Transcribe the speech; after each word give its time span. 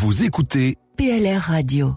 Vous 0.00 0.22
écoutez 0.22 0.76
PLR 0.96 1.40
Radio. 1.40 1.96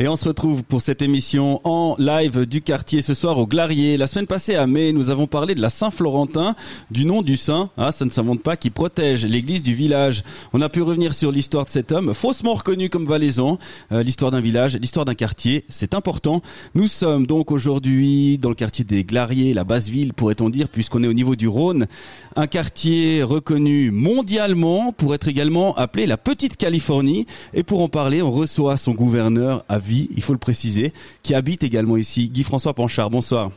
Et 0.00 0.08
on 0.08 0.16
se 0.16 0.26
retrouve 0.26 0.64
pour 0.64 0.82
cette 0.82 1.02
émission 1.02 1.60
en 1.62 1.94
live 2.00 2.46
du 2.46 2.62
quartier 2.62 3.00
ce 3.00 3.14
soir 3.14 3.38
au 3.38 3.46
Glarier. 3.46 3.96
La 3.96 4.08
semaine 4.08 4.26
passée 4.26 4.56
à 4.56 4.66
mai, 4.66 4.92
nous 4.92 5.08
avons 5.08 5.28
parlé 5.28 5.54
de 5.54 5.60
la 5.60 5.70
Saint-Florentin, 5.70 6.56
du 6.90 7.04
nom 7.04 7.22
du 7.22 7.36
saint, 7.36 7.70
ah, 7.76 7.92
ça 7.92 8.04
ne 8.04 8.10
s'invente 8.10 8.42
pas, 8.42 8.56
qui 8.56 8.70
protège 8.70 9.24
l'église 9.24 9.62
du 9.62 9.72
village. 9.72 10.24
On 10.52 10.60
a 10.62 10.68
pu 10.68 10.82
revenir 10.82 11.14
sur 11.14 11.30
l'histoire 11.30 11.64
de 11.64 11.70
cet 11.70 11.92
homme, 11.92 12.12
faussement 12.12 12.54
reconnu 12.54 12.90
comme 12.90 13.06
valaisan, 13.06 13.60
euh, 13.92 14.02
l'histoire 14.02 14.32
d'un 14.32 14.40
village, 14.40 14.76
l'histoire 14.80 15.04
d'un 15.04 15.14
quartier, 15.14 15.64
c'est 15.68 15.94
important. 15.94 16.42
Nous 16.74 16.88
sommes 16.88 17.24
donc 17.24 17.52
aujourd'hui 17.52 18.36
dans 18.38 18.48
le 18.48 18.56
quartier 18.56 18.84
des 18.84 19.04
Glariers, 19.04 19.52
la 19.52 19.62
basse 19.62 19.86
ville 19.86 20.12
pourrait-on 20.12 20.50
dire, 20.50 20.68
puisqu'on 20.70 21.04
est 21.04 21.08
au 21.08 21.12
niveau 21.12 21.36
du 21.36 21.46
Rhône, 21.46 21.86
un 22.34 22.48
quartier 22.48 23.22
reconnu 23.22 23.92
mondialement 23.92 24.90
pour 24.90 25.14
être 25.14 25.28
également 25.28 25.72
appelé 25.76 26.06
la 26.06 26.16
Petite 26.16 26.56
Californie. 26.56 27.26
Et 27.52 27.62
pour 27.62 27.80
en 27.80 27.88
parler, 27.88 28.22
on 28.22 28.32
reçoit 28.32 28.76
son 28.76 28.90
gouverneur 28.90 29.64
à 29.68 29.78
vie, 29.84 30.08
il 30.14 30.22
faut 30.22 30.32
le 30.32 30.38
préciser, 30.38 30.92
qui 31.22 31.34
habite 31.34 31.62
également 31.62 31.96
ici. 31.96 32.28
Guy-François 32.28 32.74
Panchard, 32.74 33.10
bonsoir. 33.10 33.50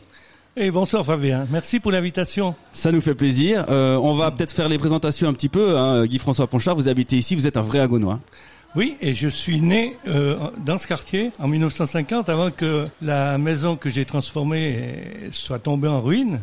Et 0.59 0.72
bonsoir 0.72 1.05
Fabien, 1.05 1.45
merci 1.52 1.80
pour 1.80 1.91
l'invitation. 1.91 2.55
Ça 2.73 2.91
nous 2.91 3.02
fait 3.02 3.13
plaisir. 3.13 3.66
Euh, 3.70 3.95
on 3.98 4.16
va 4.16 4.31
peut-être 4.31 4.52
faire 4.52 4.67
les 4.67 4.80
présentations 4.80 5.30
un 5.30 5.34
petit 5.34 5.50
peu. 5.50 5.77
Hein. 5.77 6.05
Guy-François 6.08 6.48
Panchard, 6.48 6.76
vous 6.76 6.90
habitez 6.90 7.16
ici, 7.16 7.36
vous 7.36 7.45
êtes 7.45 7.58
un 7.58 7.62
vrai 7.62 7.80
agonois. 7.80 8.20
Oui, 8.76 8.98
et 9.02 9.13
je 9.16 9.27
suis 9.27 9.62
né 9.62 9.95
euh, 10.08 10.36
dans 10.66 10.77
ce 10.77 10.88
quartier 10.88 11.31
en 11.40 11.48
1950, 11.48 12.30
avant 12.30 12.52
que 12.52 12.88
la 13.02 13.38
maison 13.38 13.75
que 13.75 13.89
j'ai 13.89 14.05
transformée 14.05 15.30
soit 15.31 15.59
tombée 15.59 15.88
en 15.88 16.02
ruine. 16.02 16.41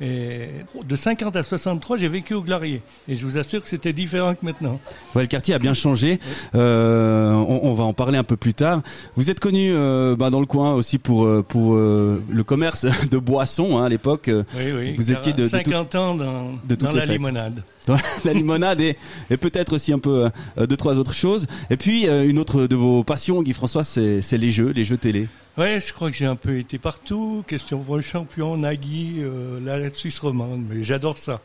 Et 0.00 0.48
de 0.84 0.96
50 0.96 1.34
à 1.34 1.42
63, 1.42 1.98
j'ai 1.98 2.08
vécu 2.08 2.34
au 2.34 2.42
Glarier. 2.42 2.82
Et 3.08 3.16
je 3.16 3.26
vous 3.26 3.36
assure 3.36 3.62
que 3.62 3.68
c'était 3.68 3.92
différent 3.92 4.34
que 4.34 4.44
maintenant. 4.44 4.78
Ouais, 5.14 5.22
le 5.22 5.28
quartier 5.28 5.54
a 5.54 5.58
bien 5.58 5.74
changé. 5.74 6.20
Euh, 6.54 7.32
on, 7.32 7.60
on, 7.64 7.74
va 7.74 7.84
en 7.84 7.92
parler 7.92 8.16
un 8.18 8.24
peu 8.24 8.36
plus 8.36 8.54
tard. 8.54 8.82
Vous 9.16 9.30
êtes 9.30 9.40
connu 9.40 9.72
euh, 9.72 10.14
bah, 10.16 10.30
dans 10.30 10.40
le 10.40 10.46
coin 10.46 10.74
aussi 10.74 10.98
pour 10.98 11.24
euh, 11.24 11.44
pour 11.46 11.74
euh, 11.74 12.22
le 12.30 12.44
commerce 12.44 12.86
de 13.10 13.18
boissons 13.18 13.78
hein, 13.78 13.84
à 13.84 13.88
l'époque. 13.88 14.30
Oui, 14.56 14.72
oui. 14.72 14.94
Vous 14.96 15.10
étiez 15.10 15.32
de, 15.32 15.42
50 15.44 15.92
de 15.92 15.98
ans 15.98 16.14
dans, 16.14 16.52
de 16.68 16.74
dans 16.76 16.92
la 16.92 17.02
fêtes. 17.02 17.10
limonade. 17.10 17.62
la 18.24 18.32
limonade 18.32 18.80
et, 18.80 18.96
et 19.30 19.36
peut-être 19.36 19.74
aussi 19.74 19.92
un 19.92 19.98
peu 19.98 20.28
euh, 20.58 20.66
deux 20.66 20.76
trois 20.76 20.98
autres 20.98 21.14
choses. 21.14 21.46
Et 21.70 21.76
puis 21.76 22.08
euh, 22.08 22.28
une 22.28 22.38
autre 22.38 22.66
de 22.66 22.76
vos 22.76 23.02
passions, 23.04 23.42
Guy 23.42 23.52
François, 23.52 23.82
c'est 23.84 24.20
les 24.32 24.50
jeux, 24.50 24.70
les 24.70 24.84
jeux 24.84 24.96
télé. 24.96 25.28
Ouais, 25.58 25.80
je 25.84 25.92
crois 25.92 26.10
que 26.10 26.16
j'ai 26.16 26.26
un 26.26 26.36
peu 26.36 26.58
été 26.58 26.78
partout. 26.78 27.44
Question 27.46 27.80
pour 27.80 27.96
le 27.96 28.02
champion, 28.02 28.56
Nagui, 28.56 29.16
euh, 29.18 29.58
la 29.62 29.90
Suisse 29.92 30.18
romande, 30.20 30.64
mais 30.68 30.84
j'adore 30.84 31.18
ça. 31.18 31.40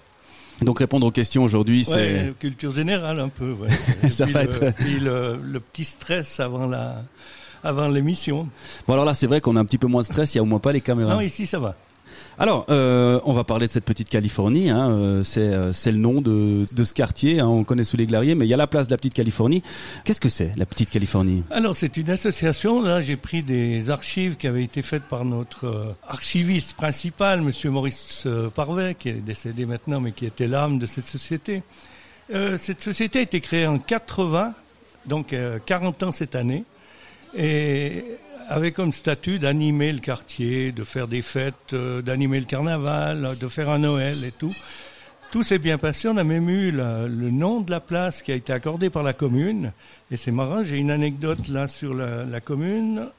Donc 0.62 0.80
répondre 0.80 1.08
aux 1.08 1.12
questions 1.12 1.44
aujourd'hui, 1.44 1.84
c'est 1.84 1.94
Ouais, 1.96 2.34
culture 2.40 2.72
générale 2.72 3.20
un 3.20 3.30
peu. 3.30 3.54
Ouais. 3.54 3.70
Ça 4.12 4.26
puis 4.26 4.34
va 4.34 4.44
le, 4.44 4.50
être- 4.50 4.76
puis 4.76 5.00
le, 5.00 5.40
le 5.44 5.60
petit 5.60 5.84
stress 5.84 6.40
avant 6.40 6.68
la 6.68 7.04
avant 7.64 7.88
l'émission. 7.88 8.48
bon. 8.88 8.94
Alors 8.94 9.06
là, 9.06 9.14
c'est 9.16 9.26
vrai 9.26 9.42
qu'on 9.42 9.56
a 9.56 9.60
un 9.62 9.66
petit 9.66 9.78
peu 9.80 9.88
moins 9.88 10.02
de 10.02 10.06
stress. 10.08 10.36
Il 10.36 10.38
y 10.38 10.40
a 10.40 10.44
au 10.44 10.46
moins 10.46 10.60
pas 10.60 10.74
les 10.74 10.82
caméras. 10.82 11.16
Non, 11.16 11.22
ici 11.22 11.48
ça 11.48 11.58
va. 11.60 11.76
Alors, 12.40 12.66
euh, 12.70 13.20
on 13.26 13.34
va 13.34 13.44
parler 13.44 13.68
de 13.68 13.72
cette 13.72 13.86
petite 13.86 14.10
Californie. 14.10 14.70
Hein, 14.70 14.90
euh, 14.90 15.24
c'est 15.24 15.42
euh, 15.42 15.74
c'est 15.74 15.92
le 15.92 15.98
nom 15.98 16.22
de, 16.22 16.66
ce 16.84 16.94
quartier. 16.94 17.40
Hein, 17.40 17.48
on 17.48 17.64
connaît 17.64 17.84
sous 17.84 17.98
les 17.98 18.08
Glariers, 18.08 18.36
mais 18.36 18.46
il 18.46 18.50
y 18.50 18.54
a 18.54 18.58
la 18.58 18.68
place 18.68 18.88
de 18.88 18.94
la 18.94 18.98
petite 18.98 19.14
Californie. 19.14 19.64
Qu'est-ce 20.04 20.22
que 20.22 20.30
c'est 20.30 20.52
la 20.58 20.66
petite 20.66 20.90
Californie? 20.90 21.44
Alors 21.52 21.76
c'est 21.76 21.98
une 21.98 22.10
association. 22.10 22.82
Là, 22.82 23.02
j'ai 23.02 23.18
pris 23.18 23.44
des 23.44 23.90
archives 23.90 24.36
qui 24.38 24.48
avaient 24.48 24.64
été 24.64 24.82
faites 24.82 25.04
par 25.04 25.26
notre 25.26 25.96
archiviste 26.08 26.74
principal, 26.74 27.42
Monsieur 27.42 27.70
Maurice 27.70 28.28
Parvet, 28.56 28.96
qui 28.96 29.10
est 29.10 29.14
décédé 29.14 29.66
maintenant, 29.66 30.02
mais 30.02 30.12
qui 30.12 30.26
était 30.26 30.48
l'âme 30.48 30.80
de 30.80 30.86
cette 30.86 31.06
société. 31.06 31.64
Cette 32.58 32.82
société 32.82 33.20
a 33.20 33.22
été 33.22 33.42
créée 33.42 33.68
en 33.68 33.78
80, 33.78 34.54
donc 35.06 35.34
euh, 35.34 35.60
40 35.66 36.04
ans 36.04 36.12
cette 36.12 36.36
année, 36.36 36.64
et 37.36 38.06
avait 38.54 38.72
comme 38.72 38.94
statut 38.94 39.40
d'animer 39.40 39.92
le 39.92 40.00
quartier, 40.00 40.72
de 40.72 40.84
faire 40.84 41.08
des 41.08 41.24
fêtes, 41.24 41.74
euh, 41.74 42.04
d'animer 42.04 42.40
le 42.40 42.46
carnaval, 42.46 43.36
de 43.40 43.48
faire 43.48 43.72
un 43.72 43.80
Noël 43.80 44.16
et 44.24 44.32
tout. 44.32 44.54
Tout 45.32 45.42
s'est 45.42 45.58
bien 45.58 45.80
passé. 45.80 46.08
On 46.08 46.18
a 46.18 46.24
même 46.24 46.48
eu 46.48 46.70
le 46.70 47.08
nom 47.32 47.62
de 47.62 47.72
la 47.72 47.80
place 47.80 48.22
qui 48.22 48.32
a 48.32 48.36
été 48.36 48.54
accordé 48.54 48.92
par 48.92 49.02
la 49.02 49.14
commune. 49.14 49.72
Et 50.12 50.18
c'est 50.18 50.32
marrant, 50.32 50.64
j'ai 50.64 50.78
une 50.78 50.92
anecdote 50.92 51.48
là 51.48 51.68
sur 51.68 51.96
la 51.96 52.40
commune. 52.40 53.10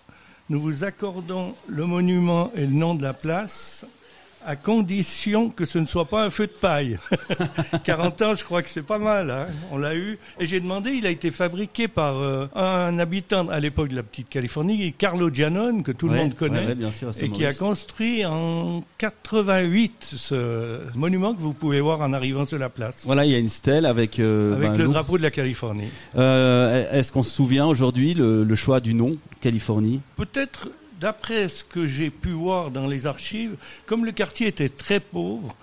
Nous 0.49 0.61
vous 0.61 0.85
accordons 0.85 1.57
le 1.67 1.85
monument 1.87 2.53
et 2.55 2.67
le 2.67 2.73
nom 2.73 2.95
de 2.95 3.03
la 3.03 3.15
place 3.15 3.85
à 4.45 4.57
condition 4.57 5.51
que 5.51 5.65
ce 5.65 5.79
ne 5.79 5.87
soit 5.87 6.05
pas 6.07 6.25
un 6.25 6.31
feu 6.31 6.47
de 6.47 6.53
paille. 6.53 6.99
40 7.85 8.23
ans, 8.23 8.35
je 8.35 8.45
crois 8.45 8.63
que 8.63 8.69
c'est 8.69 8.83
pas 8.87 8.99
mal. 8.99 9.31
Hein. 9.31 9.47
On 9.73 9.79
l'a 9.79 9.95
eu. 9.95 10.19
Et 10.39 10.47
j'ai 10.47 10.61
demandé, 10.61 10.93
il 10.93 11.07
a 11.07 11.11
été 11.11 11.31
fabriqué 11.31 11.89
par 11.89 12.19
euh, 12.19 12.47
un 12.55 12.99
habitant 12.99 13.49
à 13.49 13.61
l'époque 13.61 13.89
de 13.89 13.97
la 13.97 14.03
petite 14.03 14.29
Californie, 14.29 14.93
Carlo 14.93 15.31
Giannone, 15.33 15.83
que 15.83 15.93
tout 15.93 16.09
le 16.09 16.17
monde 16.17 16.35
connaît 16.35 16.61
ouais, 16.61 16.67
ouais, 16.69 16.75
bien 16.75 16.91
sûr, 16.91 17.11
et 17.21 17.31
qui 17.31 17.45
a 17.45 17.55
construit 17.55 18.25
en 18.25 18.83
88 18.99 20.15
ce 20.17 20.79
monument 20.95 21.35
que 21.35 21.41
vous 21.41 21.55
pouvez 21.55 21.81
voir 21.81 22.01
en 22.01 22.13
arrivant 22.13 22.45
sur 22.45 22.59
la 22.59 22.69
place. 22.69 23.03
Voilà, 23.05 23.25
il 23.25 23.33
y 23.33 23.35
a 23.35 23.39
une 23.39 23.49
stèle 23.49 23.87
avec 23.87 24.19
euh, 24.19 24.55
Avec 24.57 24.73
ben, 24.73 24.79
le 24.79 24.89
drapeau 24.89 25.19
de 25.19 25.23
la 25.23 25.31
Californie. 25.31 25.89
Euh, 26.17 26.91
Est-ce 26.93 27.13
qu'on 27.13 27.23
se 27.23 27.31
souvient 27.31 27.67
aujourd'hui 27.67 28.15
le, 28.15 28.45
le 28.45 28.55
choix 28.55 28.81
du 28.81 28.95
nom 28.95 29.11
Californie? 29.41 30.01
Peut-être, 30.17 30.69
d'après 31.01 31.49
ce 31.49 31.65
que 31.65 31.87
j'ai 31.87 32.11
pu 32.11 32.31
voir 32.31 32.71
dans 32.71 32.87
les 32.87 33.07
archives, 33.07 33.57
comme 33.87 34.05
le 34.05 34.13
quartier 34.13 34.47
était 34.47 34.69
très 34.69 35.01
pauvre, 35.01 35.55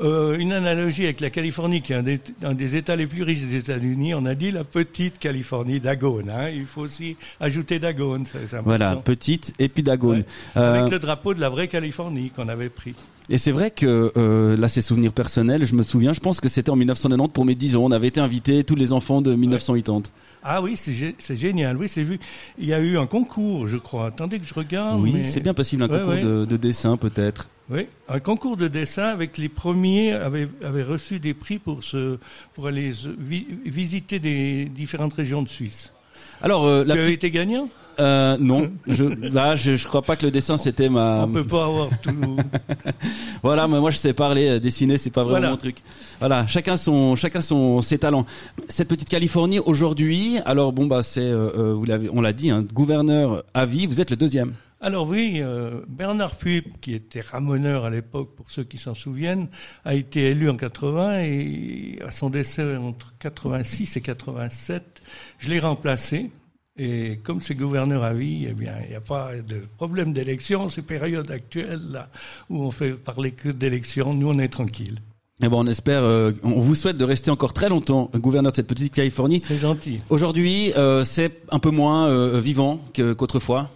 euh, 0.00 0.36
une 0.36 0.52
analogie 0.52 1.04
avec 1.04 1.20
la 1.20 1.30
Californie, 1.30 1.80
qui 1.80 1.94
est 1.94 1.96
un 1.96 2.02
des, 2.02 2.20
un 2.42 2.52
des 2.52 2.76
États 2.76 2.96
les 2.96 3.06
plus 3.06 3.22
riches 3.22 3.40
des 3.40 3.56
États-Unis, 3.56 4.14
on 4.14 4.26
a 4.26 4.34
dit 4.34 4.50
la 4.50 4.62
petite 4.64 5.18
Californie 5.18 5.80
d'Agone. 5.80 6.28
Hein. 6.28 6.50
Il 6.50 6.66
faut 6.66 6.82
aussi 6.82 7.16
ajouter 7.40 7.78
d'Agone. 7.78 8.24
Voilà, 8.64 8.96
petite 8.96 9.54
et 9.58 9.68
puis 9.68 9.82
Dagone. 9.82 10.18
Ouais. 10.18 10.24
Euh, 10.58 10.80
Avec 10.80 10.92
le 10.92 10.98
drapeau 10.98 11.32
de 11.32 11.40
la 11.40 11.48
vraie 11.48 11.68
Californie 11.68 12.30
qu'on 12.30 12.48
avait 12.48 12.68
pris. 12.68 12.94
Et 13.28 13.38
c'est 13.38 13.50
vrai 13.52 13.70
que 13.70 14.12
euh, 14.16 14.56
là, 14.56 14.68
c'est 14.68 14.82
souvenirs 14.82 15.12
personnels. 15.12 15.64
Je 15.64 15.74
me 15.74 15.82
souviens, 15.82 16.12
je 16.12 16.20
pense 16.20 16.40
que 16.40 16.48
c'était 16.48 16.70
en 16.70 16.76
1990 16.76 17.32
pour 17.32 17.44
mes 17.44 17.54
10 17.54 17.76
ans. 17.76 17.84
On 17.84 17.90
avait 17.90 18.06
été 18.06 18.20
invités 18.20 18.62
tous 18.62 18.76
les 18.76 18.92
enfants 18.92 19.20
de 19.20 19.34
1980. 19.34 20.02
Ah 20.42 20.62
oui, 20.62 20.76
c'est 20.76 20.92
gé- 20.92 21.14
c'est 21.18 21.36
génial. 21.36 21.76
Oui, 21.76 21.88
c'est 21.88 22.04
vu. 22.04 22.18
Il 22.58 22.66
y 22.66 22.72
a 22.74 22.78
eu 22.80 22.96
un 22.98 23.06
concours, 23.06 23.66
je 23.66 23.76
crois. 23.76 24.06
Attendez 24.06 24.38
que 24.38 24.44
je 24.44 24.54
regarde. 24.54 25.00
oui, 25.00 25.12
mais- 25.14 25.24
c'est 25.24 25.40
bien 25.40 25.54
possible 25.54 25.82
un 25.82 25.88
Ouais, 25.88 25.98
concours 25.98 26.14
ouais. 26.14 26.20
De, 26.20 26.44
de 26.44 26.56
dessin 26.56 26.96
peut-être. 26.96 27.48
Oui, 27.68 27.88
un 28.08 28.20
concours 28.20 28.56
de 28.56 28.68
dessin 28.68 29.08
avec 29.08 29.38
les 29.38 29.48
premiers 29.48 30.12
avaient, 30.12 30.48
avaient 30.62 30.84
reçu 30.84 31.18
des 31.18 31.34
prix 31.34 31.58
pour 31.58 31.82
se, 31.82 32.16
pour 32.54 32.68
aller 32.68 32.92
visiter 33.64 34.18
des 34.18 34.66
différentes 34.66 35.14
régions 35.14 35.42
de 35.42 35.48
Suisse. 35.48 35.92
Alors 36.42 36.64
euh, 36.64 36.84
la 36.84 36.94
tu 36.94 37.00
petite, 37.00 37.14
été 37.24 37.30
gagnant? 37.30 37.68
Euh, 37.98 38.36
non, 38.38 38.70
je, 38.86 39.04
là, 39.04 39.54
je, 39.56 39.76
je 39.76 39.88
crois 39.88 40.02
pas 40.02 40.16
que 40.16 40.24
le 40.24 40.30
dessin 40.30 40.56
c'était 40.56 40.88
ma. 40.88 41.24
On 41.24 41.32
peut 41.32 41.44
pas 41.44 41.64
avoir 41.64 41.88
tout. 42.02 42.36
Voilà, 43.42 43.68
mais 43.68 43.78
moi 43.78 43.90
je 43.90 43.96
sais 43.98 44.12
parler, 44.12 44.48
euh, 44.48 44.58
dessiner, 44.58 44.98
c'est 44.98 45.10
pas 45.10 45.22
vraiment 45.22 45.38
Voilà. 45.38 45.50
mon 45.50 45.56
truc. 45.56 45.76
Voilà, 46.18 46.46
chacun 46.46 46.76
son, 46.76 47.14
chacun 47.14 47.40
son, 47.40 47.80
ses 47.80 47.98
talents. 47.98 48.26
Cette 48.68 48.88
petite 48.88 49.08
Californie 49.08 49.60
aujourd'hui, 49.60 50.38
alors 50.44 50.72
bon 50.72 50.86
bah 50.86 51.02
c'est, 51.02 51.20
euh, 51.20 51.50
euh, 51.56 51.74
vous 51.74 51.84
l'avez, 51.84 52.08
on 52.12 52.20
l'a 52.20 52.32
dit, 52.32 52.50
hein, 52.50 52.64
gouverneur 52.72 53.44
à 53.54 53.64
vie. 53.66 53.86
Vous 53.86 54.00
êtes 54.00 54.10
le 54.10 54.16
deuxième. 54.16 54.54
Alors 54.80 55.08
oui, 55.08 55.36
euh, 55.40 55.80
Bernard 55.88 56.36
Puip, 56.36 56.80
qui 56.80 56.92
était 56.94 57.20
ramoneur 57.20 57.84
à 57.86 57.90
l'époque, 57.90 58.34
pour 58.36 58.50
ceux 58.50 58.62
qui 58.64 58.76
s'en 58.76 58.94
souviennent, 58.94 59.48
a 59.84 59.94
été 59.94 60.30
élu 60.30 60.50
en 60.50 60.56
80 60.56 61.20
et 61.20 61.98
à 62.06 62.10
son 62.10 62.28
décès 62.28 62.76
entre 62.76 63.14
86 63.18 63.96
et 63.96 64.00
87, 64.02 65.02
je 65.38 65.48
l'ai 65.48 65.60
remplacé. 65.60 66.30
Et 66.78 67.20
comme 67.22 67.40
c'est 67.40 67.54
gouverneur 67.54 68.04
à 68.04 68.12
vie, 68.12 68.46
eh 68.48 68.52
bien, 68.52 68.74
il 68.84 68.90
n'y 68.90 68.94
a 68.94 69.00
pas 69.00 69.32
de 69.36 69.62
problème 69.76 70.12
d'élection. 70.12 70.68
Ces 70.68 70.82
périodes 70.82 71.30
actuelles 71.30 71.80
là 71.90 72.08
où 72.50 72.62
on 72.62 72.70
fait 72.70 72.92
parler 72.92 73.32
que 73.32 73.48
d'élection, 73.48 74.12
nous 74.12 74.28
on 74.28 74.38
est 74.38 74.48
tranquille. 74.48 75.00
Et 75.42 75.48
bon, 75.48 75.64
on 75.64 75.66
espère, 75.66 76.02
euh, 76.02 76.32
on 76.42 76.60
vous 76.60 76.74
souhaite 76.74 76.96
de 76.96 77.04
rester 77.04 77.30
encore 77.30 77.52
très 77.52 77.68
longtemps 77.68 78.10
gouverneur 78.14 78.52
de 78.52 78.56
cette 78.56 78.66
petite 78.66 78.94
Californie. 78.94 79.42
C'est 79.44 79.58
gentil. 79.58 80.00
Aujourd'hui, 80.08 80.72
euh, 80.78 81.04
c'est 81.04 81.42
un 81.50 81.58
peu 81.58 81.70
moins 81.70 82.08
euh, 82.08 82.40
vivant 82.40 82.80
qu'autrefois. 82.94 83.70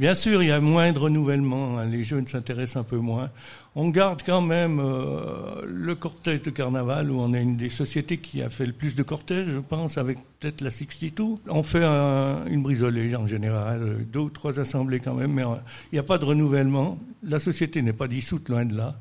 Bien 0.00 0.14
sûr, 0.14 0.42
il 0.42 0.48
y 0.48 0.50
a 0.50 0.60
moins 0.60 0.92
de 0.92 0.98
renouvellement. 0.98 1.78
hein, 1.78 1.84
Les 1.84 2.04
jeunes 2.04 2.26
s'intéressent 2.26 2.78
un 2.80 2.84
peu 2.84 2.96
moins. 2.96 3.28
On 3.74 3.90
garde 3.90 4.22
quand 4.24 4.40
même 4.40 4.80
euh, 4.80 5.60
le 5.66 5.94
cortège 5.94 6.40
de 6.40 6.48
carnaval, 6.48 7.10
où 7.10 7.20
on 7.20 7.34
est 7.34 7.42
une 7.42 7.58
des 7.58 7.68
sociétés 7.68 8.16
qui 8.16 8.40
a 8.40 8.48
fait 8.48 8.64
le 8.64 8.72
plus 8.72 8.94
de 8.94 9.02
cortèges, 9.02 9.48
je 9.48 9.58
pense, 9.58 9.98
avec 9.98 10.16
peut-être 10.38 10.62
la 10.62 10.70
62. 10.70 11.24
On 11.50 11.62
fait 11.62 11.84
un- 11.84 12.46
une 12.46 12.62
brisolée 12.62 13.14
en 13.14 13.26
général, 13.26 14.06
deux 14.10 14.20
ou 14.20 14.30
trois 14.30 14.58
assemblées 14.58 15.00
quand 15.00 15.12
même, 15.14 15.34
mais 15.34 15.44
euh, 15.44 15.56
il 15.92 15.96
n'y 15.96 15.98
a 15.98 16.02
pas 16.02 16.16
de 16.16 16.24
renouvellement. 16.24 16.98
La 17.22 17.38
société 17.38 17.82
n'est 17.82 17.92
pas 17.92 18.08
dissoute, 18.08 18.48
loin 18.48 18.64
de 18.64 18.74
là. 18.76 18.96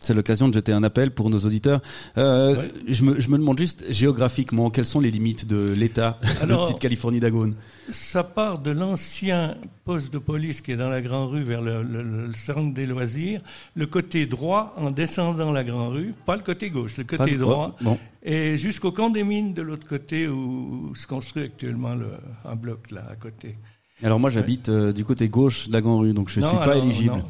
C'est 0.00 0.14
l'occasion 0.14 0.48
de 0.48 0.54
jeter 0.54 0.72
un 0.72 0.82
appel 0.82 1.10
pour 1.10 1.28
nos 1.28 1.40
auditeurs. 1.40 1.82
Euh, 2.16 2.70
je, 2.88 3.04
me, 3.04 3.20
je 3.20 3.28
me 3.28 3.36
demande 3.36 3.58
juste 3.58 3.84
géographiquement 3.90 4.70
quelles 4.70 4.86
sont 4.86 4.98
les 4.98 5.10
limites 5.10 5.46
de 5.46 5.72
l'État 5.72 6.18
de 6.42 6.54
Petite 6.64 6.78
Californie 6.78 7.20
d'Agone. 7.20 7.54
Ça 7.90 8.24
part 8.24 8.60
de 8.60 8.70
l'ancien 8.70 9.58
poste 9.84 10.10
de 10.10 10.18
police 10.18 10.62
qui 10.62 10.72
est 10.72 10.76
dans 10.76 10.88
la 10.88 11.02
Grande 11.02 11.28
Rue 11.28 11.42
vers 11.42 11.60
le, 11.60 11.82
le, 11.82 12.32
centre 12.32 12.72
des 12.72 12.86
loisirs, 12.86 13.42
le 13.74 13.86
côté 13.86 14.24
droit 14.24 14.74
en 14.78 14.90
descendant 14.90 15.52
la 15.52 15.64
Grande 15.64 15.92
Rue, 15.92 16.14
pas 16.24 16.36
le 16.36 16.42
côté 16.42 16.70
gauche, 16.70 16.96
le 16.96 17.04
côté 17.04 17.36
droit, 17.36 17.76
et 18.22 18.56
jusqu'au 18.56 18.92
camp 18.92 19.10
des 19.10 19.22
mines 19.22 19.52
de 19.52 19.60
l'autre 19.60 19.86
côté 19.86 20.28
où 20.28 20.94
se 20.94 21.06
construit 21.06 21.42
actuellement 21.42 21.94
le, 21.94 22.08
un 22.46 22.56
bloc 22.56 22.90
là 22.90 23.04
à 23.10 23.16
côté. 23.16 23.56
Alors 24.02 24.18
moi 24.18 24.30
j'habite 24.30 24.68
euh, 24.68 24.92
du 24.92 25.04
côté 25.04 25.28
gauche 25.28 25.68
de 25.68 25.72
la 25.72 25.80
Grande 25.80 26.00
Rue, 26.00 26.12
donc 26.12 26.30
je 26.30 26.40
ne 26.40 26.46
suis 26.46 26.56
pas 26.56 26.76
éligible. 26.76 27.22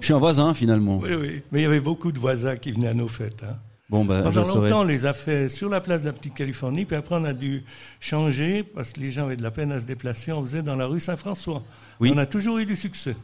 Je 0.00 0.06
suis 0.06 0.14
un 0.14 0.18
voisin 0.18 0.54
finalement. 0.54 0.98
Oui, 0.98 1.14
oui, 1.14 1.42
mais 1.52 1.60
il 1.60 1.62
y 1.62 1.66
avait 1.66 1.80
beaucoup 1.80 2.12
de 2.12 2.18
voisins 2.18 2.56
qui 2.56 2.72
venaient 2.72 2.88
à 2.88 2.94
nos 2.94 3.08
fêtes. 3.08 3.42
Hein. 3.42 3.56
Bon, 3.90 4.04
ben, 4.04 4.22
Pendant 4.22 4.46
longtemps, 4.46 4.80
on 4.80 4.84
les 4.84 5.04
a 5.04 5.12
fait 5.12 5.50
sur 5.50 5.68
la 5.68 5.80
place 5.80 6.00
de 6.00 6.06
la 6.06 6.14
Petite 6.14 6.34
Californie, 6.34 6.86
puis 6.86 6.96
après 6.96 7.16
on 7.16 7.24
a 7.24 7.34
dû 7.34 7.64
changer 8.00 8.62
parce 8.62 8.92
que 8.92 9.00
les 9.00 9.10
gens 9.10 9.24
avaient 9.24 9.36
de 9.36 9.42
la 9.42 9.50
peine 9.50 9.72
à 9.72 9.80
se 9.80 9.86
déplacer. 9.86 10.32
On 10.32 10.42
faisait 10.42 10.62
dans 10.62 10.76
la 10.76 10.86
rue 10.86 11.00
Saint-François. 11.00 11.62
Oui. 12.00 12.10
On 12.14 12.18
a 12.18 12.26
toujours 12.26 12.58
eu 12.58 12.64
du 12.64 12.76
succès. 12.76 13.14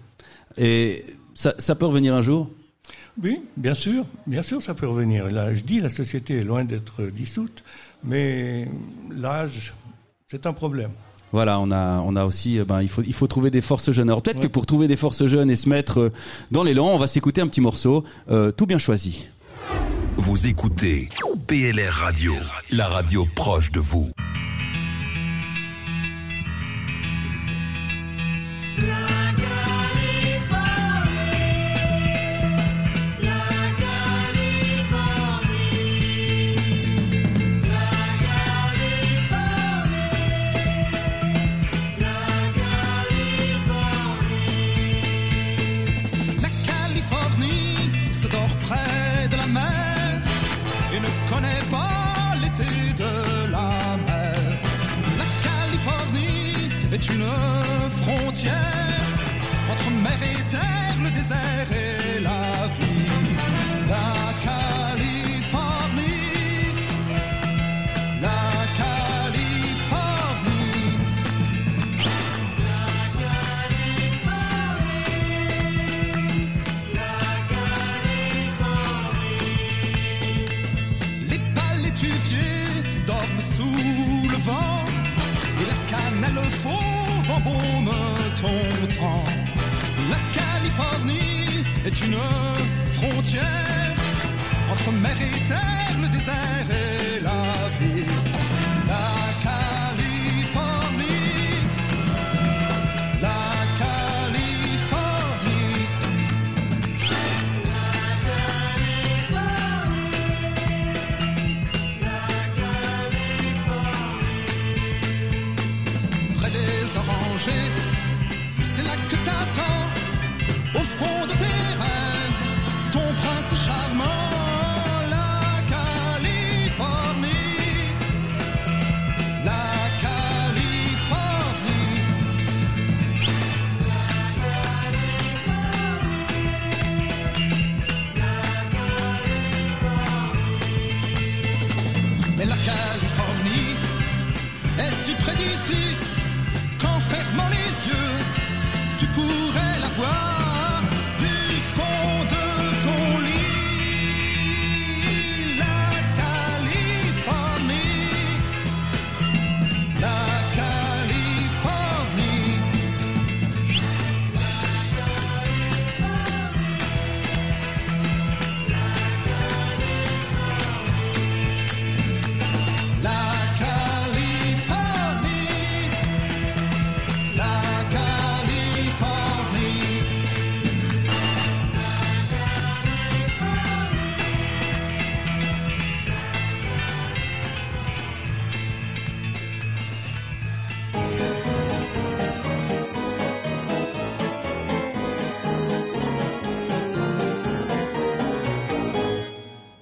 Et 0.59 1.05
ça, 1.35 1.55
ça 1.59 1.75
peut 1.75 1.87
revenir 1.87 2.15
un 2.15 2.21
jour? 2.21 2.51
Oui, 3.23 3.41
bien 3.57 3.75
sûr, 3.75 4.05
bien 4.27 4.43
sûr, 4.43 4.63
ça 4.63 4.75
peut 4.75 4.87
revenir. 4.87 5.31
Là, 5.31 5.55
je 5.55 5.63
dis, 5.63 5.81
la 5.81 5.91
société 5.91 6.39
est 6.39 6.45
loin 6.45 6.65
d'être 6.65 7.05
dissoute, 7.05 7.65
mais 8.05 8.69
l'âge, 9.11 9.75
c'est 10.27 10.47
un 10.47 10.53
problème. 10.53 10.91
Voilà, 11.33 11.61
on 11.61 11.71
a, 11.71 12.01
on 12.05 12.17
a 12.17 12.25
aussi, 12.25 12.59
euh, 12.59 12.65
ben, 12.65 12.83
il 12.83 12.89
faut, 12.89 13.03
il 13.03 13.15
faut 13.15 13.27
trouver 13.27 13.51
des 13.51 13.61
forces 13.61 13.93
jeunes. 13.93 14.09
Alors 14.11 14.23
peut-être 14.23 14.41
que 14.41 14.47
pour 14.47 14.67
trouver 14.67 14.89
des 14.89 14.97
forces 14.97 15.27
jeunes 15.27 15.51
et 15.51 15.57
se 15.57 15.69
mettre 15.69 16.01
euh, 16.01 16.13
dans 16.51 16.65
l'élan, 16.65 16.89
on 16.89 16.99
va 16.99 17.07
s'écouter 17.07 17.41
un 17.41 17.47
petit 17.47 17.61
morceau, 17.61 18.05
euh, 18.31 18.51
tout 18.53 18.67
bien 18.67 18.79
choisi. 18.79 19.29
Vous 20.17 20.47
écoutez 20.47 21.09
PLR 21.47 21.93
Radio, 21.93 22.35
la 22.73 22.89
radio 22.89 23.27
proche 23.35 23.71
de 23.71 23.81
vous. 23.81 24.11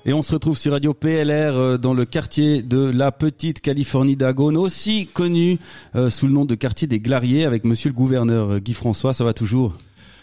Et 0.08 0.14
on 0.14 0.22
se 0.22 0.32
retrouve 0.32 0.56
sur 0.56 0.72
Radio 0.72 0.94
PLR 0.94 1.54
euh, 1.54 1.76
dans 1.76 1.92
le 1.92 2.06
quartier 2.06 2.62
de 2.62 2.78
la 2.78 3.12
Petite 3.12 3.60
Californie 3.60 4.16
d'Agone, 4.16 4.56
aussi 4.56 5.06
connu 5.06 5.58
euh, 5.96 6.08
sous 6.08 6.26
le 6.26 6.32
nom 6.32 6.46
de 6.46 6.54
quartier 6.54 6.88
des 6.88 6.98
Glariers, 6.98 7.44
avec 7.44 7.64
Monsieur 7.64 7.90
le 7.90 7.94
gouverneur 7.94 8.52
euh, 8.52 8.58
Guy 8.58 8.72
François. 8.72 9.12
Ça 9.12 9.22
va 9.22 9.34
toujours? 9.34 9.76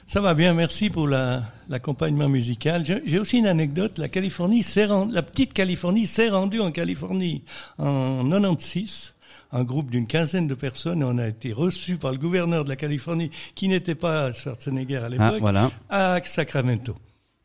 Ça 0.07 0.21
va 0.21 0.33
bien, 0.33 0.55
merci 0.55 0.89
pour 0.89 1.07
l'accompagnement 1.07 2.27
musical. 2.27 2.83
J'ai 3.05 3.19
aussi 3.19 3.37
une 3.37 3.45
anecdote. 3.45 3.99
La 3.99 4.09
Californie 4.09 4.63
s'est 4.63 4.87
la 4.87 5.21
petite 5.21 5.53
Californie 5.53 6.07
s'est 6.07 6.29
rendue 6.29 6.61
en 6.61 6.71
Californie 6.71 7.43
en 7.77 8.27
96 8.27 9.13
un 9.51 9.63
groupe 9.63 9.91
d'une 9.91 10.07
quinzaine 10.07 10.47
de 10.47 10.55
personnes 10.55 11.01
et 11.01 11.05
on 11.05 11.19
a 11.19 11.27
été 11.27 11.53
reçus 11.53 11.97
par 11.97 12.11
le 12.11 12.17
gouverneur 12.17 12.63
de 12.63 12.69
la 12.69 12.75
Californie 12.75 13.29
qui 13.53 13.67
n'était 13.67 13.93
pas 13.93 14.33
Schwarzenegger 14.33 14.97
à 14.97 15.05
ah, 15.05 15.09
l'époque 15.09 15.41
voilà. 15.41 15.71
à 15.89 16.19
Sacramento. 16.23 16.95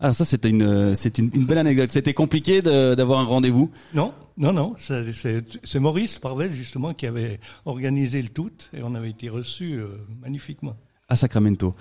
Ah 0.00 0.12
ça 0.14 0.24
c'était 0.24 0.48
une 0.48 0.94
c'est 0.94 1.18
une, 1.18 1.28
belle 1.28 1.58
anecdote. 1.58 1.92
C'était 1.92 2.14
compliqué 2.14 2.62
d'avoir 2.62 3.20
un 3.20 3.24
rendez-vous. 3.24 3.70
Non, 3.94 4.12
non, 4.36 4.52
non. 4.52 4.74
C'est 4.78 5.78
Maurice 5.78 6.18
Parvez 6.18 6.48
justement 6.48 6.94
qui 6.94 7.06
avait 7.06 7.40
organisé 7.66 8.22
le 8.22 8.30
tout 8.30 8.50
et 8.72 8.82
on 8.82 8.94
avait 8.94 9.10
été 9.10 9.28
reçus 9.28 9.74
euh, 9.74 9.88
magnifiquement. 10.22 10.76
À 11.08 11.16
Sacramento. 11.16 11.74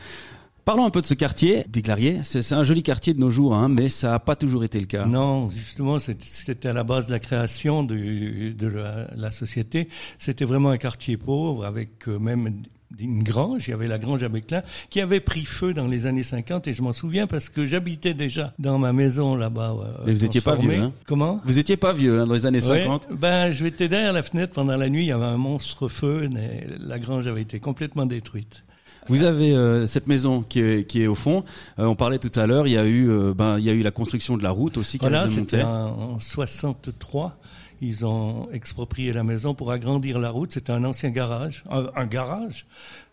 Parlons 0.66 0.86
un 0.86 0.90
peu 0.90 1.02
de 1.02 1.06
ce 1.06 1.14
quartier, 1.14 1.64
des 1.68 1.82
Clariers. 1.82 2.20
C'est 2.24 2.54
un 2.54 2.64
joli 2.64 2.84
quartier 2.84 3.14
de 3.14 3.20
nos 3.20 3.32
jours, 3.32 3.56
hein, 3.56 3.70
mais 3.70 3.90
ça 3.90 4.10
n'a 4.10 4.20
pas 4.20 4.36
toujours 4.36 4.64
été 4.64 4.80
le 4.80 4.86
cas. 4.86 5.06
Non, 5.06 5.50
justement, 5.50 5.98
c'était 5.98 6.68
à 6.68 6.74
la 6.74 6.84
base 6.84 7.08
de 7.08 7.12
la 7.12 7.20
création 7.20 7.84
de, 7.84 8.52
de 8.52 8.68
la, 8.68 9.08
la, 9.16 9.32
société. 9.32 9.90
C'était 10.20 10.46
vraiment 10.46 10.70
un 10.70 10.78
quartier 10.78 11.18
pauvre, 11.18 11.66
avec 11.66 12.08
euh, 12.08 12.20
même 12.20 12.62
d'une 12.92 13.24
grange, 13.24 13.68
il 13.68 13.72
y 13.72 13.74
avait 13.74 13.88
la 13.88 14.00
grange 14.00 14.24
à 14.24 14.30
Béclin, 14.30 14.62
qui 14.90 15.00
avait 15.00 15.20
pris 15.20 15.46
feu 15.46 15.74
dans 15.74 15.88
les 15.88 16.08
années 16.08 16.24
50 16.24 16.68
et 16.68 16.74
je 16.74 16.82
m'en 16.82 16.94
souviens 16.94 17.28
parce 17.28 17.48
que 17.50 17.66
j'habitais 17.66 18.14
déjà 18.14 18.54
dans 18.58 18.80
ma 18.80 18.94
maison 18.94 19.36
là-bas. 19.36 19.76
Euh, 19.80 20.04
Mais 20.06 20.14
vous 20.14 20.26
étiez 20.26 20.42
pas 20.42 20.56
vieux, 20.56 20.74
hein 20.74 20.92
Comment? 21.06 21.40
Vous 21.46 21.60
étiez 21.60 21.78
pas 21.78 21.94
vieux 21.94 22.20
hein, 22.20 22.26
dans 22.26 22.34
les 22.34 22.46
années 22.48 22.62
50 22.62 23.10
Ben, 23.12 23.52
je 23.52 23.66
étais 23.66 23.88
derrière 23.88 24.14
la 24.14 24.24
fenêtre 24.24 24.54
pendant 24.54 24.76
la 24.76 24.90
nuit, 24.90 25.04
il 25.04 25.08
y 25.08 25.12
avait 25.12 25.24
un 25.26 25.38
monstre 25.38 25.88
feu, 25.88 26.24
et 26.36 26.68
la 26.80 27.00
grange 27.00 27.28
avait 27.28 27.42
été 27.42 27.60
complètement 27.60 28.06
détruite. 28.06 28.64
Vous 29.08 29.24
avez 29.24 29.56
euh, 29.56 29.88
cette 29.88 30.08
maison 30.08 30.42
qui 30.42 30.60
est, 30.62 30.88
qui 30.88 31.02
est 31.02 31.08
au 31.08 31.16
fond. 31.16 31.44
Euh, 31.80 31.86
on 31.86 31.96
parlait 31.96 32.20
tout 32.20 32.38
à 32.40 32.46
l'heure. 32.46 32.68
Il 32.68 32.74
y 32.74 32.78
a 32.78 32.86
eu, 32.86 33.10
ben, 33.36 33.58
il 33.58 33.66
y 33.66 33.70
a 33.70 33.74
eu 33.74 33.82
la 33.82 33.92
construction 33.92 34.38
de 34.38 34.44
la 34.44 34.52
route 34.52 34.78
aussi. 34.78 35.00
Qui 35.00 35.06
voilà, 35.06 35.28
c'était 35.28 35.64
en, 35.64 36.16
en 36.16 36.20
63. 36.20 37.38
Ils 37.82 38.06
ont 38.06 38.50
exproprié 38.52 39.14
la 39.14 39.24
maison 39.24 39.54
pour 39.54 39.72
agrandir 39.72 40.20
la 40.20 40.30
route. 40.30 40.52
C'était 40.52 40.72
un 40.72 40.84
ancien 40.84 41.10
garage, 41.10 41.64
un, 41.70 42.06
garage 42.06 42.66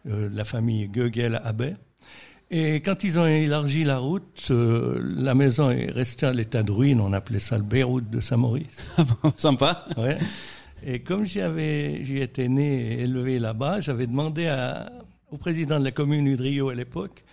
euh, 0.09 0.29
de 0.29 0.37
la 0.37 0.45
famille 0.45 0.89
Goegel 0.89 1.41
Abbé. 1.45 1.75
Et 2.51 2.77
quand 2.77 3.03
ils 3.03 3.19
ont 3.19 3.27
élargi 3.27 3.85
la 3.85 3.99
route, 3.99 4.49
euh, 4.51 5.01
la 5.03 5.35
maison 5.35 5.71
est 5.71 5.91
restée 5.91 6.27
à 6.27 6.33
l'état 6.33 6.63
de 6.63 6.71
ruine. 6.71 7.01
On 7.01 7.13
appelait 7.13 7.41
ça 7.41 7.59
le 7.59 7.65
Beyrouth 7.65 8.09
de 8.09 8.21
Saint-Maurice. 8.21 8.95
Sympa. 9.37 9.87
Ouais. 9.97 10.19
Et 10.85 11.01
comme 11.01 11.25
j'y 11.25 11.41
étais 11.41 12.49
né 12.49 12.93
et 12.93 13.03
élevé 13.03 13.39
là-bas, 13.39 13.81
j'avais 13.81 14.07
demandé 14.07 14.47
à, 14.47 14.93
au 15.33 15.37
président 15.37 15.79
de 15.81 15.85
la 15.85 15.91
commune 15.91 16.27
Udrio 16.27 16.69
à 16.69 16.75
l'époque 16.75 17.25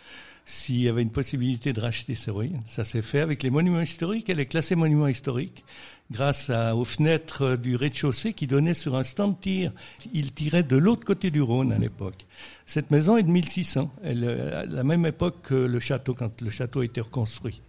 s'il 0.46 0.82
y 0.82 0.90
avait 0.90 1.02
une 1.02 1.12
possibilité 1.12 1.72
de 1.72 1.80
racheter 1.80 2.16
ces 2.16 2.32
ruines. 2.32 2.62
Ça 2.68 2.84
s'est 2.84 3.02
fait 3.02 3.22
avec 3.22 3.44
les 3.44 3.50
monuments 3.50 3.82
historiques. 3.82 4.30
Elle 4.30 4.40
est 4.40 4.46
classée 4.46 4.75
monument 4.75 5.08
historique 5.08 5.63
grâce 6.12 6.50
aux 6.50 6.86
fenêtres 6.86 7.55
du 7.55 7.75
rez-de-chaussée 7.75 8.33
qui 8.33 8.48
donnaient 8.48 8.74
sur 8.74 8.95
un 8.95 9.03
stand 9.03 9.36
de 9.36 9.41
tir. 9.41 9.72
Il 10.13 10.33
tirait 10.33 10.63
de 10.63 10.77
l'autre 10.77 11.05
côté 11.05 11.31
du 11.31 11.41
Rhône 11.41 11.72
à 11.72 11.77
l'époque. 11.77 12.25
Cette 12.65 12.91
maison 12.91 13.17
est 13.17 13.24
de 13.24 13.31
1600. 13.31 13.91
Elle 14.03 14.24
est 14.24 14.41
à 14.53 14.65
la 14.65 14.83
même 14.83 15.05
époque 15.05 15.38
que 15.43 15.55
le 15.55 15.79
château, 15.79 16.13
quand 16.13 16.41
le 16.41 16.50
château 16.50 16.81
a 16.81 16.86
été 16.86 17.01
reconstruit. 17.01 17.62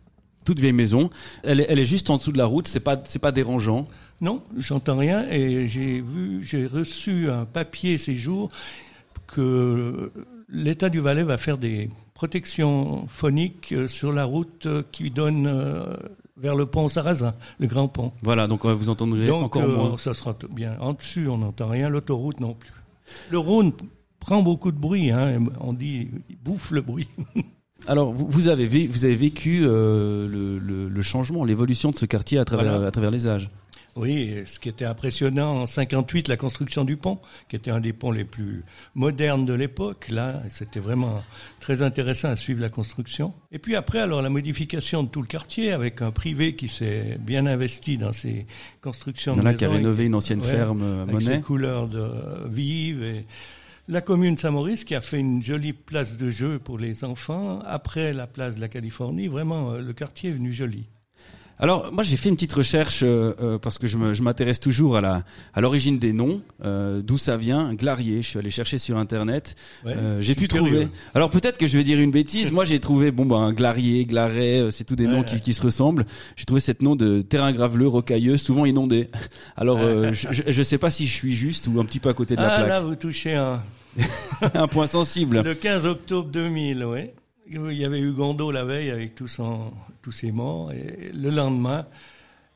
Toute 0.45 0.61
vieille 0.61 0.73
maison. 0.73 1.09
Elle 1.43 1.61
est, 1.61 1.67
elle 1.69 1.79
est 1.79 1.87
juste 1.87 2.11
en 2.11 2.19
dessous 2.19 2.33
de 2.33 2.39
la 2.39 2.45
route. 2.45 2.69
C'est 2.69 2.81
pas, 2.81 3.01
c'est 3.05 3.19
pas 3.19 3.33
dérangeant. 3.33 3.89
Non, 4.21 4.43
j'entends 4.59 4.99
rien 4.99 5.27
et 5.31 5.69
j'ai 5.69 6.01
vu, 6.01 6.45
j'ai 6.45 6.67
reçu 6.67 7.31
un 7.31 7.47
papier 7.47 7.99
ces 7.99 8.15
jours 8.15 8.51
que 9.27 10.13
l'État 10.49 10.91
du 10.91 11.01
Valais 11.01 11.25
va 11.25 11.39
faire 11.39 11.59
des 11.59 11.91
protections 12.13 13.07
phoniques 13.09 13.75
sur 13.89 14.13
la 14.13 14.25
route 14.25 14.69
qui 14.93 15.11
donne 15.11 15.47
euh, 15.47 15.97
vers 16.37 16.55
le 16.55 16.67
pont 16.67 16.89
Sarrazin, 16.89 17.35
le 17.59 17.67
grand 17.67 17.89
pont. 17.89 18.13
Voilà, 18.23 18.47
donc 18.47 18.65
vous 18.67 18.89
entendrez 18.89 19.31
encore 19.31 19.63
euh, 19.63 19.77
moins. 19.77 19.99
Ça 19.99 20.15
sera 20.15 20.37
bien. 20.55 20.77
En 20.81 20.93
dessus, 20.95 21.29
on 21.29 21.39
n'entend 21.39 21.69
rien. 21.69 21.89
L'autoroute 21.89 22.41
non 22.41 22.55
plus. 22.55 22.73
Le 23.31 23.39
Rhône 23.39 23.73
prend 24.21 24.43
beaucoup 24.43 24.73
de 24.73 24.79
bruit. 24.79 25.11
Hein, 25.11 25.45
on 25.61 25.73
dit, 25.73 26.09
il 26.29 26.37
bouffe 26.37 26.71
le 26.71 26.81
bruit. 26.81 27.09
Alors, 27.87 28.13
vous, 28.13 28.49
avez, 28.49 28.67
vous 28.87 29.05
avez 29.05 29.15
vécu 29.15 29.63
euh, 29.65 30.27
le, 30.27 30.89
le, 30.89 31.03
changement, 31.03 31.45
l'évolution 31.45 31.91
de 31.91 31.97
ce 31.97 32.07
quartier 32.07 32.39
à 32.39 32.45
travers, 32.45 32.83
à 32.83 32.91
travers 32.91 33.11
les 33.11 33.29
âges. 33.29 33.51
Oui, 33.97 34.43
ce 34.47 34.59
qui 34.59 34.69
était 34.69 34.85
impressionnant 34.85 35.63
en 35.63 35.67
58, 35.67 36.27
la 36.27 36.37
construction 36.37 36.85
du 36.85 36.97
pont, 36.97 37.21
qui 37.49 37.55
était 37.55 37.71
un 37.71 37.81
des 37.81 37.93
ponts 37.93 38.11
les 38.11 38.25
plus 38.25 38.65
modernes 38.95 39.47
de 39.47 39.53
l'époque. 39.53 40.09
Là, 40.11 40.43
c'était 40.49 40.81
vraiment 40.81 41.23
très 41.61 41.83
intéressant 41.83 42.29
à 42.29 42.37
suivre 42.37 42.61
la 42.61 42.69
construction. 42.69 43.35
Et 43.53 43.61
puis 43.61 43.77
après, 43.77 44.01
alors 44.01 44.21
la 44.21 44.31
modification 44.31 45.05
de 45.05 45.09
tout 45.09 45.21
le 45.21 45.29
quartier 45.29 45.73
avec 45.73 46.03
un 46.03 46.11
privé 46.11 46.57
qui 46.57 46.67
s'est 46.67 47.19
bien 47.21 47.47
investi 47.47 47.97
dans 47.97 48.13
ces 48.13 48.47
constructions. 48.81 49.35
Il 49.35 49.39
y 49.39 49.43
en 49.43 49.47
a 49.47 49.55
qui 49.55 49.65
a 49.65 49.71
rénové 49.71 50.07
une 50.07 50.17
ancienne 50.17 50.43
ferme 50.43 50.83
euh, 50.83 51.03
avec 51.03 51.15
monnaie. 51.15 51.37
Ses 51.37 51.41
couleurs 51.41 51.87
de 51.87 52.11
vives 52.49 53.05
et 53.05 53.27
la 53.87 54.01
commune 54.01 54.37
Saint-Maurice 54.37 54.83
qui 54.83 54.97
a 54.97 55.01
fait 55.01 55.21
une 55.21 55.43
jolie 55.43 55.73
place 55.73 56.17
de 56.17 56.31
jeu 56.31 56.59
pour 56.59 56.79
les 56.79 57.05
enfants. 57.05 57.61
Après 57.65 58.13
la 58.13 58.27
place 58.27 58.57
de 58.57 58.61
la 58.61 58.69
Californie, 58.69 59.29
vraiment, 59.29 59.71
euh, 59.73 59.81
le 59.81 59.93
quartier 59.93 60.31
est 60.31 60.35
venu 60.35 60.53
joli. 60.53 60.89
Alors 61.59 61.93
moi 61.93 62.03
j'ai 62.03 62.17
fait 62.17 62.29
une 62.29 62.35
petite 62.35 62.53
recherche 62.53 63.03
euh, 63.03 63.33
euh, 63.41 63.59
parce 63.59 63.79
que 63.79 63.87
je 63.87 64.23
m'intéresse 64.23 64.59
toujours 64.59 64.97
à 64.97 65.01
la 65.01 65.23
à 65.53 65.61
l'origine 65.61 65.99
des 65.99 66.13
noms, 66.13 66.43
euh, 66.65 67.01
d'où 67.03 67.17
ça 67.17 67.37
vient. 67.37 67.75
Glarier, 67.75 68.23
je 68.23 68.29
suis 68.29 68.39
allé 68.39 68.51
chercher 68.51 68.79
sur 68.79 68.99
internet. 68.99 69.55
j'ai 70.21 70.35
pu 70.35 70.49
trouver. 70.49 70.89
Alors 71.15 71.31
peut-être 71.31 71.59
que 71.59 71.67
je 71.67 71.77
vais 71.77 71.85
dire 71.85 72.01
une 72.01 72.11
bêtise. 72.11 72.53
moi 72.53 72.65
j'ai 72.65 72.81
trouvé 72.81 73.11
bon 73.11 73.25
ben 73.27 73.53
Glarier, 73.53 74.05
Glaret, 74.05 74.71
c'est 74.71 74.85
tous 74.85 74.97
des 74.97 75.07
noms 75.07 75.23
qui, 75.23 75.41
qui, 75.41 75.55
se 75.55 75.63
ressemblent. 75.63 76.05
J'ai 76.37 76.45
trouvé 76.45 76.61
cette 76.61 76.83
nom 76.83 76.97
de 76.97 77.23
terrain 77.23 77.53
graveleux, 77.53 77.89
rocailleux, 77.89 78.37
souvent 78.37 78.65
inondé. 78.65 79.09
Alors 79.57 79.79
je, 80.13 80.29
je, 80.47 80.63
sais 80.63 80.79
pas 80.79 80.91
si 80.91 81.07
je 81.07 81.13
suis 81.13 81.35
juste 81.35 81.69
ou 81.69 81.81
un 81.81 81.85
petit 81.85 82.01
peu 82.01 82.09
à 82.09 82.15
côté 82.15 82.37
de 82.37 82.41
la 82.41 82.53
ah, 82.53 82.57
plaque. 82.57 82.69
Là 82.69 82.81
vous 82.81 82.97
touchez 82.97 83.35
un 83.35 83.63
un 84.55 84.67
point 84.67 84.87
sensible. 84.87 85.43
Le 85.43 85.55
15 85.55 85.87
octobre 85.87 86.29
2000, 86.31 86.85
oui. 86.85 87.01
Il 87.47 87.73
y 87.73 87.85
avait 87.85 88.01
eu 88.01 88.13
Gondo 88.13 88.51
la 88.51 88.65
veille 88.65 88.91
avec 88.91 89.15
tous, 89.15 89.41
ses 90.11 90.33
morts. 90.33 90.73
Et 90.73 91.11
le 91.13 91.31
lendemain, 91.31 91.87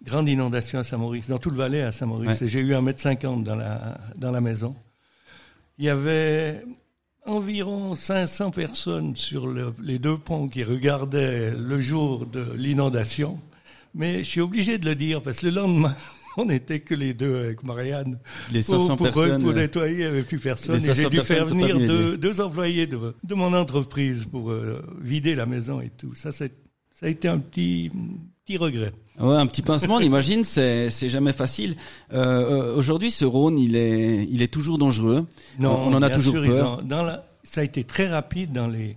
grande 0.03 0.29
inondation 0.29 0.79
à 0.79 0.85
Saint-Maurice, 0.85 1.29
dans 1.29 1.39
tout 1.39 1.51
le 1.51 1.57
Valais 1.57 1.83
à 1.83 1.93
Saint-Maurice. 1.93 2.43
Et 2.43 2.49
j'ai 2.49 2.61
eu 2.61 2.75
un 2.75 2.81
mètre 2.81 3.01
cinquante 3.01 3.45
dans 3.45 3.57
la, 3.57 3.99
dans 4.17 4.31
la 4.31 4.41
maison. 4.41 4.75
Il 5.79 5.85
y 5.85 5.91
avait 5.91 6.65
environ 7.27 7.95
500 7.95 8.51
personnes 8.51 9.15
sur 9.15 9.47
les 9.83 9.99
deux 9.99 10.17
ponts 10.17 10.49
qui 10.49 10.65
regardaient 10.65 11.51
le 11.51 11.81
jour 11.81 12.27
de 12.27 12.45
l'inondation. 12.57 13.39
Mais 13.95 14.19
je 14.19 14.29
suis 14.29 14.41
obligé 14.41 14.79
de 14.79 14.87
le 14.87 14.95
dire 14.95 15.23
parce 15.23 15.41
que 15.41 15.47
le 15.47 15.53
lendemain, 15.53 15.95
on 16.39 16.45
n'était 16.45 16.81
que 16.81 16.95
les 16.95 17.15
deux 17.15 17.37
avec 17.37 17.65
Marianne. 17.65 18.19
Les 18.53 18.63
500 18.63 18.97
pour, 18.97 19.07
personnes. 19.07 19.43
Pour 19.43 19.53
nettoyer, 19.53 19.93
il 19.93 19.99
n'y 19.99 20.05
avait 20.05 20.23
plus 20.23 20.39
personne. 20.39 20.77
Et 20.77 20.95
j'ai 20.95 21.09
dû 21.11 21.21
faire 21.21 21.47
venir 21.47 21.77
deux, 22.17 22.41
employés 22.41 22.87
de, 22.87 23.15
de, 23.25 23.35
mon 23.35 23.53
entreprise 23.53 24.25
pour 24.25 24.51
euh, 24.51 24.81
vider 25.01 25.35
la 25.35 25.47
maison 25.47 25.81
et 25.81 25.91
tout. 25.91 26.15
Ça, 26.15 26.31
ça 26.31 26.47
a 27.03 27.09
été 27.09 27.27
un 27.27 27.39
petit, 27.39 27.91
petit 28.45 28.57
regret. 28.57 28.93
Ouais, 29.21 29.35
un 29.35 29.47
petit 29.47 29.63
pincement, 29.63 29.97
on 29.97 30.01
imagine, 30.01 30.45
c'est 30.55 30.91
c'est 30.91 31.09
jamais 31.09 31.33
facile. 31.33 31.75
Euh, 32.13 32.73
euh, 32.73 32.77
Aujourd'hui, 32.77 33.11
ce 33.11 33.25
Rhône, 33.25 33.59
il 33.59 33.75
est 33.75 34.25
il 34.31 34.41
est 34.41 34.53
toujours 34.53 34.79
dangereux. 34.79 35.27
Non, 35.59 35.77
on 35.77 35.93
en 35.93 36.03
a 36.03 36.11
toujours 36.11 36.35
peur. 36.35 36.83
dans 36.85 37.03
la, 37.03 37.25
ça 37.43 37.63
a 37.63 37.65
été 37.65 37.83
très 37.83 38.09
rapide 38.09 38.53
dans 38.53 38.69
les 38.69 38.97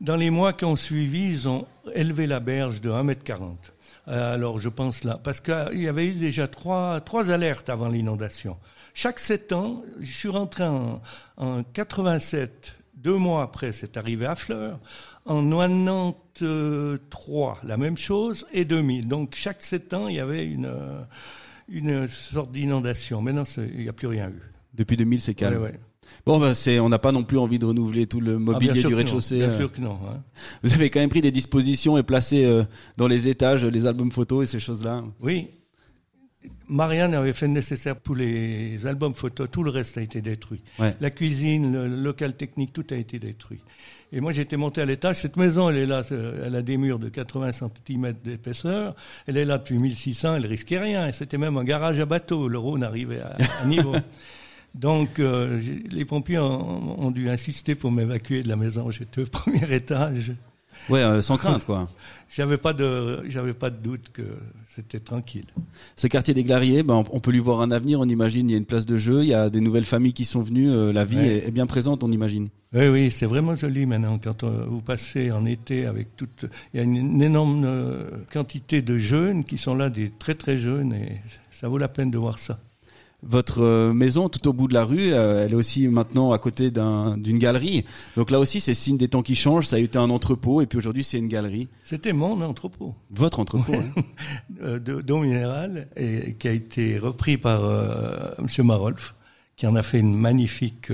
dans 0.00 0.16
les 0.16 0.30
mois 0.30 0.54
qui 0.54 0.64
ont 0.64 0.76
suivi. 0.76 1.28
Ils 1.28 1.48
ont 1.48 1.66
élevé 1.94 2.26
la 2.26 2.40
berge 2.40 2.80
de 2.80 2.90
1 2.90 3.06
m 3.06 3.14
40. 3.22 3.72
Euh, 4.10 4.34
alors 4.34 4.58
je 4.58 4.68
pense 4.68 5.04
là, 5.04 5.20
parce 5.22 5.40
qu'il 5.40 5.80
y 5.80 5.88
avait 5.88 6.06
eu 6.06 6.14
déjà 6.14 6.48
trois, 6.48 7.00
trois 7.00 7.30
alertes 7.30 7.70
avant 7.70 7.88
l'inondation. 7.88 8.58
Chaque 8.92 9.20
sept 9.20 9.52
ans, 9.52 9.84
je 10.00 10.12
suis 10.12 10.28
rentré 10.28 10.64
en, 10.64 11.00
en 11.36 11.62
87, 11.62 12.74
deux 12.94 13.16
mois 13.16 13.42
après, 13.42 13.70
c'est 13.72 13.96
arrivé 13.96 14.26
à 14.26 14.34
Fleurs. 14.34 14.80
En 15.26 15.48
93, 15.48 16.98
la 17.62 17.76
même 17.76 17.96
chose, 17.96 18.46
et 18.52 18.64
2000. 18.64 19.06
Donc 19.06 19.36
chaque 19.36 19.62
sept 19.62 19.94
ans, 19.94 20.08
il 20.08 20.16
y 20.16 20.20
avait 20.20 20.44
une, 20.44 20.72
une 21.68 22.08
sorte 22.08 22.50
d'inondation. 22.50 23.22
Maintenant, 23.22 23.44
il 23.58 23.82
n'y 23.82 23.88
a 23.88 23.92
plus 23.92 24.08
rien 24.08 24.28
eu. 24.28 24.42
Depuis 24.74 24.96
2000, 24.96 25.20
c'est 25.20 25.34
calme. 25.34 25.70
Bon, 26.26 26.38
ben 26.38 26.54
c'est, 26.54 26.78
on 26.80 26.88
n'a 26.88 26.98
pas 26.98 27.12
non 27.12 27.22
plus 27.22 27.38
envie 27.38 27.58
de 27.58 27.66
renouveler 27.66 28.06
tout 28.06 28.20
le 28.20 28.38
mobilier 28.38 28.82
ah, 28.84 28.88
du 28.88 28.94
rez-de-chaussée. 28.94 29.38
Bien 29.38 29.48
euh. 29.48 29.56
sûr 29.56 29.72
que 29.72 29.80
non. 29.80 29.98
Hein. 30.06 30.22
Vous 30.62 30.72
avez 30.74 30.90
quand 30.90 31.00
même 31.00 31.10
pris 31.10 31.20
des 31.20 31.30
dispositions 31.30 31.96
et 31.98 32.02
placé 32.02 32.44
euh, 32.44 32.64
dans 32.96 33.08
les 33.08 33.28
étages 33.28 33.64
les 33.64 33.86
albums 33.86 34.12
photos 34.12 34.44
et 34.44 34.46
ces 34.46 34.60
choses-là. 34.60 35.02
Oui. 35.20 35.48
Marianne 36.68 37.14
avait 37.14 37.32
fait 37.32 37.46
le 37.46 37.52
nécessaire 37.52 37.96
pour 37.96 38.14
les 38.14 38.86
albums 38.86 39.14
photos, 39.14 39.48
tout 39.50 39.62
le 39.62 39.70
reste 39.70 39.98
a 39.98 40.02
été 40.02 40.22
détruit. 40.22 40.62
La 40.78 41.10
cuisine, 41.10 41.72
le, 41.72 41.88
local 41.88 42.34
technique, 42.34 42.72
tout 42.72 42.86
a 42.90 42.94
été 42.94 43.18
détruit. 43.18 43.60
Et 44.12 44.20
moi, 44.20 44.32
j'étais 44.32 44.56
monté 44.56 44.80
à 44.80 44.84
l'étage. 44.84 45.16
Cette 45.16 45.36
maison, 45.36 45.68
elle 45.68 45.76
est 45.76 45.86
là, 45.86 46.02
elle 46.10 46.54
a 46.56 46.62
des 46.62 46.76
murs 46.76 46.98
de 46.98 47.08
80 47.08 47.50
cm 47.52 48.12
d'épaisseur. 48.24 48.94
Elle 49.26 49.36
est 49.36 49.44
là 49.44 49.58
depuis 49.58 49.78
1600, 49.78 50.36
elle 50.36 50.46
risquait 50.46 50.78
rien. 50.78 51.10
C'était 51.12 51.38
même 51.38 51.56
un 51.56 51.64
garage 51.64 52.00
à 52.00 52.06
bateau. 52.06 52.48
Le 52.48 52.58
Rhône 52.58 52.82
arrivait 52.82 53.20
à, 53.20 53.36
à 53.62 53.66
niveau. 53.66 53.94
Donc, 54.74 55.18
euh, 55.18 55.60
les 55.90 56.04
pompiers 56.04 56.38
ont, 56.38 57.10
dû 57.10 57.28
insister 57.28 57.74
pour 57.74 57.90
m'évacuer 57.90 58.42
de 58.42 58.48
la 58.48 58.56
maison. 58.56 58.90
J'étais 58.90 59.22
au 59.22 59.26
premier 59.30 59.72
étage. 59.74 60.32
Ouais, 60.88 61.00
euh, 61.00 61.20
sans 61.20 61.36
crainte, 61.36 61.64
quoi. 61.64 61.88
j'avais 62.30 62.56
pas 62.56 62.72
de, 62.72 63.22
j'avais 63.28 63.52
pas 63.52 63.70
de 63.70 63.76
doute 63.76 64.10
que 64.12 64.22
c'était 64.68 65.00
tranquille. 65.00 65.46
Ce 65.96 66.06
quartier 66.06 66.32
des 66.32 66.44
Glariers, 66.44 66.82
ben, 66.82 67.04
on 67.10 67.20
peut 67.20 67.32
lui 67.32 67.40
voir 67.40 67.60
un 67.60 67.70
avenir. 67.70 68.00
On 68.00 68.06
imagine, 68.06 68.48
il 68.48 68.52
y 68.52 68.54
a 68.54 68.58
une 68.58 68.64
place 68.64 68.86
de 68.86 68.96
jeu, 68.96 69.22
il 69.22 69.28
y 69.28 69.34
a 69.34 69.50
des 69.50 69.60
nouvelles 69.60 69.84
familles 69.84 70.12
qui 70.12 70.24
sont 70.24 70.40
venues. 70.40 70.70
Euh, 70.70 70.92
la 70.92 71.04
vie 71.04 71.18
est, 71.18 71.50
bien 71.50 71.66
présente, 71.66 72.02
on 72.02 72.10
imagine. 72.10 72.48
Oui, 72.72 72.86
oui, 72.86 73.10
c'est 73.10 73.26
vraiment 73.26 73.54
joli 73.56 73.84
maintenant. 73.84 74.18
Quand 74.22 74.44
vous 74.44 74.80
passez 74.80 75.32
en 75.32 75.44
été 75.44 75.86
avec 75.86 76.16
toute, 76.16 76.46
il 76.72 76.78
y 76.78 76.80
a 76.80 76.84
une, 76.84 77.20
énorme 77.20 77.68
quantité 78.32 78.80
de 78.80 78.96
jeunes 78.96 79.42
qui 79.42 79.58
sont 79.58 79.74
là, 79.74 79.90
des 79.90 80.10
très 80.10 80.34
très 80.34 80.56
jeunes, 80.56 80.94
et 80.94 81.20
ça 81.50 81.68
vaut 81.68 81.78
la 81.78 81.88
peine 81.88 82.12
de 82.12 82.18
voir 82.18 82.38
ça. 82.38 82.60
Votre 83.22 83.62
euh, 83.62 83.92
maison, 83.92 84.28
tout 84.28 84.48
au 84.48 84.52
bout 84.52 84.66
de 84.68 84.74
la 84.74 84.84
rue, 84.84 85.12
euh, 85.12 85.44
elle 85.44 85.52
est 85.52 85.56
aussi 85.56 85.88
maintenant 85.88 86.32
à 86.32 86.38
côté 86.38 86.70
d'une 86.70 87.38
galerie. 87.38 87.84
Donc 88.16 88.30
là 88.30 88.38
aussi, 88.38 88.60
c'est 88.60 88.74
signe 88.74 88.96
des 88.96 89.08
temps 89.08 89.22
qui 89.22 89.34
changent. 89.34 89.66
Ça 89.66 89.76
a 89.76 89.78
été 89.78 89.98
un 89.98 90.10
entrepôt 90.10 90.60
et 90.60 90.66
puis 90.66 90.78
aujourd'hui, 90.78 91.04
c'est 91.04 91.18
une 91.18 91.28
galerie. 91.28 91.68
C'était 91.84 92.12
mon 92.12 92.40
entrepôt. 92.40 92.94
Votre 93.10 93.40
entrepôt. 93.40 93.74
hein. 93.74 94.02
Euh, 94.62 94.78
d'eau 94.78 95.20
minérale 95.20 95.88
et 95.96 96.34
qui 96.34 96.46
a 96.46 96.52
été 96.52 96.98
repris 96.98 97.38
par 97.38 97.62
Monsieur 98.38 98.62
Marolf, 98.62 99.14
qui 99.56 99.66
en 99.66 99.74
a 99.74 99.82
fait 99.82 99.98
une 99.98 100.14
magnifique 100.14 100.92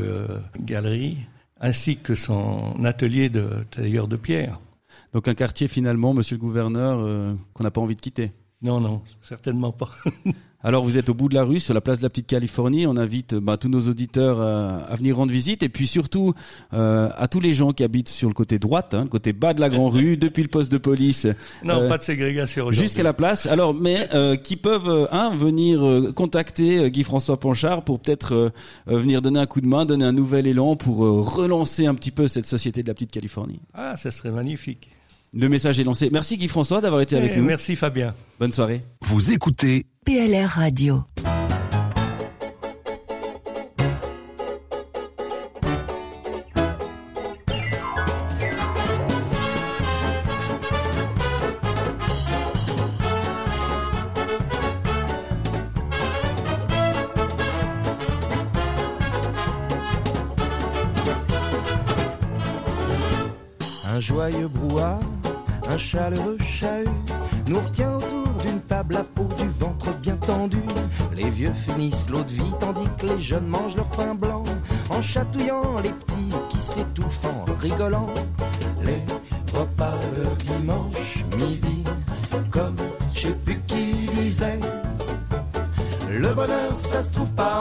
galerie 0.60 1.16
ainsi 1.60 1.96
que 1.96 2.14
son 2.14 2.84
atelier 2.84 3.28
de 3.28 3.48
tailleur 3.70 4.06
de 4.06 4.16
pierre. 4.16 4.60
Donc 5.12 5.28
un 5.28 5.34
quartier 5.34 5.68
finalement, 5.68 6.14
monsieur 6.14 6.36
le 6.36 6.40
gouverneur, 6.40 6.98
euh, 7.00 7.34
qu'on 7.54 7.64
n'a 7.64 7.70
pas 7.70 7.80
envie 7.80 7.94
de 7.94 8.00
quitter. 8.00 8.32
Non, 8.62 8.80
non, 8.80 9.02
certainement 9.22 9.72
pas. 9.72 9.90
Alors 10.62 10.82
vous 10.82 10.98
êtes 10.98 11.08
au 11.08 11.14
bout 11.14 11.28
de 11.28 11.34
la 11.34 11.44
rue, 11.44 11.60
sur 11.60 11.74
la 11.74 11.80
place 11.80 11.98
de 11.98 12.02
la 12.02 12.10
Petite 12.10 12.26
Californie. 12.26 12.86
On 12.86 12.96
invite 12.96 13.34
bah, 13.34 13.56
tous 13.56 13.68
nos 13.68 13.88
auditeurs 13.88 14.40
euh, 14.40 14.78
à 14.88 14.96
venir 14.96 15.16
rendre 15.16 15.30
visite 15.32 15.62
et 15.62 15.68
puis 15.68 15.86
surtout 15.86 16.34
euh, 16.72 17.08
à 17.16 17.28
tous 17.28 17.40
les 17.40 17.54
gens 17.54 17.72
qui 17.72 17.84
habitent 17.84 18.08
sur 18.08 18.28
le 18.28 18.34
côté 18.34 18.58
droite, 18.58 18.94
hein, 18.94 19.02
le 19.04 19.08
côté 19.08 19.32
bas 19.32 19.54
de 19.54 19.60
la 19.60 19.68
Grande 19.68 19.92
Rue, 19.92 20.16
depuis 20.16 20.42
le 20.42 20.48
poste 20.48 20.72
de 20.72 20.78
police. 20.78 21.26
Non, 21.62 21.82
euh, 21.82 21.88
pas 21.88 21.98
de 21.98 22.02
ségrégation. 22.02 22.70
Jusqu'à 22.70 23.02
la 23.02 23.12
place. 23.12 23.46
Alors, 23.46 23.74
mais 23.74 24.08
qui 24.42 24.56
peuvent 24.56 25.08
hein, 25.12 25.32
venir 25.36 26.12
contacter 26.14 26.90
Guy 26.90 27.04
François 27.04 27.38
Panchard 27.38 27.82
pour 27.82 28.00
peut-être 28.00 28.52
venir 28.86 29.22
donner 29.22 29.40
un 29.40 29.46
coup 29.46 29.60
de 29.60 29.66
main, 29.66 29.84
donner 29.84 30.04
un 30.04 30.12
nouvel 30.12 30.46
élan 30.46 30.76
pour 30.76 30.98
relancer 30.98 31.86
un 31.86 31.94
petit 31.94 32.10
peu 32.10 32.28
cette 32.28 32.46
société 32.46 32.82
de 32.82 32.88
la 32.88 32.94
Petite 32.94 33.12
Californie. 33.12 33.60
Ah, 33.74 33.96
ça 33.96 34.10
serait 34.10 34.30
magnifique. 34.30 34.88
Le 35.32 35.48
message 35.48 35.78
est 35.80 35.84
lancé. 35.84 36.08
Merci 36.12 36.36
Guy 36.36 36.48
François 36.48 36.80
d'avoir 36.80 37.00
été 37.00 37.16
avec 37.16 37.36
nous. 37.36 37.44
Merci 37.44 37.76
Fabien. 37.76 38.14
Bonne 38.38 38.52
soirée. 38.52 38.82
Vous 39.02 39.32
écoutez 39.32 39.86
PLR 40.04 40.48
Radio. 40.48 41.02
Un 63.96 64.00
joyeux 64.00 64.48
chaleureux 65.96 66.36
chahut 66.40 66.88
nous 67.48 67.58
retient 67.58 67.96
autour 67.96 68.28
d'une 68.44 68.60
table 68.60 68.96
à 68.96 69.04
peau 69.04 69.26
du 69.38 69.48
ventre 69.48 69.96
bien 70.00 70.16
tendu. 70.16 70.60
Les 71.14 71.30
vieux 71.30 71.54
finissent 71.54 72.10
l'eau 72.10 72.22
de 72.22 72.32
vie 72.32 72.52
tandis 72.60 72.86
que 72.98 73.06
les 73.06 73.18
jeunes 73.18 73.46
mangent 73.46 73.76
leur 73.76 73.88
pain 73.88 74.14
blanc 74.14 74.44
en 74.90 75.00
chatouillant 75.00 75.80
les 75.82 75.88
petits 75.88 76.36
qui 76.50 76.60
s'étouffent 76.60 77.24
en 77.24 77.46
rigolant. 77.54 78.12
Les 78.82 79.00
repas 79.58 79.94
le 80.14 80.26
dimanche 80.44 81.24
midi, 81.38 81.82
comme 82.50 82.76
je 83.14 83.20
sais 83.20 83.34
plus 83.46 83.58
qui 83.66 83.92
disait, 84.20 84.60
le 86.10 86.34
bonheur 86.34 86.78
ça 86.78 87.02
se 87.02 87.10
trouve 87.10 87.30
pas 87.30 87.55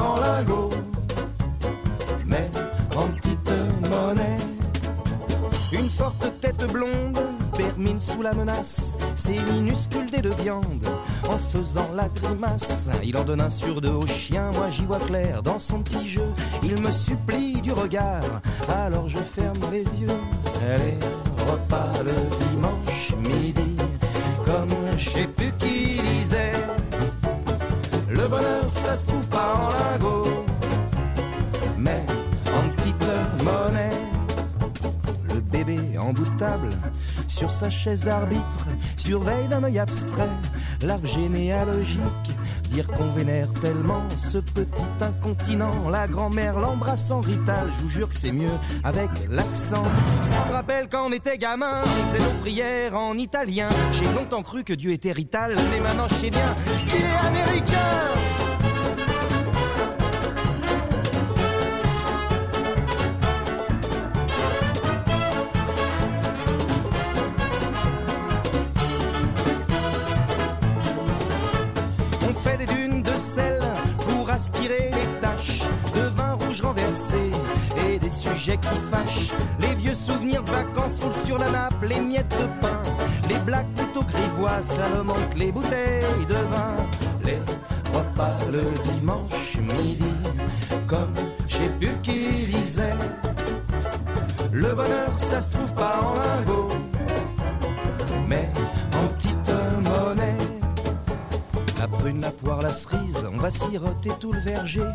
menace 8.35 8.97
ses 9.15 9.39
minuscules 9.39 10.09
dés 10.11 10.21
de 10.21 10.29
viande 10.29 10.85
en 11.29 11.37
faisant 11.37 11.89
la 11.95 12.09
grimace. 12.09 12.89
Il 13.03 13.17
en 13.17 13.23
donne 13.23 13.41
un 13.41 13.49
sur 13.49 13.81
deux 13.81 13.89
au 13.89 14.05
chien, 14.05 14.51
moi 14.53 14.69
j'y 14.69 14.85
vois 14.85 14.99
clair 14.99 15.41
dans 15.43 15.59
son 15.59 15.81
petit 15.81 16.07
jeu. 16.07 16.33
Il 16.63 16.81
me 16.81 16.91
supplie 16.91 17.61
du 17.61 17.71
regard, 17.71 18.41
alors 18.69 19.09
je 19.09 19.17
ferme 19.17 19.59
les 19.71 19.83
yeux. 19.95 20.07
Les 20.61 20.97
repas 21.51 21.91
le 22.03 22.13
dimanche 22.49 23.13
midi, 23.17 23.64
sur 37.27 37.51
sa 37.51 37.69
chaise 37.69 38.03
d'arbitre, 38.03 38.67
surveille 38.97 39.47
d'un 39.47 39.63
œil 39.63 39.79
abstrait 39.79 40.29
l'arbre 40.81 41.07
généalogique. 41.07 42.01
Dire 42.69 42.87
qu'on 42.87 43.09
vénère 43.11 43.51
tellement 43.61 44.03
ce 44.17 44.39
petit 44.39 44.83
incontinent. 44.99 45.89
La 45.89 46.07
grand-mère 46.07 46.59
l'embrasse 46.59 47.11
en 47.11 47.21
rital, 47.21 47.69
je 47.77 47.83
vous 47.83 47.89
jure 47.89 48.09
que 48.09 48.15
c'est 48.15 48.31
mieux 48.31 48.57
avec 48.83 49.09
l'accent. 49.29 49.83
Ça 50.21 50.45
me 50.47 50.53
rappelle 50.53 50.87
quand 50.89 51.07
on 51.07 51.11
était 51.11 51.37
gamin, 51.37 51.83
on 51.83 52.07
faisait 52.07 52.23
nos 52.23 52.39
prières 52.41 52.97
en 52.97 53.17
italien. 53.17 53.69
J'ai 53.93 54.11
longtemps 54.13 54.43
cru 54.43 54.63
que 54.63 54.73
Dieu 54.73 54.91
était 54.91 55.11
rital, 55.13 55.55
mais 55.71 55.79
maintenant 55.79 56.07
je 56.09 56.15
sais 56.15 56.31
bien 56.31 56.55
qu'il 56.87 57.01
est 57.01 57.27
américain. 57.27 58.44
Aspirer 74.35 74.91
les 74.91 75.19
taches 75.21 75.61
de 75.95 76.01
vin 76.17 76.33
rouge 76.33 76.61
renversé 76.61 77.31
et 77.87 77.97
des 77.97 78.09
sujets 78.09 78.57
qui 78.57 78.77
fâchent. 78.91 79.31
Les 79.61 79.73
vieux 79.75 79.93
souvenirs 79.93 80.43
de 80.43 80.51
vacances 80.51 80.99
roulent 80.99 81.13
sur 81.13 81.37
la 81.37 81.49
nappe, 81.49 81.81
les 81.83 82.01
miettes 82.01 82.35
de 82.37 82.47
pain, 82.61 82.81
les 83.29 83.39
blagues 83.39 83.73
plutôt 83.75 84.03
grivoises, 84.03 84.77
la 84.77 85.03
manque 85.03 85.35
les 85.37 85.51
bouteilles 85.53 86.27
de 86.27 86.41
vin, 86.53 86.75
les 87.23 87.39
repas 87.97 88.37
le 88.51 88.63
dimanche 88.89 89.57
midi, 89.57 90.13
comme 90.85 91.15
plus 91.79 91.97
qui 92.03 92.27
disait. 92.51 92.99
Le 94.51 94.75
bonheur, 94.75 95.13
ça 95.17 95.41
se 95.41 95.49
trouve 95.51 95.73
pas 95.75 95.95
en 96.01 96.13
lingots, 96.13 96.75
mais 98.27 98.49
prune, 102.05 102.21
la 102.21 102.31
poire, 102.31 102.61
la 102.61 102.73
cerise, 102.73 103.27
on 103.31 103.37
va 103.37 103.49
siroter 103.49 104.11
tout 104.19 104.31
le 104.31 104.39
verger. 104.39 104.87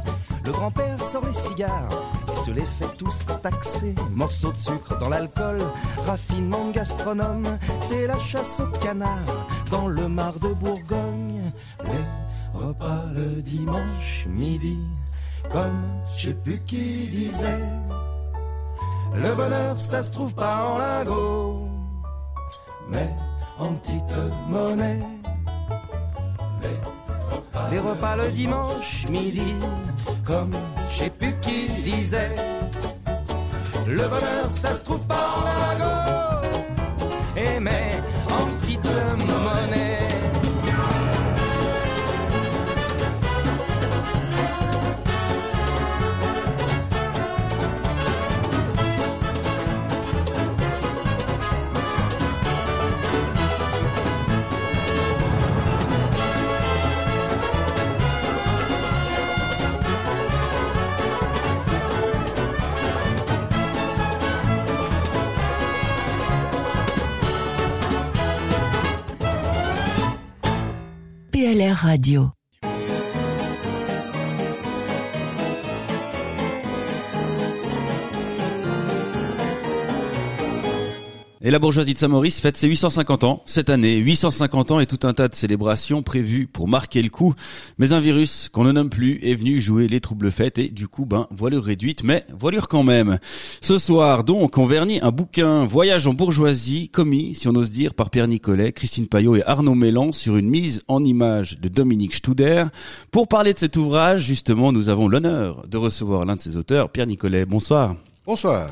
Le 0.45 0.53
grand-père 0.53 1.05
sort 1.05 1.27
les 1.27 1.35
cigares 1.35 1.91
et 2.31 2.37
se 2.37 2.53
les 2.53 2.65
fait 2.65 2.97
tous 2.97 3.27
taxer. 3.43 3.97
Morceaux 4.13 4.53
de 4.53 4.57
sucre 4.57 4.97
dans 4.99 5.09
l'alcool, 5.09 5.59
raffinement 6.07 6.67
de 6.67 6.73
gastronome, 6.73 7.59
c'est 7.81 8.07
la 8.07 8.19
chasse 8.19 8.61
au 8.61 8.71
canard 8.79 9.47
dans 9.73 9.89
le 9.89 10.09
mar 10.09 10.39
de 10.39 10.53
Bourgogne. 10.55 11.43
Les 11.85 12.61
repas 12.61 13.07
le 13.13 13.43
dimanche 13.43 14.27
midi, 14.29 14.79
comme 15.51 15.83
je 16.17 16.29
sais 16.29 16.35
plus 16.35 16.61
qui 16.61 17.09
disait. 17.09 17.65
Le 19.15 19.35
bonheur, 19.35 19.77
ça 19.77 20.05
se 20.05 20.13
trouve 20.13 20.35
pas 20.35 20.65
en 20.69 20.79
lingots, 20.79 21.69
mais 22.89 23.11
en 23.59 23.75
petite 23.75 24.17
monnaie. 24.49 25.03
Repas 27.79 28.17
le 28.17 28.31
dimanche 28.31 29.07
midi, 29.09 29.55
comme 30.25 30.53
je 30.91 30.99
sais 30.99 31.11
plus 31.11 31.35
qui 31.41 31.69
disait. 31.83 32.31
Le 33.87 34.09
bonheur, 34.09 34.51
ça 34.51 34.75
se 34.75 34.85
trouve 34.85 35.05
pas 35.07 35.37
en 35.37 36.70
Radio. 71.73 72.33
Et 81.43 81.51
la 81.51 81.59
bourgeoisie 81.59 81.95
de 81.95 81.99
Saint-Maurice 81.99 82.39
fête 82.39 82.59
ses 82.59 82.69
850 82.69 83.25
ans 83.25 83.43
cette 83.47 83.71
année. 83.71 83.97
850 83.97 84.73
ans 84.73 84.81
et 84.81 84.85
tout 84.87 85.07
un 85.07 85.15
tas 85.15 85.27
de 85.27 85.35
célébrations 85.35 86.03
prévues 86.03 86.47
pour 86.47 86.69
marquer 86.69 87.01
le 87.01 87.09
coup. 87.09 87.33
Mais 87.79 87.95
un 87.95 88.01
virus 88.01 88.51
qu'on 88.51 88.65
ne 88.65 88.73
nomme 88.73 88.91
plus 88.91 89.19
est 89.23 89.37
venu 89.37 89.59
jouer 89.59 89.89
les 89.89 90.01
troubles 90.01 90.31
fêtes 90.31 90.59
et 90.59 90.69
du 90.69 90.87
coup, 90.87 91.07
ben, 91.07 91.27
voilure 91.31 91.65
réduite, 91.65 92.05
mais 92.05 92.27
voilure 92.39 92.69
quand 92.69 92.83
même. 92.83 93.19
Ce 93.63 93.79
soir, 93.79 94.23
donc, 94.23 94.59
on 94.59 94.67
vernit 94.67 94.99
un 95.01 95.13
bouquin 95.13 95.65
Voyage 95.65 96.07
en 96.07 96.13
bourgeoisie, 96.13 96.91
commis, 96.91 97.35
si 97.35 97.49
on 97.49 97.55
ose 97.55 97.71
dire, 97.71 97.95
par 97.95 98.11
Pierre 98.11 98.29
Nicolet, 98.29 98.73
Christine 98.73 99.07
Payot 99.07 99.37
et 99.37 99.43
Arnaud 99.47 99.75
Mélan 99.75 100.13
sur 100.13 100.37
une 100.37 100.51
mise 100.51 100.83
en 100.89 101.03
image 101.03 101.59
de 101.59 101.71
Dominique 101.71 102.17
Studer. 102.17 102.67
Pour 103.11 103.29
parler 103.29 103.55
de 103.55 103.59
cet 103.59 103.79
ouvrage, 103.79 104.21
justement, 104.21 104.73
nous 104.73 104.91
avons 104.91 105.09
l'honneur 105.09 105.67
de 105.67 105.79
recevoir 105.79 106.27
l'un 106.27 106.37
de 106.37 106.43
ses 106.43 106.59
auteurs, 106.59 106.91
Pierre 106.91 107.07
Nicolet. 107.07 107.47
Bonsoir. 107.47 107.97
Bonsoir. 108.27 108.69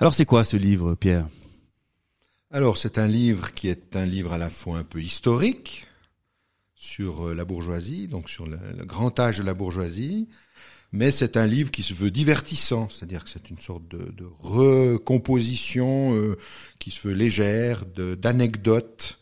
Alors 0.00 0.14
c'est 0.14 0.26
quoi 0.26 0.42
ce 0.42 0.56
livre, 0.56 0.96
Pierre? 0.96 1.26
Alors 2.52 2.76
c'est 2.76 2.98
un 2.98 3.06
livre 3.06 3.54
qui 3.54 3.68
est 3.68 3.94
un 3.94 4.04
livre 4.04 4.32
à 4.32 4.38
la 4.38 4.50
fois 4.50 4.78
un 4.78 4.82
peu 4.82 5.00
historique 5.00 5.86
sur 6.74 7.28
euh, 7.28 7.34
la 7.34 7.44
bourgeoisie, 7.44 8.08
donc 8.08 8.28
sur 8.28 8.44
le, 8.44 8.58
grand 8.84 9.20
âge 9.20 9.38
de 9.38 9.44
la 9.44 9.54
bourgeoisie, 9.54 10.26
mais 10.90 11.12
c'est 11.12 11.36
un 11.36 11.46
livre 11.46 11.70
qui 11.70 11.84
se 11.84 11.94
veut 11.94 12.10
divertissant, 12.10 12.88
c'est-à-dire 12.88 13.22
que 13.22 13.30
c'est 13.30 13.50
une 13.50 13.60
sorte 13.60 13.86
de, 13.86 14.24
recomposition 14.40 16.12
euh, 16.16 16.36
qui 16.80 16.90
se 16.90 17.06
veut 17.06 17.14
légère, 17.14 17.84
d'anecdotes 17.86 19.20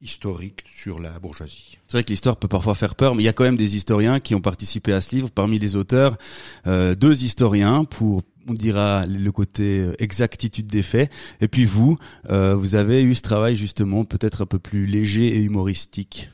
historiques 0.00 0.64
sur 0.74 0.98
la 0.98 1.16
bourgeoisie. 1.20 1.78
C'est 1.86 1.98
vrai 1.98 2.04
que 2.04 2.10
l'histoire 2.10 2.36
peut 2.36 2.48
parfois 2.48 2.74
faire 2.74 2.96
peur, 2.96 3.14
mais 3.14 3.22
il 3.22 3.26
y 3.26 3.28
a 3.28 3.32
quand 3.32 3.44
même 3.44 3.56
des 3.56 3.76
historiens 3.76 4.18
qui 4.18 4.34
ont 4.34 4.40
participé 4.40 4.92
à 4.92 5.00
ce 5.00 5.14
livre. 5.14 5.30
Parmi 5.30 5.60
les 5.60 5.76
auteurs, 5.76 6.18
euh, 6.66 6.96
deux 6.96 7.22
historiens 7.22 7.84
pour, 7.84 8.22
on 8.48 8.54
dira, 8.54 9.06
le 9.06 9.32
côté 9.32 9.80
euh, 9.80 9.94
exactitude 9.98 10.66
des 10.66 10.82
faits. 10.82 11.10
Et 11.40 11.48
puis 11.48 11.64
vous, 11.64 11.98
euh, 12.30 12.54
vous 12.54 12.74
avez 12.74 13.02
eu 13.02 13.14
ce 13.14 13.22
travail 13.22 13.56
justement 13.56 14.04
peut-être 14.04 14.42
un 14.42 14.46
peu 14.46 14.58
plus 14.58 14.86
léger 14.86 15.36
et 15.36 15.40
humoristique. 15.40 16.30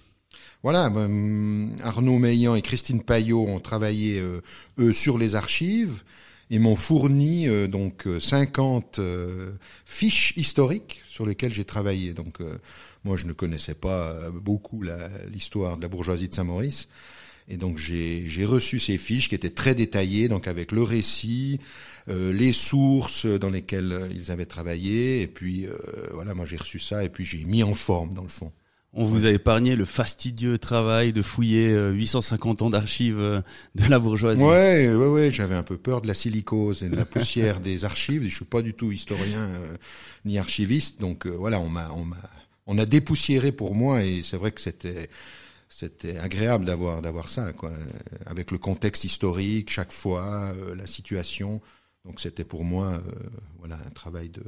Voilà, 0.62 0.90
ben, 0.90 1.70
Arnaud 1.82 2.18
Meillan 2.18 2.54
et 2.54 2.60
Christine 2.60 3.02
Payot 3.02 3.46
ont 3.46 3.60
travaillé 3.60 4.18
euh, 4.20 4.42
eux 4.78 4.92
sur 4.92 5.16
les 5.16 5.34
archives 5.34 6.02
et 6.50 6.58
m'ont 6.58 6.76
fourni 6.76 7.46
donc 7.68 8.06
euh, 8.06 8.20
50 8.20 8.98
euh, 8.98 9.52
fiches 9.86 10.34
historiques 10.36 11.02
sur 11.06 11.24
lesquelles 11.24 11.54
j'ai 11.54 11.64
travaillé. 11.64 12.12
Donc 12.12 12.40
moi 13.04 13.16
je 13.16 13.26
ne 13.26 13.32
connaissais 13.32 13.74
pas 13.74 14.30
beaucoup 14.30 14.82
l'histoire 15.32 15.78
de 15.78 15.82
la 15.82 15.88
bourgeoisie 15.88 16.28
de 16.28 16.34
Saint-Maurice. 16.34 16.88
Et 17.48 17.56
donc 17.56 17.78
j'ai 17.78 18.44
reçu 18.44 18.78
ces 18.78 18.98
fiches 18.98 19.30
qui 19.30 19.34
étaient 19.34 19.50
très 19.50 19.74
détaillées, 19.74 20.28
donc 20.28 20.46
avec 20.46 20.72
le 20.72 20.82
récit, 20.82 21.58
les 22.08 22.52
sources 22.52 23.26
dans 23.26 23.50
lesquelles 23.50 23.92
euh, 23.92 24.08
ils 24.12 24.30
avaient 24.30 24.46
travaillé, 24.46 25.22
et 25.22 25.26
puis 25.26 25.66
euh, 25.66 25.72
voilà, 26.12 26.34
moi 26.34 26.44
j'ai 26.44 26.56
reçu 26.56 26.78
ça 26.78 27.04
et 27.04 27.08
puis 27.08 27.24
j'ai 27.24 27.44
mis 27.44 27.62
en 27.62 27.74
forme 27.74 28.14
dans 28.14 28.22
le 28.22 28.28
fond. 28.28 28.52
On 28.92 29.04
vous 29.04 29.24
a 29.24 29.30
épargné 29.30 29.76
le 29.76 29.84
fastidieux 29.84 30.58
travail 30.58 31.12
de 31.12 31.22
fouiller 31.22 31.70
euh, 31.70 31.92
850 31.92 32.62
ans 32.62 32.70
d'archives 32.70 33.20
euh, 33.20 33.40
de 33.76 33.88
la 33.88 34.00
bourgeoisie. 34.00 34.42
Ouais, 34.42 34.92
ouais, 34.92 35.06
ouais, 35.06 35.30
j'avais 35.30 35.54
un 35.54 35.62
peu 35.62 35.76
peur 35.76 36.00
de 36.00 36.08
la 36.08 36.14
silicose 36.14 36.82
et 36.82 36.88
de 36.88 36.96
la 36.96 37.04
poussière 37.04 37.60
des 37.60 37.84
archives. 37.84 38.24
Je 38.24 38.34
suis 38.34 38.44
pas 38.44 38.62
du 38.62 38.74
tout 38.74 38.90
historien 38.90 39.38
euh, 39.38 39.76
ni 40.24 40.38
archiviste, 40.38 41.00
donc 41.00 41.26
euh, 41.26 41.30
voilà, 41.30 41.60
on 41.60 41.68
m'a, 41.68 41.88
on 41.92 42.04
m'a, 42.04 42.16
on 42.66 42.78
a 42.78 42.86
dépoussiéré 42.86 43.52
pour 43.52 43.76
moi 43.76 44.02
et 44.02 44.22
c'est 44.22 44.36
vrai 44.36 44.50
que 44.50 44.60
c'était, 44.60 45.08
c'était 45.68 46.18
agréable 46.18 46.64
d'avoir, 46.64 47.00
d'avoir 47.00 47.28
ça, 47.28 47.52
quoi, 47.52 47.70
euh, 47.70 48.16
avec 48.26 48.50
le 48.50 48.58
contexte 48.58 49.04
historique 49.04 49.70
chaque 49.70 49.92
fois, 49.92 50.52
euh, 50.56 50.74
la 50.74 50.86
situation. 50.86 51.60
Donc 52.04 52.20
c'était 52.20 52.44
pour 52.44 52.64
moi, 52.64 52.92
euh, 52.92 53.00
voilà, 53.58 53.78
un 53.86 53.90
travail 53.90 54.28
de. 54.28 54.42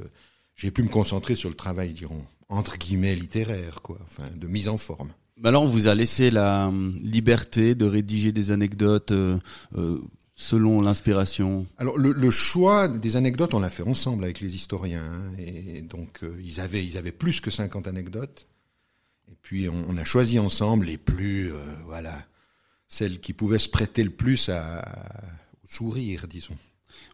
J'ai 0.55 0.71
pu 0.71 0.83
me 0.83 0.89
concentrer 0.89 1.35
sur 1.35 1.49
le 1.49 1.55
travail, 1.55 1.93
dirons, 1.93 2.25
entre 2.49 2.77
guillemets 2.77 3.15
littéraire, 3.15 3.81
quoi, 3.81 3.97
enfin, 4.03 4.25
de 4.35 4.47
mise 4.47 4.69
en 4.69 4.77
forme. 4.77 5.13
Alors 5.43 5.63
on 5.63 5.67
vous 5.67 5.87
a 5.87 5.95
laissé 5.95 6.29
la 6.29 6.67
hum, 6.67 6.95
liberté 7.01 7.75
de 7.75 7.85
rédiger 7.85 8.31
des 8.31 8.51
anecdotes 8.51 9.11
euh, 9.11 9.39
euh, 9.75 9.99
selon 10.35 10.79
l'inspiration? 10.79 11.65
Alors 11.77 11.97
le, 11.97 12.11
le 12.11 12.31
choix 12.31 12.87
des 12.87 13.15
anecdotes, 13.15 13.53
on 13.53 13.59
l'a 13.59 13.69
fait 13.69 13.83
ensemble 13.83 14.23
avec 14.23 14.39
les 14.39 14.55
historiens, 14.55 15.03
hein, 15.03 15.31
et 15.37 15.81
donc 15.81 16.23
euh, 16.23 16.39
ils 16.43 16.59
avaient 16.61 16.85
ils 16.85 16.97
avaient 16.97 17.11
plus 17.11 17.41
que 17.41 17.51
50 17.51 17.87
anecdotes, 17.87 18.47
et 19.31 19.35
puis 19.41 19.69
on, 19.69 19.85
on 19.89 19.97
a 19.97 20.03
choisi 20.03 20.39
ensemble 20.39 20.85
les 20.85 20.97
plus 20.97 21.53
euh, 21.53 21.57
voilà 21.85 22.25
celles 22.87 23.19
qui 23.19 23.33
pouvaient 23.33 23.59
se 23.59 23.69
prêter 23.69 24.03
le 24.03 24.11
plus 24.11 24.49
à, 24.49 24.85
au 25.63 25.67
sourire, 25.67 26.27
disons. 26.27 26.55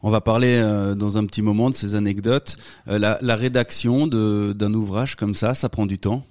On 0.01 0.09
va 0.09 0.21
parler 0.21 0.55
euh, 0.55 0.95
dans 0.95 1.17
un 1.17 1.25
petit 1.25 1.41
moment 1.41 1.69
de 1.69 1.75
ces 1.75 1.95
anecdotes. 1.95 2.57
Euh, 2.87 2.97
la, 2.97 3.35
rédaction 3.35 4.07
d'un 4.07 4.73
ouvrage 4.73 5.15
comme 5.15 5.35
ça, 5.35 5.53
ça 5.53 5.69
prend 5.69 5.85
du 5.85 5.99
temps? 5.99 6.25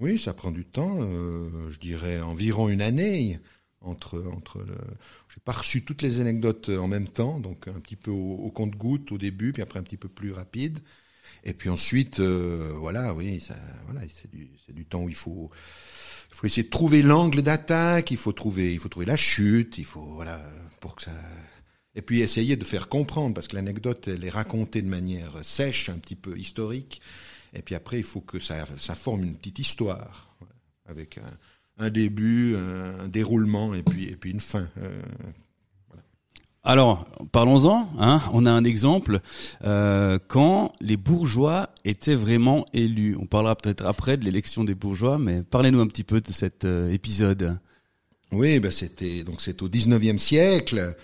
Oui, 0.00 0.18
ça 0.18 0.32
prend 0.32 0.50
du 0.50 0.64
temps, 0.64 0.98
euh, 1.02 1.70
je 1.70 1.78
dirais 1.78 2.20
environ 2.20 2.68
une 2.68 2.80
année 2.80 3.38
entre 3.82 4.24
entre 4.34 4.58
le. 4.60 4.74
J'ai 5.28 5.40
pas 5.44 5.52
reçu 5.52 5.84
toutes 5.84 6.02
les 6.02 6.20
anecdotes 6.20 6.70
en 6.70 6.88
même 6.88 7.06
temps, 7.08 7.40
donc 7.40 7.68
un 7.68 7.80
petit 7.80 7.96
peu 7.96 8.10
au, 8.10 8.50
compte-goutte 8.50 9.12
au 9.12 9.18
début, 9.18 9.52
puis 9.52 9.62
après 9.62 9.78
un 9.78 9.82
petit 9.82 9.96
peu 9.96 10.08
plus 10.08 10.32
rapide, 10.32 10.78
et 11.44 11.52
puis 11.52 11.68
ensuite, 11.68 12.20
voilà, 12.20 13.14
oui, 13.14 13.42
voilà, 13.86 14.06
c'est 14.08 14.30
du 14.30 14.50
du 14.68 14.86
temps 14.86 15.02
où 15.02 15.08
il 15.08 15.14
faut 15.14 15.50
il 16.30 16.36
faut 16.36 16.46
essayer 16.46 16.62
de 16.62 16.70
trouver 16.70 17.02
l'angle 17.02 17.42
d'attaque, 17.42 18.10
il 18.10 18.16
faut 18.16 18.32
trouver 18.32 18.72
il 18.72 18.78
faut 18.78 18.88
trouver 18.88 19.06
la 19.06 19.16
chute, 19.16 19.78
il 19.78 19.84
faut 19.84 20.04
voilà 20.14 20.42
pour 20.80 20.96
que 20.96 21.02
ça 21.02 21.12
et 21.94 22.02
puis 22.02 22.20
essayer 22.20 22.56
de 22.56 22.64
faire 22.64 22.88
comprendre 22.88 23.34
parce 23.34 23.48
que 23.48 23.56
l'anecdote 23.56 24.08
elle 24.08 24.24
est 24.24 24.30
racontée 24.30 24.82
de 24.82 24.88
manière 24.88 25.32
sèche, 25.42 25.88
un 25.88 25.98
petit 25.98 26.16
peu 26.16 26.38
historique. 26.38 27.00
Et 27.54 27.62
puis 27.62 27.74
après, 27.74 27.98
il 27.98 28.04
faut 28.04 28.20
que 28.20 28.38
ça, 28.38 28.64
ça 28.78 28.94
forme 28.94 29.24
une 29.24 29.34
petite 29.34 29.58
histoire, 29.58 30.34
avec 30.86 31.18
un, 31.18 31.84
un 31.84 31.90
début, 31.90 32.56
un, 32.56 33.08
déroulement 33.08 33.74
et 33.74 33.82
puis, 33.82 34.08
et 34.08 34.16
puis 34.16 34.30
une 34.30 34.40
fin. 34.40 34.68
Euh, 34.78 35.02
Alors, 36.64 37.06
parlons-en. 37.32 37.88
Hein, 37.98 38.22
on 38.32 38.46
a 38.46 38.52
un 38.52 38.64
exemple 38.64 39.20
euh, 39.64 40.18
quand 40.28 40.72
les 40.80 40.96
bourgeois 40.96 41.70
étaient 41.84 42.14
vraiment 42.14 42.66
élus. 42.72 43.16
On 43.20 43.26
parlera 43.26 43.56
peut-être 43.56 43.84
après 43.84 44.16
de 44.16 44.24
l'élection 44.24 44.64
des 44.64 44.74
bourgeois, 44.74 45.18
mais 45.18 45.42
parlez-nous 45.42 45.80
un 45.80 45.86
petit 45.86 46.04
peu 46.04 46.20
de 46.20 46.32
cet 46.32 46.64
euh, 46.64 46.90
épisode. 46.90 47.58
oui, 48.30 48.60
ben 48.60 48.70
c'était 48.70 49.24
donc 49.24 49.40
c'est 49.40 49.60
au 49.62 49.68
19e 49.68 50.18
siècle. 50.18 50.96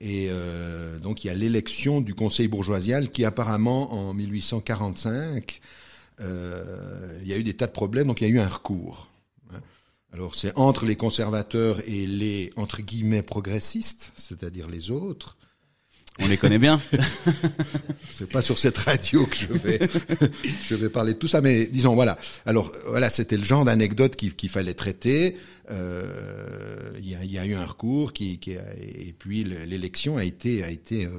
Et 0.00 0.26
euh, 0.28 0.98
donc 0.98 1.24
il 1.24 1.28
y 1.28 1.30
a 1.30 1.34
l'élection 1.34 2.00
du 2.00 2.14
Conseil 2.14 2.48
bourgeoisial 2.48 3.10
qui 3.10 3.24
apparemment 3.24 3.92
en 3.92 4.14
1845, 4.14 5.60
euh, 6.20 7.18
il 7.22 7.28
y 7.28 7.32
a 7.32 7.36
eu 7.36 7.42
des 7.42 7.54
tas 7.54 7.66
de 7.66 7.72
problèmes, 7.72 8.06
donc 8.06 8.20
il 8.20 8.28
y 8.28 8.30
a 8.30 8.30
eu 8.30 8.40
un 8.40 8.48
recours. 8.48 9.08
hein. 9.52 9.60
Alors 10.12 10.34
c'est 10.34 10.56
entre 10.58 10.84
les 10.84 10.96
conservateurs 10.96 11.80
et 11.88 12.06
les 12.06 12.50
entre 12.56 12.82
guillemets 12.82 13.22
progressistes, 13.22 14.12
c'est-à-dire 14.16 14.68
les 14.68 14.90
autres. 14.90 15.36
On 16.20 16.28
les 16.28 16.36
connaît 16.36 16.58
bien. 16.58 16.80
C'est 18.10 18.28
pas 18.30 18.42
sur 18.42 18.58
cette 18.58 18.78
radio 18.78 19.26
que 19.26 19.36
je 19.36 19.52
vais 19.52 19.80
je 20.68 20.74
vais 20.76 20.88
parler 20.88 21.14
de 21.14 21.18
tout 21.18 21.26
ça, 21.26 21.40
mais 21.40 21.66
disons 21.66 21.94
voilà. 21.94 22.16
Alors 22.46 22.70
voilà, 22.86 23.10
c'était 23.10 23.36
le 23.36 23.42
genre 23.44 23.64
d'anecdote 23.64 24.14
qu'il 24.16 24.48
fallait 24.48 24.74
traiter. 24.74 25.36
Euh, 25.70 26.92
Il 27.00 27.08
y, 27.08 27.14
a, 27.16 27.24
y 27.24 27.38
a 27.38 27.46
eu 27.46 27.54
un 27.54 27.64
recours 27.64 28.12
qui, 28.12 28.38
qui 28.38 28.56
a, 28.56 28.62
et 28.80 29.12
puis 29.18 29.44
le- 29.44 29.64
l'élection 29.64 30.16
a 30.16 30.24
été 30.24 30.62
a 30.62 30.70
été 30.70 31.06
euh, 31.06 31.10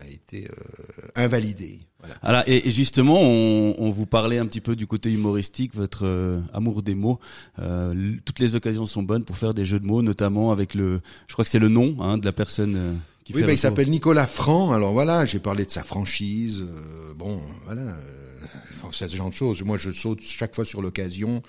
a 0.00 0.08
été 0.10 0.48
euh, 0.50 1.02
invalidée. 1.14 1.80
Voilà. 2.22 2.48
Et, 2.48 2.68
et 2.68 2.70
justement, 2.70 3.20
on, 3.20 3.74
on 3.78 3.90
vous 3.90 4.06
parlait 4.06 4.38
un 4.38 4.46
petit 4.46 4.60
peu 4.60 4.74
du 4.76 4.86
côté 4.86 5.12
humoristique, 5.12 5.74
votre 5.74 6.06
euh, 6.06 6.40
amour 6.54 6.82
des 6.82 6.94
mots. 6.94 7.18
Euh, 7.60 8.14
toutes 8.24 8.38
les 8.38 8.54
occasions 8.56 8.86
sont 8.86 9.02
bonnes 9.02 9.24
pour 9.24 9.36
faire 9.36 9.52
des 9.54 9.64
jeux 9.64 9.80
de 9.80 9.86
mots, 9.86 10.02
notamment 10.02 10.50
avec 10.52 10.74
le, 10.74 11.00
je 11.28 11.32
crois 11.34 11.44
que 11.44 11.50
c'est 11.50 11.58
le 11.58 11.68
nom 11.68 11.96
hein, 12.00 12.16
de 12.18 12.24
la 12.24 12.32
personne 12.32 12.76
euh, 12.76 12.92
qui 13.28 13.34
Oui, 13.34 13.40
fait. 13.42 13.46
ben, 13.46 13.52
il 13.52 13.58
s'appelle 13.58 13.90
Nicolas 13.90 14.26
Franc. 14.26 14.72
Alors 14.72 14.92
voilà, 14.92 15.24
j'ai 15.26 15.38
parlé 15.38 15.64
de 15.64 15.70
sa 15.70 15.82
franchise. 15.84 16.62
euh, 16.62 17.14
bon, 17.14 17.40
voilà, 17.66 17.82
euh, 17.82 17.94
enfin, 18.74 18.88
c'est 18.92 19.06
ce 19.08 19.16
genre 19.16 19.30
de 19.30 19.34
choses. 19.34 19.62
Moi, 19.62 19.76
je 19.78 19.90
saute 19.90 20.20
chaque 20.22 20.54
fois 20.54 20.64
sur 20.64 20.82
l'occasion. 20.82 21.42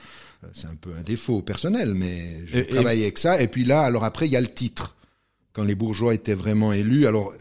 Euh, 0.44 0.48
C'est 0.54 0.68
un 0.68 0.76
peu 0.76 0.92
un 0.98 1.04
défaut 1.04 1.42
personnel, 1.42 1.94
mais 1.94 2.44
je 2.48 2.58
Et- 2.60 2.62
et- 2.62 2.66
travaille 2.68 3.02
avec 3.02 3.18
ça. 3.18 3.42
Et 3.42 3.48
puis 3.48 3.64
là, 3.66 3.82
alors 3.82 4.04
après, 4.04 4.26
il 4.28 4.32
y 4.32 4.36
a 4.38 4.42
le 4.42 4.48
titre. 4.54 4.96
Quand 5.54 5.64
les 5.64 5.76
bourgeois 5.76 6.14
étaient 6.14 6.34
vraiment 6.36 6.72
élus, 6.74 7.08
alors 7.08 7.34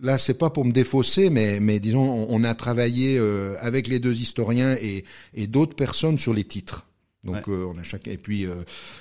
là, 0.00 0.18
c'est 0.18 0.34
pas 0.34 0.50
pour 0.50 0.64
me 0.64 0.72
défausser, 0.72 1.28
mais, 1.30 1.60
mais 1.60 1.78
disons, 1.80 2.00
on, 2.08 2.26
on 2.30 2.44
a 2.44 2.54
travaillé 2.54 3.18
euh, 3.18 3.54
avec 3.60 3.86
les 3.88 3.98
deux 3.98 4.20
historiens 4.20 4.76
et, 4.80 5.04
et 5.34 5.46
d'autres 5.46 5.76
personnes 5.76 6.18
sur 6.18 6.32
les 6.34 6.44
titres. 6.44 6.86
Donc 7.24 7.48
euh, 7.48 7.66
on 7.74 7.76
a 7.78 7.82
chacun. 7.82 8.12
Et 8.12 8.16
puis 8.16 8.46
euh, 8.46 8.54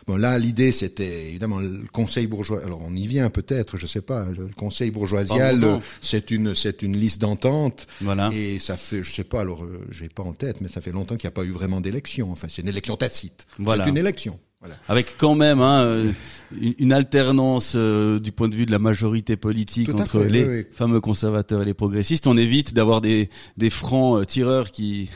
bon 0.07 0.17
là 0.17 0.39
l'idée 0.39 0.71
c'était 0.71 1.27
évidemment 1.27 1.59
le 1.59 1.83
Conseil 1.91 2.25
bourgeois. 2.27 2.63
Alors 2.63 2.81
on 2.83 2.95
y 2.95 3.05
vient 3.05 3.29
peut-être, 3.29 3.77
je 3.77 3.85
sais 3.85 4.01
pas. 4.01 4.25
Le 4.25 4.47
Conseil 4.47 4.89
bourgeoisial, 4.89 5.63
euh, 5.63 5.77
c'est 6.01 6.31
une 6.31 6.55
c'est 6.55 6.81
une 6.81 6.97
liste 6.97 7.21
d'entente 7.21 7.85
Voilà. 8.01 8.31
et 8.33 8.57
ça 8.59 8.75
fait 8.75 9.03
je 9.03 9.11
sais 9.11 9.23
pas. 9.23 9.41
Alors 9.41 9.63
euh, 9.63 9.85
j'ai 9.91 10.09
pas 10.09 10.23
en 10.23 10.33
tête, 10.33 10.61
mais 10.61 10.67
ça 10.67 10.81
fait 10.81 10.91
longtemps 10.91 11.15
qu'il 11.15 11.27
n'y 11.27 11.33
a 11.33 11.35
pas 11.35 11.43
eu 11.43 11.51
vraiment 11.51 11.79
d'élection. 11.79 12.31
Enfin 12.31 12.47
c'est 12.49 12.63
une 12.63 12.69
élection 12.69 12.97
tacite. 12.97 13.45
Voilà. 13.59 13.83
C'est 13.83 13.91
une 13.91 13.97
élection. 13.97 14.39
Voilà. 14.59 14.75
Avec 14.87 15.17
quand 15.19 15.35
même 15.35 15.61
hein, 15.61 15.81
euh, 15.81 16.11
une, 16.59 16.73
une 16.79 16.91
alternance 16.93 17.73
euh, 17.75 18.19
du 18.19 18.31
point 18.31 18.49
de 18.49 18.55
vue 18.55 18.65
de 18.65 18.71
la 18.71 18.79
majorité 18.79 19.37
politique 19.37 19.89
entre 19.93 20.23
fait, 20.23 20.29
les 20.29 20.43
oui, 20.45 20.55
oui. 20.61 20.65
fameux 20.71 20.99
conservateurs 20.99 21.61
et 21.61 21.65
les 21.65 21.75
progressistes. 21.75 22.25
On 22.25 22.35
évite 22.35 22.73
d'avoir 22.73 22.99
des, 23.01 23.29
des 23.57 23.69
francs 23.69 24.19
euh, 24.21 24.25
tireurs 24.25 24.71
qui 24.71 25.11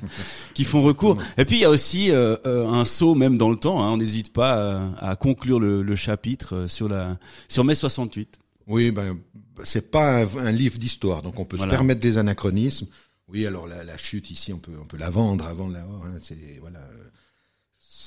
qui 0.54 0.64
font 0.64 0.80
recours. 0.82 1.18
Et 1.36 1.44
puis 1.44 1.56
il 1.56 1.60
y 1.60 1.64
a 1.66 1.70
aussi 1.70 2.10
euh, 2.10 2.36
euh, 2.46 2.66
un 2.68 2.86
saut 2.86 3.14
même 3.14 3.36
dans 3.36 3.50
le 3.50 3.56
temps. 3.56 3.82
Hein, 3.82 3.90
on 3.90 3.96
n'hésite 3.98 4.32
pas 4.32 4.80
à 4.98 5.14
conclure 5.16 5.60
le, 5.60 5.82
le 5.82 5.96
chapitre 5.96 6.64
sur 6.66 6.88
la 6.88 7.18
sur 7.48 7.64
mai 7.64 7.74
68. 7.74 8.38
Oui, 8.66 8.90
ben 8.92 9.18
c'est 9.62 9.90
pas 9.90 10.22
un, 10.22 10.26
un 10.38 10.52
livre 10.52 10.78
d'histoire, 10.78 11.20
donc 11.22 11.38
on 11.38 11.44
peut 11.44 11.56
Voilà. 11.58 11.72
se 11.72 11.76
permettre 11.76 12.00
des 12.00 12.16
anachronismes. 12.18 12.86
Oui, 13.28 13.46
alors 13.46 13.66
la, 13.66 13.84
la 13.84 13.96
chute 13.98 14.30
ici, 14.30 14.52
on 14.54 14.58
peut 14.58 14.72
on 14.80 14.86
peut 14.86 14.96
la 14.96 15.10
vendre 15.10 15.46
avant 15.46 15.68
de 15.68 15.74
l'avoir. 15.74 16.04
Hein, 16.04 16.14
c'est 16.22 16.58
voilà. 16.62 16.80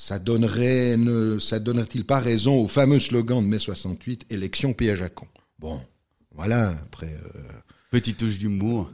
Ça 0.02 0.18
donnerait, 0.18 0.96
ne, 0.96 1.40
ça 1.40 1.60
donnerait-il 1.60 2.06
pas 2.06 2.20
raison 2.20 2.56
au 2.56 2.68
fameux 2.70 3.02
slogan 3.02 3.44
de 3.44 3.48
mai 3.50 3.60
68, 3.60 4.28
élection 4.30 4.72
piège 4.74 5.02
à 5.02 5.10
con? 5.10 5.28
Bon, 5.60 5.80
voilà. 6.34 6.70
Après, 6.70 7.14
euh, 7.14 7.42
Petite 7.92 8.16
touche 8.16 8.40
d'humour. 8.40 8.90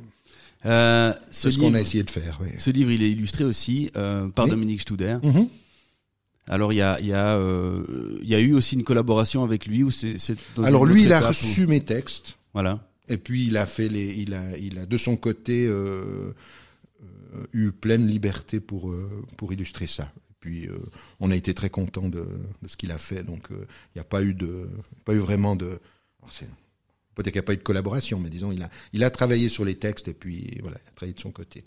Euh, 0.65 1.13
ce, 1.29 1.49
C'est 1.49 1.51
ce 1.51 1.59
qu'on 1.59 1.75
a 1.75 1.79
essayé 1.79 2.03
de 2.03 2.09
faire. 2.09 2.39
Oui. 2.41 2.49
ce 2.57 2.71
livre, 2.71 2.89
il 2.89 3.03
est 3.03 3.11
illustré 3.11 3.43
aussi 3.43 3.91
euh, 3.95 4.27
par 4.29 4.45
Oui. 4.45 4.51
Dominique 4.51 4.81
Studer. 4.81 5.17
Mhm. 5.21 5.47
Alors 6.47 6.73
il 6.73 6.77
y 6.77 6.81
a, 6.81 6.99
il 6.99 7.05
y 7.07 7.13
a, 7.13 7.37
euh, 7.37 8.19
y 8.23 8.33
a 8.33 8.39
eu 8.39 8.53
aussi 8.55 8.75
une 8.75 8.83
collaboration 8.83 9.43
avec 9.43 9.67
lui 9.67 9.83
ou 9.83 9.91
c'est, 9.91 10.15
Alors 10.57 10.85
lui, 10.85 11.03
il 11.03 11.13
a 11.13 11.19
reçu 11.19 11.67
mes 11.67 11.81
textes. 11.81 12.39
Voilà. 12.53 12.79
Et 13.09 13.17
puis 13.17 13.45
il 13.45 13.57
a 13.57 13.67
fait 13.67 13.89
les, 13.89 14.11
il 14.17 14.33
a, 14.33 14.57
il 14.57 14.79
a 14.79 14.87
de 14.87 14.97
son 14.97 15.17
côté 15.17 15.69
eu 17.53 17.71
pleine 17.71 18.07
liberté 18.07 18.59
pour 18.59 18.91
pour 19.37 19.53
illustrer 19.53 19.85
ça. 19.87 20.11
Puis 20.45 20.67
euh, 20.67 20.77
on 21.19 21.31
a 21.31 21.35
été 21.35 21.55
très 21.55 21.71
content 21.71 22.07
de, 22.07 22.23
de 22.61 22.67
ce 22.67 22.77
qu'il 22.77 22.91
a 22.91 22.99
fait. 22.99 23.23
Donc 23.23 23.49
euh, 23.49 23.65
il 23.87 23.97
n'y 23.97 24.01
a 24.01 24.03
pas 24.03 24.21
eu 24.21 24.35
de, 24.35 24.69
pas 25.03 25.15
eu 25.15 25.17
vraiment 25.17 25.55
de. 25.55 25.79
Peut-être 27.15 27.31
qu'il 27.31 27.33
n'y 27.33 27.39
a 27.39 27.43
pas 27.43 27.53
eu 27.53 27.57
de 27.57 27.63
collaboration, 27.63 28.19
mais 28.19 28.29
disons 28.29 28.51
il 28.51 28.61
a, 28.61 28.69
il 28.93 29.03
a 29.03 29.09
travaillé 29.09 29.49
sur 29.49 29.65
les 29.65 29.73
textes 29.73 30.07
et 30.07 30.13
puis 30.13 30.59
voilà, 30.61 30.77
il 30.85 30.87
a 30.87 30.91
travaillé 30.91 31.15
de 31.15 31.19
son 31.19 31.31
côté. 31.31 31.63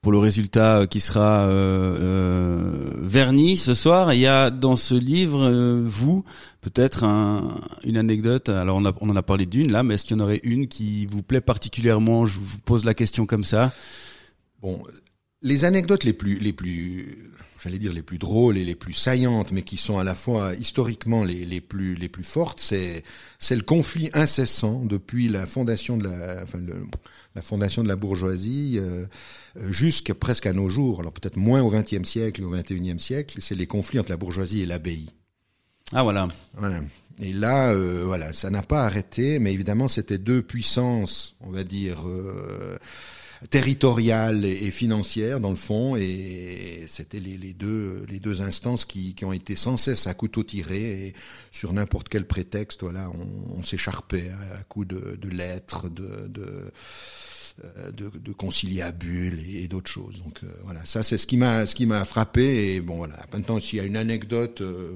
Pour 0.00 0.12
le 0.12 0.18
résultat 0.18 0.78
euh, 0.78 0.86
qui 0.86 1.00
sera 1.00 1.46
euh, 1.48 2.92
verni 2.98 3.56
ce 3.56 3.74
soir, 3.74 4.14
il 4.14 4.20
y 4.20 4.28
a 4.28 4.50
dans 4.50 4.76
ce 4.76 4.94
livre, 4.94 5.50
vous, 5.84 6.24
peut-être 6.60 7.02
un, 7.02 7.60
une 7.82 7.96
anecdote. 7.96 8.48
Alors 8.48 8.76
on, 8.76 8.84
a, 8.84 8.94
on 9.00 9.10
en 9.10 9.16
a 9.16 9.24
parlé 9.24 9.44
d'une 9.44 9.72
là, 9.72 9.82
mais 9.82 9.94
est-ce 9.94 10.04
qu'il 10.04 10.16
y 10.16 10.20
en 10.20 10.22
aurait 10.22 10.40
une 10.44 10.68
qui 10.68 11.06
vous 11.06 11.24
plaît 11.24 11.40
particulièrement? 11.40 12.26
Je 12.26 12.38
vous 12.38 12.58
pose 12.58 12.84
la 12.84 12.94
question 12.94 13.26
comme 13.26 13.42
ça. 13.42 13.72
Bon, 14.62 14.84
les 15.42 15.64
anecdotes 15.64 16.04
les 16.04 16.12
plus, 16.12 16.38
les 16.38 16.52
plus, 16.52 17.30
j'allais 17.62 17.78
dire 17.78 17.92
les 17.92 18.02
plus 18.02 18.18
drôles 18.18 18.56
et 18.58 18.64
les 18.64 18.74
plus 18.74 18.92
saillantes, 18.92 19.50
mais 19.52 19.62
qui 19.62 19.76
sont 19.76 19.98
à 19.98 20.04
la 20.04 20.14
fois 20.14 20.54
historiquement 20.54 21.24
les, 21.24 21.44
les 21.44 21.60
plus, 21.60 21.94
les 21.94 22.08
plus 22.08 22.24
fortes, 22.24 22.60
c'est, 22.60 23.02
c'est 23.38 23.56
le 23.56 23.62
conflit 23.62 24.10
incessant 24.14 24.84
depuis 24.84 25.28
la 25.28 25.46
fondation 25.46 25.96
de 25.96 26.04
la, 26.04 26.40
enfin, 26.42 26.58
le- 26.58 26.86
la 27.34 27.42
fondation 27.42 27.82
de 27.82 27.88
la 27.88 27.96
bourgeoisie 27.96 28.76
euh, 28.78 29.04
euh, 29.58 29.72
jusqu'à 29.72 30.14
presque 30.14 30.46
à 30.46 30.52
nos 30.52 30.68
jours. 30.68 31.00
Alors 31.00 31.12
peut-être 31.12 31.36
moins 31.36 31.60
au 31.62 31.70
XXe 31.70 32.08
siècle 32.08 32.40
et 32.42 32.44
au 32.44 32.50
XXIe 32.50 32.98
siècle, 32.98 33.38
c'est 33.40 33.54
les 33.54 33.66
conflits 33.66 33.98
entre 34.00 34.10
la 34.10 34.16
bourgeoisie 34.16 34.62
et 34.62 34.66
l'abbaye. 34.66 35.10
Ah 35.92 36.02
voilà. 36.02 36.28
Voilà. 36.56 36.80
Et 37.20 37.32
là, 37.32 37.72
euh, 37.72 38.04
voilà, 38.04 38.32
ça 38.32 38.50
n'a 38.50 38.62
pas 38.62 38.84
arrêté, 38.84 39.38
mais 39.40 39.52
évidemment, 39.52 39.88
c'était 39.88 40.18
deux 40.18 40.42
puissances, 40.42 41.34
on 41.40 41.50
va 41.50 41.64
dire, 41.64 42.06
euh, 42.08 42.78
territoriales 43.50 44.44
et 44.44 44.70
financières 44.70 45.40
dans 45.40 45.50
le 45.50 45.56
fond, 45.56 45.96
et 45.96 46.84
c'était 46.88 47.20
les, 47.20 47.52
deux 47.52 48.04
les 48.08 48.18
deux 48.18 48.42
instances 48.42 48.84
qui, 48.84 49.14
qui 49.14 49.24
ont 49.24 49.32
été 49.32 49.56
sans 49.56 49.76
cesse 49.76 50.06
à 50.06 50.14
couteau 50.14 50.42
tiré 50.42 51.06
et 51.06 51.14
sur 51.50 51.72
n'importe 51.72 52.08
quel 52.08 52.26
prétexte, 52.26 52.82
voilà, 52.82 53.10
on, 53.10 53.58
on 53.58 53.62
s'écharpait 53.62 54.30
à, 54.30 54.62
coups 54.64 54.88
de, 54.88 55.16
de 55.16 55.28
lettres, 55.28 55.88
de, 55.88 56.28
de 56.28 56.72
euh, 57.64 57.90
de, 57.90 58.10
de 58.16 58.32
conciliabules 58.32 59.40
et, 59.40 59.64
et 59.64 59.68
d'autres 59.68 59.90
choses. 59.90 60.22
Donc 60.22 60.40
euh, 60.44 60.46
voilà, 60.64 60.84
ça 60.84 61.02
c'est 61.02 61.18
ce 61.18 61.26
qui 61.26 61.36
m'a 61.36 61.66
ce 61.66 61.74
qui 61.74 61.86
m'a 61.86 62.04
frappé. 62.04 62.74
Et 62.74 62.80
bon 62.80 62.98
voilà, 62.98 63.18
maintenant 63.32 63.58
s'il 63.58 63.78
y 63.78 63.82
a 63.82 63.84
une 63.84 63.96
anecdote, 63.96 64.60
euh, 64.60 64.92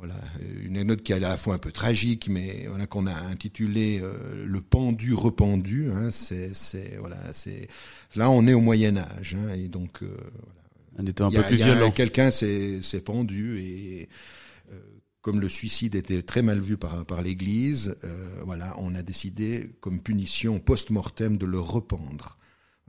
voilà, 0.00 0.16
une 0.62 0.76
anecdote 0.76 1.02
qui 1.02 1.12
est 1.12 1.16
à 1.16 1.18
la 1.20 1.36
fois 1.36 1.54
un 1.54 1.58
peu 1.58 1.70
tragique, 1.72 2.28
mais 2.28 2.66
voilà 2.68 2.86
qu'on 2.86 3.06
a 3.06 3.14
intitulé 3.14 4.00
euh, 4.02 4.44
le 4.46 4.60
pendu 4.60 5.14
rependu. 5.14 5.90
Hein, 5.90 6.10
c'est 6.10 6.52
c'est 6.54 6.96
voilà, 6.98 7.18
c'est 7.32 7.68
là 8.16 8.30
on 8.30 8.46
est 8.46 8.54
au 8.54 8.60
Moyen 8.60 8.96
Âge 8.96 9.36
hein, 9.38 9.52
et 9.54 9.68
donc 9.68 10.02
euh, 10.02 10.08
voilà. 10.16 10.70
On 10.98 11.06
était 11.06 11.22
un 11.22 11.30
Il 11.30 11.36
peu 11.36 11.40
a- 11.40 11.46
plus 11.46 11.56
violent. 11.56 11.90
Quelqu'un 11.90 12.30
s'est 12.30 12.82
s'est 12.82 13.00
pendu 13.02 13.58
et 13.60 14.08
euh, 14.72 14.78
comme 15.22 15.38
le 15.40 15.48
suicide 15.48 15.94
était 15.94 16.22
très 16.22 16.42
mal 16.42 16.60
vu 16.60 16.76
par, 16.78 17.04
par 17.04 17.20
l'Église, 17.22 17.94
euh, 18.04 18.40
voilà, 18.44 18.74
on 18.78 18.94
a 18.94 19.02
décidé 19.02 19.70
comme 19.80 20.00
punition 20.00 20.58
post-mortem 20.58 21.36
de 21.36 21.44
le 21.46 21.60
rependre. 21.60 22.38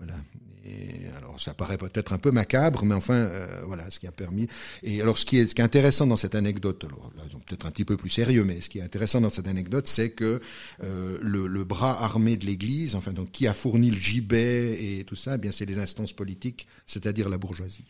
Voilà. 0.02 0.20
Et 0.64 1.08
alors 1.18 1.42
ça 1.42 1.56
paraît 1.56 1.78
peut-être 1.78 2.14
un 2.14 2.20
peu 2.20 2.30
macabre, 2.30 2.86
mais 2.86 2.94
enfin 2.94 3.16
euh, 3.16 3.64
voilà 3.66 3.90
ce 3.90 4.00
qui 4.00 4.06
a 4.06 4.12
permis. 4.12 4.48
Et 4.84 5.02
alors 5.02 5.18
ce 5.18 5.26
qui 5.26 5.38
est 5.38 5.48
ce 5.48 5.56
qui 5.56 5.62
est 5.62 5.64
intéressant 5.64 6.06
dans 6.06 6.18
cette 6.18 6.36
anecdote, 6.36 6.84
alors 6.86 7.12
là, 7.18 7.24
peut-être 7.48 7.66
un 7.66 7.72
petit 7.72 7.86
peu 7.86 7.98
plus 7.98 8.10
sérieux, 8.10 8.44
mais 8.44 8.62
ce 8.62 8.70
qui 8.70 8.78
est 8.78 8.84
intéressant 8.84 9.22
dans 9.22 9.32
cette 9.32 9.48
anecdote, 9.48 9.88
c'est 9.88 10.12
que 10.12 10.40
euh, 10.84 11.18
le, 11.22 11.48
le 11.48 11.64
bras 11.64 12.04
armé 12.04 12.38
de 12.38 12.46
l'Église, 12.46 12.96
enfin 12.96 13.12
donc 13.12 13.32
qui 13.32 13.48
a 13.48 13.56
fourni 13.56 13.90
le 13.90 13.98
gibet 13.98 15.00
et 15.00 15.04
tout 15.04 15.16
ça, 15.16 15.36
eh 15.36 15.38
bien 15.40 15.52
c'est 15.52 15.66
les 15.66 15.80
instances 15.80 16.14
politiques, 16.14 16.68
c'est-à-dire 16.86 17.28
la 17.28 17.40
bourgeoisie. 17.40 17.86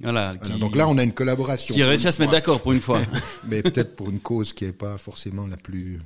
Voilà. 0.00 0.34
Donc 0.60 0.76
là 0.76 0.88
on 0.88 0.98
a 0.98 1.02
une 1.02 1.14
collaboration. 1.14 1.74
qui 1.74 1.82
a 1.82 1.88
réussi 1.88 2.04
Pour 2.04 2.08
à 2.08 2.12
se 2.12 2.22
mettre 2.22 2.32
d'accord 2.32 2.60
pour 2.60 2.72
une 2.72 2.80
fois. 2.80 3.02
mais 3.48 3.62
peut-être 3.62 3.96
pour 3.96 4.10
une 4.10 4.20
cause 4.20 4.52
qui 4.52 4.64
n'est 4.64 4.72
pas 4.72 4.98
forcément 4.98 5.48
la 5.48 5.56
plus 5.56 6.00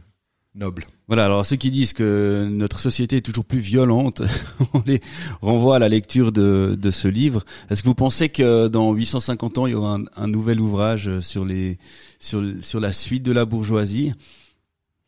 noble. 0.55 0.87
Voilà, 1.07 1.27
alors 1.27 1.47
ceux 1.47 1.57
qui 1.57 1.71
disent 1.71 1.93
que 1.93 2.49
notre 2.51 2.81
société 2.81 3.19
est 3.19 3.23
toujours 3.23 3.45
plus 3.45 3.59
violente, 3.61 4.23
on 4.75 4.83
les 4.87 5.01
renvoie 5.41 5.77
à 5.77 5.79
la 5.79 5.89
lecture 5.89 6.33
de, 6.33 6.77
de 6.79 6.91
ce 6.91 7.09
livre. 7.09 7.45
Est-ce 7.71 7.83
que 7.83 7.89
vous 7.89 7.95
pensez 7.95 8.29
que 8.29 8.69
dans 8.69 8.93
850 8.93 9.59
ans, 9.59 9.67
il 9.67 9.73
y 9.73 9.75
aura 9.75 9.95
un, 9.97 10.05
un 10.17 10.27
nouvel 10.27 10.61
ouvrage 10.61 11.21
sur 11.21 11.45
les 11.45 11.79
sur, 12.19 12.43
sur 12.61 12.81
la 12.81 12.93
suite 12.93 13.23
de 13.23 13.33
la 13.33 13.45
bourgeoisie? 13.45 14.13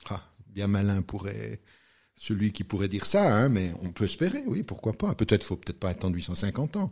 Ah, 0.09 0.23
bien 0.47 0.69
malin 0.69 1.03
pourrait 1.03 1.61
celui 2.17 2.53
qui 2.53 2.65
pourrait 2.65 2.89
dire 2.89 3.07
ça, 3.07 3.35
hein, 3.35 3.49
mais 3.49 3.73
on 3.83 3.91
peut 3.91 4.05
espérer, 4.05 4.43
oui, 4.47 4.63
pourquoi 4.63 4.93
pas. 4.93 5.15
Peut-être 5.15 5.43
faut 5.43 5.57
peut-être 5.57 5.81
pas 5.81 5.89
attendre 5.89 6.15
850 6.15 6.77
ans. 6.77 6.91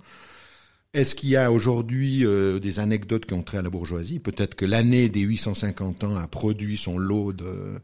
Est-ce 0.95 1.15
qu'il 1.15 1.29
y 1.29 1.37
a 1.37 1.53
aujourd'hui 1.53 2.25
euh, 2.25 2.59
des 2.61 2.81
anecdotes 2.81 3.27
qui 3.27 3.35
ont 3.35 3.43
trait 3.43 3.59
à 3.59 3.63
la 3.63 3.69
bourgeoisie? 3.69 4.21
Peut-être 4.21 4.55
que 4.55 4.65
l'année 4.65 5.11
des 5.11 5.21
850 5.21 6.05
ans 6.05 6.17
a 6.17 6.27
produit 6.27 6.79
son 6.79 6.97
lot 6.99 7.35
de- 7.35 7.79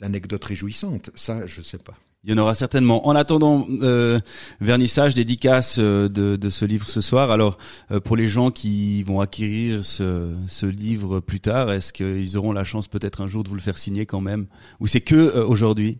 d'anecdotes 0.00 0.44
réjouissantes. 0.44 1.10
Ça, 1.14 1.46
je 1.46 1.62
sais 1.62 1.78
pas. 1.78 1.94
Il 2.22 2.30
y 2.30 2.34
en 2.34 2.38
aura 2.38 2.54
certainement. 2.54 3.08
En 3.08 3.16
attendant, 3.16 3.66
euh, 3.80 4.20
vernissage, 4.60 5.14
dédicace 5.14 5.76
euh, 5.78 6.06
de, 6.08 6.36
de 6.36 6.50
ce 6.50 6.66
livre 6.66 6.86
ce 6.86 7.00
soir. 7.00 7.30
Alors, 7.30 7.56
euh, 7.90 7.98
pour 7.98 8.14
les 8.14 8.28
gens 8.28 8.50
qui 8.50 9.02
vont 9.04 9.20
acquérir 9.20 9.84
ce, 9.86 10.34
ce 10.46 10.66
livre 10.66 11.20
plus 11.20 11.40
tard, 11.40 11.72
est-ce 11.72 11.94
qu'ils 11.94 12.36
auront 12.36 12.52
la 12.52 12.64
chance 12.64 12.88
peut-être 12.88 13.22
un 13.22 13.28
jour 13.28 13.42
de 13.42 13.48
vous 13.48 13.54
le 13.54 13.62
faire 13.62 13.78
signer 13.78 14.04
quand 14.04 14.20
même? 14.20 14.48
Ou 14.80 14.86
c'est 14.86 15.00
que 15.00 15.14
euh, 15.14 15.46
aujourd'hui? 15.46 15.98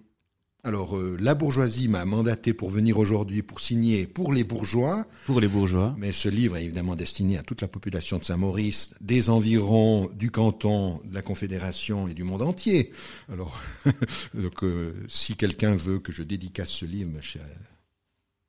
Alors, 0.63 0.97
euh, 0.99 1.17
la 1.19 1.35
bourgeoisie 1.35 1.89
m'a 1.89 2.05
mandaté 2.05 2.53
pour 2.53 2.69
venir 2.69 2.99
aujourd'hui 2.99 3.41
pour 3.43 3.61
signer 3.61 4.07
pour 4.07 4.33
les 4.33 4.45
bourgeois. 4.45 5.07
pour 5.25 5.41
les 5.41 5.49
bourgeois 5.49 5.95
Mais 5.97 6.13
ce 6.13 6.29
livre 6.29 6.57
est 6.59 6.65
évidemment 6.65 6.97
destiné 6.97 7.39
à 7.39 7.43
toute 7.43 7.63
la 7.63 7.69
population 7.69 8.19
de 8.19 8.25
Saint-Maurice, 8.25 8.93
des 9.01 9.31
environs 9.31 10.11
du 10.15 10.31
canton, 10.31 11.01
de 11.05 11.15
la 11.15 11.23
Confédération 11.23 12.09
et 12.09 12.15
du 12.15 12.25
monde 12.25 12.43
entier. 12.43 12.93
Alors, 13.33 13.59
donc, 14.35 14.63
euh, 14.63 14.93
si 15.09 15.35
quelqu'un 15.35 15.75
veut 15.75 15.99
que 15.99 16.13
je 16.13 16.23
dédicace 16.23 16.69
ce 16.69 16.85
livre, 16.85 17.11
je 17.23 17.29
suis 17.29 17.39
à, 17.41 17.45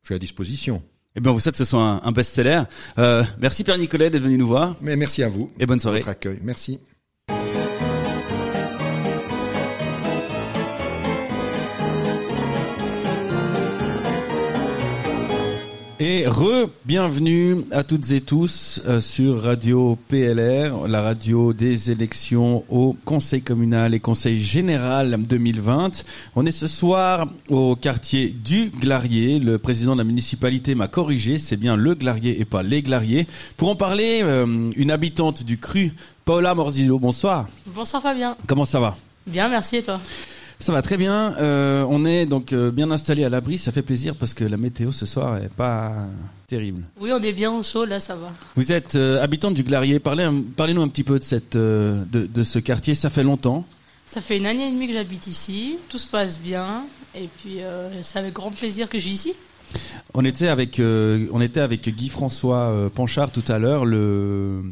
je 0.01 0.07
suis 0.07 0.15
à 0.15 0.19
disposition. 0.19 0.83
Eh 1.15 1.21
bien, 1.21 1.31
vous 1.31 1.39
souhaite 1.39 1.55
que 1.55 1.59
ce 1.63 1.65
soit 1.65 1.81
un, 1.81 2.01
un 2.03 2.11
best-seller. 2.11 2.63
Euh, 2.97 3.23
merci 3.39 3.63
Pierre 3.63 3.77
Nicolet 3.77 4.09
d'être 4.09 4.23
venu 4.23 4.37
nous 4.37 4.47
voir 4.47 4.75
Mais 4.81 4.95
merci 4.97 5.23
à 5.23 5.29
vous. 5.29 5.49
et 5.59 5.65
bonne 5.65 5.79
soirée. 5.79 5.99
Votre 5.99 6.09
accueil. 6.09 6.39
Merci. 6.41 6.79
Et 16.03 16.25
re-bienvenue 16.25 17.57
à 17.69 17.83
toutes 17.83 18.09
et 18.09 18.21
tous 18.21 18.81
euh, 18.87 18.99
sur 19.01 19.43
Radio 19.43 19.99
PLR, 20.07 20.87
la 20.87 21.03
radio 21.03 21.53
des 21.53 21.91
élections 21.91 22.65
au 22.69 22.97
Conseil 23.05 23.43
communal 23.43 23.93
et 23.93 23.99
Conseil 23.99 24.39
général 24.39 25.21
2020. 25.21 26.03
On 26.35 26.47
est 26.47 26.51
ce 26.51 26.65
soir 26.65 27.27
au 27.49 27.75
quartier 27.75 28.29
du 28.29 28.71
Glarier. 28.71 29.37
Le 29.37 29.59
président 29.59 29.93
de 29.93 29.99
la 29.99 30.03
municipalité 30.03 30.73
m'a 30.73 30.87
corrigé, 30.87 31.37
c'est 31.37 31.55
bien 31.55 31.75
le 31.75 31.93
Glarier 31.93 32.41
et 32.41 32.45
pas 32.45 32.63
les 32.63 32.81
Glariers. 32.81 33.27
Pour 33.55 33.69
en 33.69 33.75
parler, 33.75 34.21
euh, 34.23 34.71
une 34.75 34.89
habitante 34.89 35.43
du 35.43 35.59
cru, 35.59 35.93
Paola 36.25 36.55
Morzillo, 36.55 36.97
bonsoir. 36.97 37.47
Bonsoir 37.67 38.01
Fabien. 38.01 38.35
Comment 38.47 38.65
ça 38.65 38.79
va? 38.79 38.97
Bien, 39.27 39.49
merci 39.49 39.77
et 39.77 39.83
toi? 39.83 39.99
Ça 40.61 40.71
va 40.71 40.81
très 40.81 40.95
bien. 40.97 41.35
Euh, 41.37 41.85
on 41.89 42.05
est 42.05 42.25
donc 42.25 42.53
euh, 42.53 42.71
bien 42.71 42.89
installé 42.91 43.25
à 43.25 43.29
l'abri. 43.29 43.57
Ça 43.57 43.71
fait 43.71 43.81
plaisir 43.81 44.15
parce 44.15 44.33
que 44.33 44.45
la 44.45 44.57
météo 44.57 44.91
ce 44.91 45.05
soir 45.05 45.37
est 45.37 45.53
pas 45.53 45.91
terrible. 46.47 46.83
Oui, 46.99 47.11
on 47.13 47.21
est 47.21 47.33
bien 47.33 47.51
au 47.51 47.63
chaud, 47.63 47.83
là 47.83 47.99
ça 47.99 48.15
va. 48.15 48.31
Vous 48.55 48.71
êtes 48.71 48.95
euh, 48.95 49.21
habitante 49.21 49.55
du 49.55 49.63
Glarier. 49.63 49.99
Parlez, 49.99 50.29
parlez-nous 50.55 50.81
un 50.81 50.87
petit 50.87 51.03
peu 51.03 51.19
de 51.19 51.23
cette, 51.23 51.55
euh, 51.57 52.03
de, 52.11 52.25
de 52.25 52.43
ce 52.43 52.59
quartier. 52.59 52.95
Ça 52.95 53.09
fait 53.09 53.23
longtemps. 53.23 53.65
Ça 54.05 54.21
fait 54.21 54.37
une 54.37 54.45
année 54.45 54.67
et 54.67 54.71
demie 54.71 54.87
que 54.87 54.93
j'habite 54.93 55.27
ici, 55.27 55.77
tout 55.89 55.97
se 55.97 56.07
passe 56.07 56.37
bien, 56.37 56.83
et 57.15 57.29
puis 57.37 57.59
c'est 58.01 58.19
avec 58.19 58.33
grand 58.33 58.51
plaisir 58.51 58.89
que 58.89 58.99
je 58.99 59.03
suis 59.05 59.13
ici. 59.13 59.33
On 60.13 60.25
était 60.25 60.47
avec, 60.47 60.79
euh, 60.79 61.27
on 61.31 61.41
était 61.41 61.61
avec 61.61 61.87
Guy 61.87 62.09
François 62.09 62.71
euh, 62.71 62.89
Panchard 62.89 63.31
tout 63.31 63.43
à 63.47 63.59
l'heure. 63.59 63.85
Le, 63.85 64.63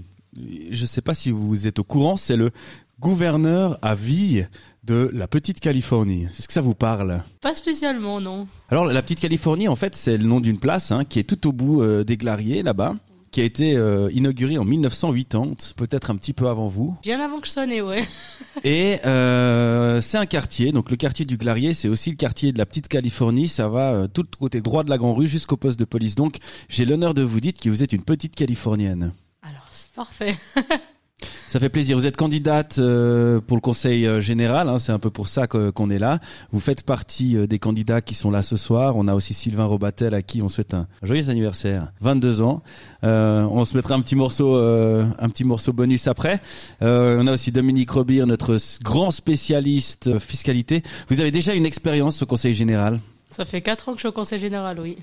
je 0.71 0.85
sais 0.85 1.01
pas 1.01 1.13
si 1.13 1.31
vous 1.31 1.67
êtes 1.67 1.79
au 1.79 1.83
courant, 1.83 2.17
c'est 2.17 2.35
le 2.35 2.51
gouverneur 2.99 3.79
à 3.81 3.95
vie 3.95 4.43
de 4.89 5.09
la 5.13 5.27
petite 5.27 5.59
Californie. 5.59 6.25
Est-ce 6.25 6.47
que 6.47 6.53
ça 6.53 6.61
vous 6.61 6.73
parle? 6.73 7.21
Pas 7.41 7.53
spécialement, 7.53 8.19
non. 8.19 8.47
Alors 8.69 8.85
la 8.85 9.01
petite 9.03 9.19
Californie, 9.19 9.67
en 9.67 9.75
fait, 9.75 9.95
c'est 9.95 10.17
le 10.17 10.23
nom 10.25 10.39
d'une 10.39 10.57
place 10.57 10.91
hein, 10.91 11.05
qui 11.05 11.19
est 11.19 11.23
tout 11.23 11.47
au 11.47 11.51
bout 11.51 11.83
euh, 11.83 12.03
des 12.03 12.17
Glariers 12.17 12.63
là-bas. 12.63 12.95
qui 13.31 13.41
a 13.41 13.43
été 13.43 13.75
euh, 13.75 14.09
inauguré 14.11 14.57
en 14.57 14.65
1980, 14.65 15.73
peut-être 15.77 16.09
un 16.09 16.15
petit 16.15 16.33
peu 16.33 16.47
avant 16.47 16.67
vous. 16.67 16.97
Bien 17.03 17.19
avant 17.19 17.39
que 17.39 17.45
je 17.45 17.51
sonne, 17.51 17.71
ouais. 17.71 18.03
Et 18.63 18.97
euh, 19.05 20.01
c'est 20.01 20.17
un 20.17 20.25
quartier, 20.25 20.71
donc 20.71 20.89
le 20.89 20.97
quartier 20.97 21.25
du 21.25 21.37
Glarier, 21.37 21.75
c'est 21.75 21.87
aussi 21.87 22.09
le 22.09 22.15
quartier 22.15 22.51
de 22.51 22.57
la 22.57 22.65
petite 22.65 22.87
Californie. 22.87 23.47
Ça 23.47 23.67
va 23.69 23.91
euh, 23.93 24.07
tout 24.07 24.23
le 24.23 24.35
côté 24.35 24.61
droit 24.61 24.83
de 24.83 24.89
la 24.89 24.97
Grand 24.97 25.13
Rue 25.13 25.27
jusqu'au 25.27 25.57
poste 25.57 25.79
de 25.79 25.85
police. 25.85 26.15
Donc 26.15 26.37
j'ai 26.67 26.85
l'honneur 26.85 27.13
de 27.13 27.21
vous 27.21 27.39
dire 27.39 27.53
que 27.53 27.69
vous 27.69 27.83
êtes 27.83 27.93
une 27.93 28.03
petite 28.03 28.33
Californienne. 28.33 29.13
Alors, 29.43 29.67
c'est 29.71 29.93
parfait. 29.93 30.35
Ça 31.47 31.59
fait 31.59 31.69
plaisir. 31.69 31.97
Vous 31.97 32.05
êtes 32.05 32.15
candidate 32.15 32.77
euh, 32.77 33.41
pour 33.41 33.57
le 33.57 33.61
conseil 33.61 34.05
euh, 34.05 34.19
général. 34.19 34.69
Hein, 34.69 34.77
c'est 34.77 34.91
un 34.91 34.99
peu 34.99 35.09
pour 35.09 35.27
ça 35.27 35.47
qu'on 35.47 35.89
est 35.89 35.97
là. 35.97 36.19
Vous 36.51 36.59
faites 36.59 36.83
partie 36.83 37.35
euh, 37.35 37.47
des 37.47 37.57
candidats 37.57 38.01
qui 38.01 38.13
sont 38.13 38.29
là 38.29 38.43
ce 38.43 38.55
soir. 38.55 38.95
On 38.97 39.07
a 39.07 39.15
aussi 39.15 39.33
Sylvain 39.33 39.65
Robatel 39.65 40.13
à 40.13 40.21
qui 40.21 40.43
on 40.43 40.49
souhaite 40.49 40.75
un 40.75 40.87
joyeux 41.01 41.29
anniversaire, 41.29 41.91
22 42.01 42.43
ans. 42.43 42.61
Euh, 43.03 43.43
on 43.49 43.65
se 43.65 43.75
mettra 43.75 43.95
un 43.95 44.01
petit 44.01 44.15
morceau, 44.15 44.55
un 44.55 45.29
petit 45.29 45.43
morceau 45.43 45.73
bonus 45.73 46.07
après. 46.07 46.39
On 46.81 47.27
a 47.27 47.33
aussi 47.33 47.51
Dominique 47.51 47.89
Robir, 47.91 48.27
notre 48.27 48.57
grand 48.83 49.11
spécialiste 49.11 50.19
fiscalité. 50.19 50.83
Vous 51.09 51.19
avez 51.19 51.31
déjà 51.31 51.53
une 51.53 51.65
expérience 51.65 52.21
au 52.21 52.25
conseil 52.25 52.53
général? 52.53 52.99
Ça 53.29 53.45
fait 53.45 53.61
4 53.61 53.89
ans 53.89 53.91
que 53.91 53.97
je 53.97 54.01
suis 54.01 54.07
au 54.07 54.11
conseil 54.11 54.39
général, 54.39 54.79
oui. 54.79 54.97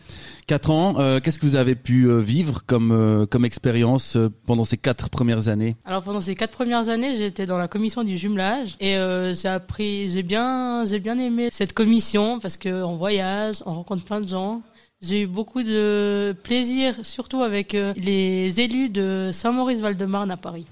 Quatre 0.49 0.71
ans. 0.71 0.97
Euh, 0.99 1.21
Qu'est-ce 1.21 1.39
que 1.39 1.47
vous 1.47 1.55
avez 1.55 1.77
pu 1.77 2.05
euh, 2.07 2.19
vivre 2.19 2.63
comme 2.67 2.91
euh, 2.91 3.25
comme 3.25 3.45
expérience 3.45 4.19
pendant 4.47 4.65
ces 4.65 4.77
quatre 4.77 5.11
premières 5.11 5.49
années? 5.49 5.77
Alors 5.85 6.03
pendant 6.03 6.21
ces 6.21 6.35
quatre 6.35 6.51
premières 6.51 6.89
années, 6.89 7.15
j'étais 7.15 7.47
dans 7.47 7.57
la 7.57 7.69
commission 7.69 8.03
du 8.03 8.17
jumelage 8.17 8.77
et 8.81 8.97
j'ai 9.33 9.49
appris, 9.49 10.09
j'ai 10.09 10.23
bien, 10.23 10.85
j'ai 10.87 10.99
bien 10.99 11.19
aimé 11.19 11.49
cette 11.53 11.73
commission 11.73 12.41
parce 12.41 12.57
que 12.57 12.83
on 12.83 12.97
voyage, 12.97 13.63
on 13.65 13.75
rencontre 13.75 14.05
plein 14.05 14.21
de 14.21 14.29
gens. 14.29 14.63
J'ai 15.03 15.23
eu 15.23 15.27
beaucoup 15.27 15.63
de 15.63 16.35
plaisir, 16.43 16.95
surtout 17.03 17.43
avec 17.43 17.75
les 17.75 18.61
élus 18.61 18.89
de 18.89 19.31
Saint-Maurice-Val-de-Marne 19.33 20.31
à 20.31 20.37
Paris. 20.37 20.67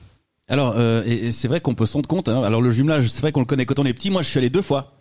Alors, 0.48 0.74
euh, 0.76 1.02
et, 1.06 1.26
et 1.26 1.32
c'est 1.32 1.48
vrai 1.48 1.60
qu'on 1.60 1.74
peut 1.74 1.86
se 1.86 1.94
rendre 1.94 2.08
compte. 2.08 2.28
Hein, 2.28 2.42
alors 2.42 2.60
le 2.60 2.70
jumelage, 2.70 3.08
c'est 3.08 3.20
vrai 3.20 3.32
qu'on 3.32 3.40
le 3.40 3.46
connaît 3.46 3.64
quand 3.64 3.78
on 3.78 3.86
est 3.86 3.94
petit. 3.94 4.10
Moi, 4.10 4.22
je 4.22 4.28
suis 4.28 4.38
allé 4.38 4.50
deux 4.50 4.62
fois. 4.62 4.92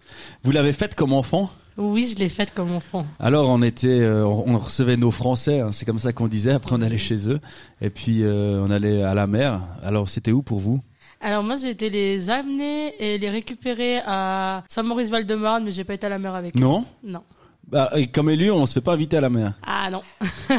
Vous 0.44 0.52
l'avez 0.52 0.72
fait 0.74 0.96
comme 0.96 1.13
enfant? 1.13 1.52
Oui, 1.77 2.07
je 2.13 2.19
l'ai 2.19 2.29
faite 2.29 2.53
comme 2.53 2.71
enfant. 2.71 3.05
Alors 3.19 3.49
on 3.49 3.62
était, 3.62 3.88
euh, 4.01 4.25
on 4.25 4.57
recevait 4.57 4.97
nos 4.97 5.12
Français, 5.12 5.59
hein, 5.59 5.71
c'est 5.71 5.86
comme 5.86 5.99
ça 5.99 6.13
qu'on 6.13 6.27
disait. 6.27 6.51
Après 6.51 6.75
on 6.75 6.81
allait 6.81 6.97
chez 6.97 7.29
eux 7.29 7.39
et 7.81 7.89
puis 7.89 8.23
euh, 8.23 8.63
on 8.65 8.69
allait 8.69 9.01
à 9.03 9.13
la 9.15 9.25
mer. 9.27 9.62
Alors 9.81 10.07
c'était 10.09 10.31
où 10.31 10.41
pour 10.43 10.59
vous? 10.59 10.79
Alors 11.25 11.41
moi, 11.41 11.55
j'ai 11.55 11.69
été 11.69 11.89
les 11.89 12.29
amener 12.29 12.93
et 12.99 13.17
les 13.17 13.29
récupérer 13.29 13.99
à 14.05 14.62
Saint-Maurice-Val-de-Marne, 14.67 15.63
mais 15.63 15.71
j'ai 15.71 15.86
pas 15.86 15.93
été 15.93 16.05
à 16.05 16.09
la 16.09 16.19
mer 16.19 16.36
avec 16.36 16.53
eux. 16.57 16.59
Non? 16.59 16.83
Non. 17.01 17.23
bah, 17.71 17.89
Comme 18.13 18.29
élu, 18.29 18.51
on 18.51 18.65
se 18.65 18.73
fait 18.73 18.81
pas 18.81 18.91
inviter 18.91 19.15
à 19.15 19.21
la 19.21 19.29
mer. 19.29 19.53
Ah 19.65 19.89
non. 19.89 20.01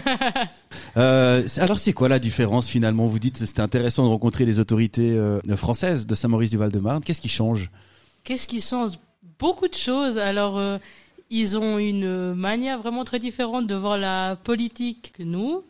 Euh, 0.96 1.44
alors 1.56 1.80
c'est 1.80 1.92
quoi 1.92 2.08
la 2.08 2.20
différence 2.20 2.68
finalement? 2.68 3.06
Vous 3.06 3.18
dites 3.18 3.36
c'était 3.38 3.60
intéressant 3.62 4.04
de 4.04 4.08
rencontrer 4.10 4.44
les 4.44 4.60
autorités 4.60 5.10
euh, 5.10 5.40
françaises 5.56 6.06
de 6.06 6.14
Saint-Maurice 6.14 6.50
du 6.50 6.56
Val-de-Marne. 6.56 7.02
Qu'est-ce 7.02 7.20
qui 7.20 7.28
change? 7.28 7.70
Qu'est-ce 8.22 8.46
qui 8.46 8.60
change? 8.60 8.92
Beaucoup 9.40 9.66
de 9.66 9.74
choses. 9.74 10.18
Alors, 10.18 10.56
euh, 10.56 10.78
ils 11.34 11.58
ont 11.58 11.78
une 11.78 12.34
manière 12.34 12.78
vraiment 12.78 13.04
très 13.04 13.18
différente 13.18 13.66
de 13.66 13.74
voir 13.74 13.98
la 13.98 14.36
politique 14.36 15.12
que 15.18 15.24
nous. 15.24 15.64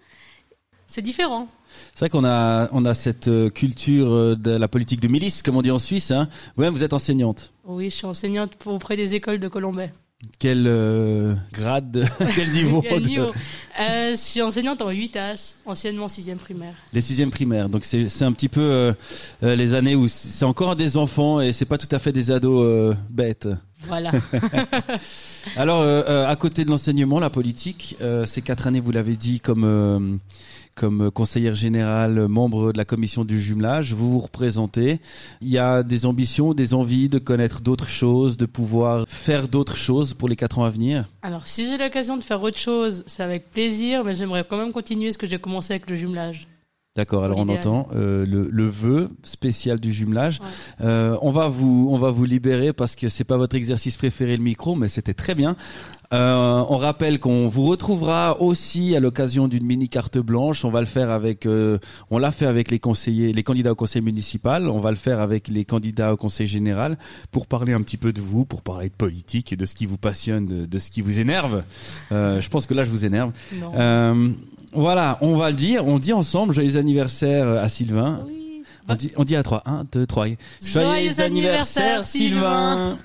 C'est 0.86 1.00
différent. 1.00 1.48
C'est 1.94 2.00
vrai 2.00 2.10
qu'on 2.10 2.24
a 2.24 2.68
on 2.72 2.84
a 2.84 2.92
cette 2.92 3.28
euh, 3.28 3.48
culture 3.48 4.12
euh, 4.12 4.36
de 4.36 4.50
la 4.50 4.68
politique 4.68 5.00
de 5.00 5.08
milice, 5.08 5.42
comme 5.42 5.56
on 5.56 5.62
dit 5.62 5.70
en 5.70 5.78
Suisse. 5.78 6.10
Hein. 6.10 6.28
Vous-même 6.56 6.74
vous 6.74 6.84
êtes 6.84 6.92
enseignante. 6.92 7.50
Oui, 7.64 7.86
je 7.88 7.96
suis 7.96 8.06
enseignante 8.06 8.52
auprès 8.66 8.94
des 8.94 9.14
écoles 9.14 9.38
de 9.38 9.48
Colombais. 9.48 9.92
Quel 10.38 10.64
euh, 10.66 11.34
grade, 11.52 12.08
quel 12.34 12.52
niveau, 12.52 12.82
Quel 12.82 13.02
niveau 13.02 13.32
Euh, 13.80 14.10
Je 14.12 14.16
suis 14.16 14.42
enseignante 14.42 14.82
en 14.82 14.90
8H, 14.90 15.54
anciennement 15.66 16.06
6e 16.06 16.36
primaire. 16.36 16.74
Les 16.92 17.00
sixièmes 17.00 17.30
primaires. 17.30 17.68
Donc 17.68 17.84
c'est 17.84 18.22
un 18.22 18.32
petit 18.32 18.48
peu 18.48 18.60
euh, 18.60 18.92
les 19.42 19.74
années 19.74 19.94
où 19.96 20.08
c'est 20.08 20.44
encore 20.44 20.76
des 20.76 20.96
enfants 20.96 21.40
et 21.40 21.52
c'est 21.52 21.64
pas 21.64 21.78
tout 21.78 21.88
à 21.90 21.98
fait 21.98 22.12
des 22.12 22.30
ados 22.30 22.94
bêtes. 23.10 23.48
Voilà. 23.86 24.12
Alors 25.56 25.82
à 25.82 26.36
côté 26.36 26.64
de 26.64 26.70
l'enseignement, 26.70 27.20
la 27.20 27.30
politique, 27.30 27.96
ces 28.26 28.42
quatre 28.42 28.66
années, 28.66 28.80
vous 28.80 28.92
l'avez 28.92 29.16
dit, 29.16 29.40
comme 29.40 30.20
comme 30.74 31.10
conseillère 31.10 31.54
générale, 31.54 32.28
membre 32.28 32.72
de 32.72 32.78
la 32.78 32.84
commission 32.84 33.24
du 33.24 33.40
jumelage, 33.40 33.94
vous 33.94 34.10
vous 34.10 34.18
représentez. 34.20 35.00
Il 35.40 35.48
y 35.48 35.58
a 35.58 35.82
des 35.82 36.06
ambitions, 36.06 36.54
des 36.54 36.74
envies 36.74 37.08
de 37.08 37.18
connaître 37.18 37.60
d'autres 37.60 37.88
choses, 37.88 38.36
de 38.36 38.46
pouvoir 38.46 39.06
faire 39.08 39.48
d'autres 39.48 39.76
choses 39.76 40.14
pour 40.14 40.28
les 40.28 40.36
quatre 40.36 40.58
ans 40.58 40.64
à 40.64 40.70
venir? 40.70 41.08
Alors, 41.22 41.46
si 41.46 41.68
j'ai 41.68 41.78
l'occasion 41.78 42.16
de 42.16 42.22
faire 42.22 42.42
autre 42.42 42.58
chose, 42.58 43.04
c'est 43.06 43.22
avec 43.22 43.50
plaisir, 43.50 44.04
mais 44.04 44.12
j'aimerais 44.12 44.44
quand 44.48 44.56
même 44.56 44.72
continuer 44.72 45.12
ce 45.12 45.18
que 45.18 45.26
j'ai 45.26 45.38
commencé 45.38 45.72
avec 45.72 45.88
le 45.88 45.96
jumelage. 45.96 46.48
D'accord, 46.96 47.24
alors 47.24 47.38
on 47.38 47.48
entend 47.48 47.88
euh, 47.96 48.24
le, 48.24 48.48
le 48.48 48.68
vœu 48.68 49.10
spécial 49.24 49.80
du 49.80 49.92
jumelage. 49.92 50.38
Ouais. 50.38 50.86
Euh, 50.86 51.18
on 51.22 51.32
va 51.32 51.48
vous 51.48 51.88
on 51.90 51.98
va 51.98 52.10
vous 52.12 52.24
libérer 52.24 52.72
parce 52.72 52.94
que 52.94 53.08
c'est 53.08 53.24
pas 53.24 53.36
votre 53.36 53.56
exercice 53.56 53.96
préféré 53.96 54.36
le 54.36 54.44
micro, 54.44 54.76
mais 54.76 54.86
c'était 54.86 55.12
très 55.12 55.34
bien. 55.34 55.56
Euh, 56.12 56.64
on 56.68 56.76
rappelle 56.76 57.18
qu'on 57.18 57.48
vous 57.48 57.66
retrouvera 57.66 58.40
aussi 58.40 58.94
à 58.94 59.00
l'occasion 59.00 59.48
d'une 59.48 59.64
mini 59.64 59.88
carte 59.88 60.18
blanche. 60.18 60.64
On 60.64 60.70
va 60.70 60.80
le 60.80 60.86
faire 60.86 61.10
avec, 61.10 61.46
euh, 61.46 61.78
on 62.10 62.18
l'a 62.18 62.30
fait 62.30 62.46
avec 62.46 62.70
les 62.70 62.78
conseillers, 62.78 63.32
les 63.32 63.42
candidats 63.42 63.72
au 63.72 63.74
conseil 63.74 64.02
municipal. 64.02 64.68
On 64.68 64.80
va 64.80 64.90
le 64.90 64.96
faire 64.96 65.20
avec 65.20 65.48
les 65.48 65.64
candidats 65.64 66.12
au 66.12 66.16
conseil 66.16 66.46
général 66.46 66.98
pour 67.30 67.46
parler 67.46 67.72
un 67.72 67.80
petit 67.80 67.96
peu 67.96 68.12
de 68.12 68.20
vous, 68.20 68.44
pour 68.44 68.62
parler 68.62 68.88
de 68.88 68.94
politique 68.94 69.52
et 69.52 69.56
de 69.56 69.64
ce 69.64 69.74
qui 69.74 69.86
vous 69.86 69.98
passionne, 69.98 70.46
de, 70.46 70.66
de 70.66 70.78
ce 70.78 70.90
qui 70.90 71.00
vous 71.00 71.20
énerve. 71.20 71.64
Euh, 72.12 72.40
je 72.40 72.48
pense 72.48 72.66
que 72.66 72.74
là 72.74 72.84
je 72.84 72.90
vous 72.90 73.04
énerve. 73.04 73.32
Euh, 73.76 74.30
voilà, 74.72 75.18
on 75.22 75.36
va 75.36 75.50
le 75.50 75.56
dire. 75.56 75.86
On 75.86 75.98
dit 75.98 76.12
ensemble 76.12 76.52
joyeux 76.52 76.76
anniversaire 76.76 77.48
à 77.48 77.68
Sylvain. 77.68 78.20
Oui. 78.26 78.40
On 78.88 78.94
dit, 78.96 79.12
on 79.16 79.24
dit 79.24 79.36
à 79.36 79.42
trois. 79.42 79.62
Un, 79.64 79.84
deux, 79.90 80.06
trois. 80.06 80.26
Joyeux 80.62 81.20
anniversaire, 81.20 82.04
Sylvain. 82.04 82.98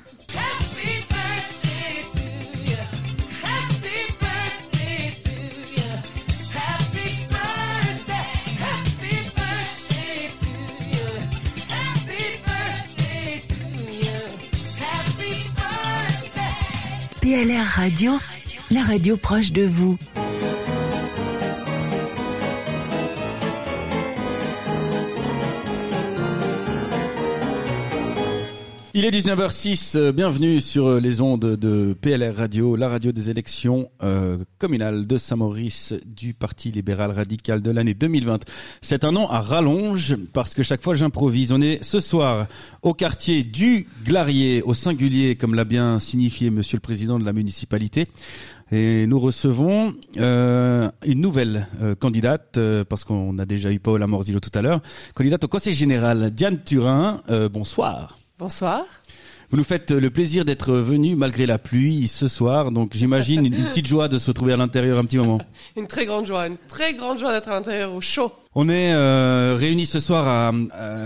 PLR 17.29 17.63
Radio, 17.75 18.13
la 18.71 18.81
radio 18.81 19.15
proche 19.15 19.51
de 19.51 19.61
vous. 19.61 19.99
Il 28.99 29.05
est 29.05 29.11
19h06, 29.11 29.95
euh, 29.95 30.11
bienvenue 30.11 30.59
sur 30.59 30.87
euh, 30.87 30.99
les 30.99 31.21
ondes 31.21 31.55
de 31.55 31.93
PLR 32.01 32.35
Radio, 32.35 32.75
la 32.75 32.89
radio 32.89 33.13
des 33.13 33.29
élections 33.29 33.89
euh, 34.03 34.39
communales 34.57 35.07
de 35.07 35.15
Saint-Maurice 35.17 35.93
du 36.05 36.33
Parti 36.33 36.69
libéral 36.69 37.11
radical 37.11 37.61
de 37.61 37.71
l'année 37.71 37.93
2020. 37.93 38.43
C'est 38.81 39.05
un 39.05 39.13
nom 39.13 39.29
à 39.29 39.39
rallonge 39.39 40.17
parce 40.33 40.53
que 40.53 40.63
chaque 40.63 40.83
fois 40.83 40.95
j'improvise. 40.95 41.53
On 41.53 41.61
est 41.61 41.81
ce 41.81 42.01
soir 42.01 42.47
au 42.81 42.93
quartier 42.93 43.45
du 43.45 43.87
Glarier, 44.03 44.63
au 44.63 44.73
singulier, 44.73 45.37
comme 45.37 45.55
l'a 45.55 45.63
bien 45.63 45.99
signifié 45.99 46.49
Monsieur 46.49 46.75
le 46.75 46.81
Président 46.81 47.19
de 47.19 47.23
la 47.23 47.31
municipalité. 47.31 48.05
Et 48.69 49.07
nous 49.07 49.19
recevons 49.21 49.95
euh, 50.17 50.91
une 51.05 51.21
nouvelle 51.21 51.67
euh, 51.81 51.95
candidate, 51.95 52.57
euh, 52.57 52.83
parce 52.83 53.05
qu'on 53.05 53.39
a 53.39 53.45
déjà 53.45 53.71
eu 53.71 53.79
Paola 53.79 54.07
Morzillo 54.07 54.41
tout 54.41 54.51
à 54.53 54.61
l'heure, 54.61 54.81
candidate 55.15 55.45
au 55.45 55.47
Conseil 55.47 55.73
général, 55.73 56.31
Diane 56.31 56.61
Turin. 56.65 57.21
Euh, 57.29 57.47
bonsoir. 57.47 58.19
Bonsoir. 58.39 58.85
Vous 59.49 59.57
nous 59.57 59.65
faites 59.65 59.91
le 59.91 60.09
plaisir 60.09 60.45
d'être 60.45 60.71
venu 60.71 61.17
malgré 61.17 61.45
la 61.45 61.57
pluie 61.57 62.07
ce 62.07 62.29
soir, 62.29 62.71
donc 62.71 62.91
j'imagine 62.93 63.45
une, 63.45 63.53
petite 63.69 63.85
joie 63.85 64.07
de 64.07 64.17
se 64.17 64.27
retrouver 64.27 64.53
à 64.53 64.55
l'intérieur 64.55 64.97
un 64.97 65.03
petit 65.03 65.17
moment. 65.17 65.39
Une 65.75 65.87
très 65.87 66.05
grande 66.05 66.25
joie, 66.25 66.47
une 66.47 66.55
très 66.69 66.93
grande 66.93 67.17
joie 67.17 67.33
d'être 67.33 67.49
à 67.49 67.55
l'intérieur 67.55 67.93
au 67.93 67.99
chaud. 67.99 68.31
On 68.55 68.67
est 68.67 68.93
euh, 68.93 69.55
réunis 69.55 69.85
ce 69.85 69.99
soir 69.99 70.27
à, 70.27 70.47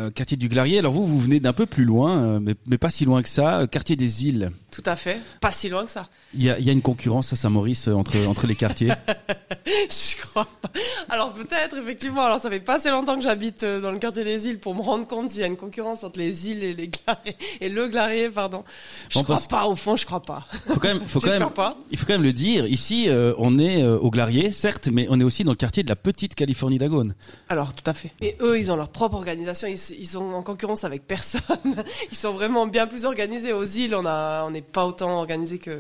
à 0.06 0.12
quartier 0.12 0.38
du 0.38 0.47
Glarier. 0.47 0.79
Alors 0.79 0.93
vous, 0.93 1.06
vous 1.06 1.19
venez 1.19 1.41
d'un 1.41 1.51
peu 1.51 1.65
plus 1.65 1.84
loin, 1.84 2.17
euh, 2.17 2.39
mais, 2.41 2.56
mais 2.67 2.77
pas 2.77 2.89
si 2.89 3.03
loin 3.03 3.21
que 3.21 3.27
ça, 3.27 3.60
euh, 3.60 3.67
quartier 3.67 3.97
des 3.97 4.25
îles. 4.25 4.49
Tout 4.71 4.82
à 4.86 4.95
fait. 4.95 5.19
Pas 5.41 5.51
si 5.51 5.67
loin 5.67 5.84
que 5.84 5.91
ça. 5.91 6.06
Il 6.34 6.41
y 6.41 6.49
a, 6.49 6.58
y 6.58 6.69
a 6.69 6.71
une 6.71 6.82
concurrence 6.82 7.34
à 7.34 7.36
Saint-Maurice 7.36 7.89
euh, 7.89 7.93
entre, 7.95 8.15
entre 8.27 8.47
les 8.47 8.56
quartiers. 8.56 8.88
Je 9.67 10.21
crois 10.25 10.47
pas. 10.62 10.69
Alors 11.10 11.34
peut-être, 11.34 11.77
effectivement, 11.77 12.21
alors 12.21 12.39
ça 12.39 12.49
fait 12.49 12.62
pas 12.62 12.75
assez 12.77 12.89
longtemps 12.89 13.15
que 13.17 13.21
j'habite 13.21 13.65
dans 13.65 13.91
le 13.91 13.99
quartier 13.99 14.23
des 14.23 14.47
îles 14.47 14.60
pour 14.60 14.73
me 14.73 14.82
rendre 14.82 15.06
compte 15.06 15.29
s'il 15.29 15.41
y 15.41 15.43
a 15.43 15.47
une 15.47 15.58
concurrence 15.58 16.06
entre 16.06 16.19
les 16.19 16.49
îles 16.49 16.63
et 16.63 16.73
les 16.73 16.88
glariers, 16.88 17.36
et 17.60 17.67
le 17.69 17.88
glarier, 17.89 18.29
pardon. 18.29 18.63
Je 19.10 19.19
Bon, 19.19 19.23
crois 19.25 19.41
pas, 19.49 19.65
au 19.65 19.75
fond, 19.75 19.97
je 19.97 20.06
crois 20.06 20.23
pas. 20.23 20.47
Faut 20.67 20.79
quand 20.79 20.88
même, 20.88 21.01
faut 21.06 21.19
quand 21.19 21.27
même, 21.27 21.39
J'espère 21.39 21.53
pas. 21.53 21.77
il 21.91 21.97
faut 21.97 22.06
quand 22.06 22.13
même 22.13 22.24
le 22.24 22.34
dire. 22.34 22.65
Ici, 22.67 23.09
euh, 23.09 23.34
on 23.38 23.59
est 23.59 23.84
euh, 23.84 23.97
au 23.99 24.09
Glarier, 24.11 24.51
certes, 24.53 24.88
mais 24.91 25.07
on 25.09 25.20
est 25.20 25.24
aussi 25.26 25.43
dans 25.43 25.51
le 25.51 25.57
quartier 25.57 25.84
de 25.84 25.89
la 25.89 25.97
petite 25.97 26.36
Californie 26.36 26.78
d'Agone. 26.78 27.13
Alors, 27.49 27.73
tout 27.73 27.84
à 27.89 27.93
fait. 27.93 28.11
Et 28.21 28.36
eux, 28.41 28.57
ils 28.59 28.71
ont 28.71 28.75
leur 28.75 28.89
propre 28.89 29.15
organisation. 29.15 29.67
Ils, 29.67 29.77
ils 29.99 30.07
sont 30.07 30.34
en 30.34 30.41
concurrence 30.43 30.84
avec 30.84 31.05
personne. 31.07 31.41
Ils 32.11 32.17
sont 32.17 32.34
vraiment 32.34 32.67
bien 32.67 32.88
plus 32.88 33.05
organisés. 33.05 33.53
Aux 33.53 33.63
îles, 33.65 33.95
on 33.95 34.05
a, 34.05 34.43
on 34.45 34.51
n'est 34.51 34.61
pas 34.61 34.86
autant 34.86 35.17
organisé 35.17 35.57
que 35.59 35.71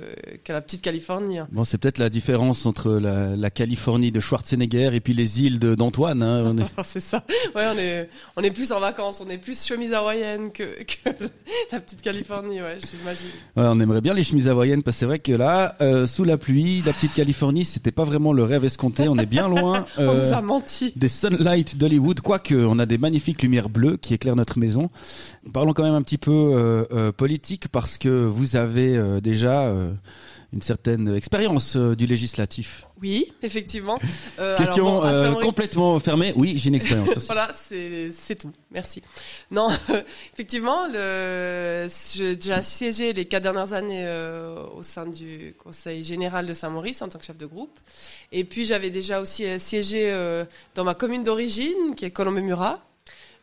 qu'à 0.43 0.53
la 0.53 0.61
petite 0.61 0.81
Californie. 0.81 1.39
Bon, 1.51 1.63
c'est 1.63 1.77
peut-être 1.77 1.97
la 1.99 2.09
différence 2.09 2.65
entre 2.65 2.91
la, 2.93 3.35
la 3.35 3.49
Californie 3.49 4.11
de 4.11 4.19
Schwarzenegger 4.19 4.91
et 4.93 4.99
puis 4.99 5.13
les 5.13 5.41
îles 5.43 5.59
d'Antoine. 5.59 6.21
Hein. 6.23 6.43
On 6.45 6.57
est- 6.57 6.63
c'est 6.85 6.99
ça. 6.99 7.23
Ouais, 7.55 7.65
on 7.73 7.77
est, 7.77 8.09
on 8.35 8.41
est 8.43 8.51
plus 8.51 8.71
en 8.71 8.79
vacances. 8.79 9.21
On 9.25 9.29
est 9.29 9.37
plus 9.37 9.63
chemise 9.65 9.93
hawaïenne 9.93 10.51
que, 10.51 10.63
que 10.83 11.09
la 11.71 11.79
petite 11.79 12.01
Californie. 12.01 12.61
Ouais, 12.61 12.77
j'imagine. 12.79 13.27
Ouais, 13.55 13.63
on 13.67 13.79
aimerait 13.79 14.01
bien 14.01 14.13
les 14.13 14.23
chemises 14.23 14.47
hawaïennes 14.47 14.83
parce 14.83 14.95
que 14.97 14.99
c'est 14.99 15.05
vrai 15.05 15.19
que 15.19 15.31
là, 15.31 15.75
euh, 15.81 16.05
sous 16.07 16.23
la 16.23 16.37
pluie, 16.37 16.81
la 16.85 16.93
petite 16.93 17.13
Californie, 17.13 17.65
c'était 17.65 17.91
pas 17.91 18.03
vraiment 18.03 18.33
le 18.33 18.43
rêve 18.43 18.65
escompté. 18.65 19.07
On 19.07 19.17
est 19.17 19.25
bien 19.25 19.47
loin 19.47 19.85
On 19.97 20.01
euh, 20.01 20.19
nous 20.19 20.33
a 20.33 20.41
menti. 20.41 20.93
des 20.95 21.07
sunlight 21.43 21.77
d'Hollywood, 21.77 22.21
quoique 22.21 22.55
on 22.55 22.79
a 22.79 22.85
des 22.85 22.97
magnifiques 22.97 23.41
lumières 23.41 23.67
bleues 23.67 23.97
qui 23.97 24.13
éclairent 24.13 24.35
notre 24.35 24.59
maison. 24.59 24.89
Parlons 25.51 25.73
quand 25.73 25.83
même 25.83 25.93
un 25.93 26.01
petit 26.01 26.17
peu 26.17 26.31
euh, 26.31 26.85
euh, 26.93 27.11
politique 27.11 27.67
parce 27.67 27.97
que 27.97 28.07
vous 28.25 28.55
avez 28.55 28.95
euh, 28.95 29.19
déjà 29.19 29.73
une 30.53 30.61
certaine 30.61 31.15
expérience 31.15 31.75
euh, 31.75 31.95
du 31.95 32.05
législatif. 32.05 32.85
Oui, 33.01 33.33
effectivement. 33.41 33.99
Euh, 34.39 34.55
Question 34.55 34.87
alors 34.87 35.01
bon, 35.01 35.07
à 35.07 35.11
euh, 35.11 35.33
complètement 35.41 35.99
fermée. 35.99 36.33
Oui, 36.37 36.53
j'ai 36.57 36.69
une 36.69 36.75
expérience 36.75 37.09
aussi. 37.17 37.27
Voilà, 37.27 37.51
c'est 37.53 38.35
tout. 38.35 38.51
Merci. 38.71 39.01
Non, 39.51 39.69
effectivement, 40.33 40.87
j'ai 40.93 42.35
déjà 42.35 42.61
siégé 42.61 43.11
les 43.13 43.25
quatre 43.25 43.43
dernières 43.43 43.73
années 43.73 44.05
euh, 44.05 44.63
au 44.77 44.83
sein 44.83 45.05
du 45.05 45.55
Conseil 45.57 46.03
général 46.03 46.45
de 46.45 46.53
Saint-Maurice 46.53 47.01
en 47.01 47.09
tant 47.09 47.19
que 47.19 47.25
chef 47.25 47.37
de 47.37 47.45
groupe. 47.45 47.77
Et 48.31 48.43
puis 48.43 48.63
j'avais 48.65 48.89
déjà 48.89 49.19
aussi 49.19 49.45
siégé 49.59 50.11
dans 50.75 50.83
ma 50.83 50.93
commune 50.93 51.23
d'origine, 51.23 51.95
qui 51.95 52.05
est 52.05 52.11
Colombé-Murat. 52.11 52.79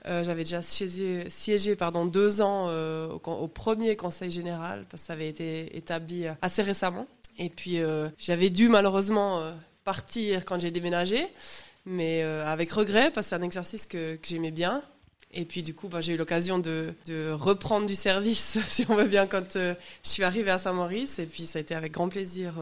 Euh, 0.07 0.25
j'avais 0.25 0.45
déjà 0.45 0.63
siégé, 0.63 1.77
pardon, 1.77 2.07
deux 2.07 2.41
ans 2.41 2.67
euh, 2.69 3.09
au, 3.09 3.49
premier 3.49 3.97
Conseil 3.97 4.31
général, 4.31 4.87
parce 4.91 5.03
que 5.03 5.07
ça 5.09 5.13
avait 5.13 5.29
été 5.29 5.77
établi 5.77 6.27
euh, 6.27 6.33
assez 6.43 6.63
récemment. 6.63 7.07
Et 7.39 7.49
puis 7.49 7.79
j'avais 8.19 8.51
dû 8.51 8.69
malheureusement 8.69 9.41
partir 9.85 10.45
quand 10.45 10.61
j'ai 10.61 10.71
déménagé 10.71 11.27
mais 11.87 12.21
avec 12.23 12.71
regret 12.71 13.11
parce 13.11 13.27
que 13.27 13.31
c'est 13.31 13.37
un 13.37 13.43
exercice 13.43 13.87
que, 13.87 14.19
j'aimais 14.23 14.51
bien. 14.51 14.83
Et 15.33 15.47
puis 15.47 15.63
du 15.63 15.73
coup, 15.73 15.89
bah, 15.89 16.03
j'ai 16.03 16.15
eu 16.15 16.17
l'occasion 16.19 16.59
de, 16.59 16.93
de 17.07 17.31
reprendre 17.31 17.87
du 17.87 17.95
service, 17.95 18.59
si 18.69 18.85
on 18.91 18.97
veut 18.97 19.07
bien, 19.07 19.27
quand 19.27 19.55
je 19.55 19.75
suis 20.03 20.23
arrivée 20.23 20.51
à 20.51 20.59
Saint-Maurice. 20.59 21.19
Et 21.19 21.25
puis 21.25 21.45
ça 21.45 21.61
a 21.61 21.63
été 21.63 21.75
avec 21.75 21.93
grand 21.93 22.11
plaisir 22.11 22.53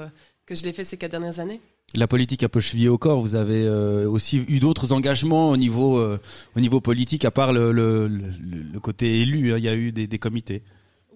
que 0.46 0.54
je 0.54 0.62
l'ai 0.62 0.72
fait 0.72 0.84
ces 0.84 0.96
quatre 0.96 1.10
dernières 1.10 1.40
années. 1.40 1.60
La 1.94 2.06
politique 2.06 2.42
un 2.42 2.48
peu 2.48 2.60
chevillée 2.60 2.88
au 2.90 2.98
corps. 2.98 3.20
Vous 3.22 3.34
avez 3.34 3.64
euh, 3.64 4.08
aussi 4.08 4.44
eu 4.48 4.60
d'autres 4.60 4.92
engagements 4.92 5.50
au 5.50 5.56
niveau 5.56 5.96
euh, 5.98 6.20
au 6.54 6.60
niveau 6.60 6.80
politique 6.82 7.24
à 7.24 7.30
part 7.30 7.52
le 7.52 7.72
le, 7.72 8.08
le, 8.08 8.28
le 8.72 8.80
côté 8.80 9.20
élu. 9.22 9.52
hein. 9.52 9.56
Il 9.58 9.64
y 9.64 9.68
a 9.68 9.74
eu 9.74 9.90
des, 9.90 10.06
des 10.06 10.18
comités. 10.18 10.62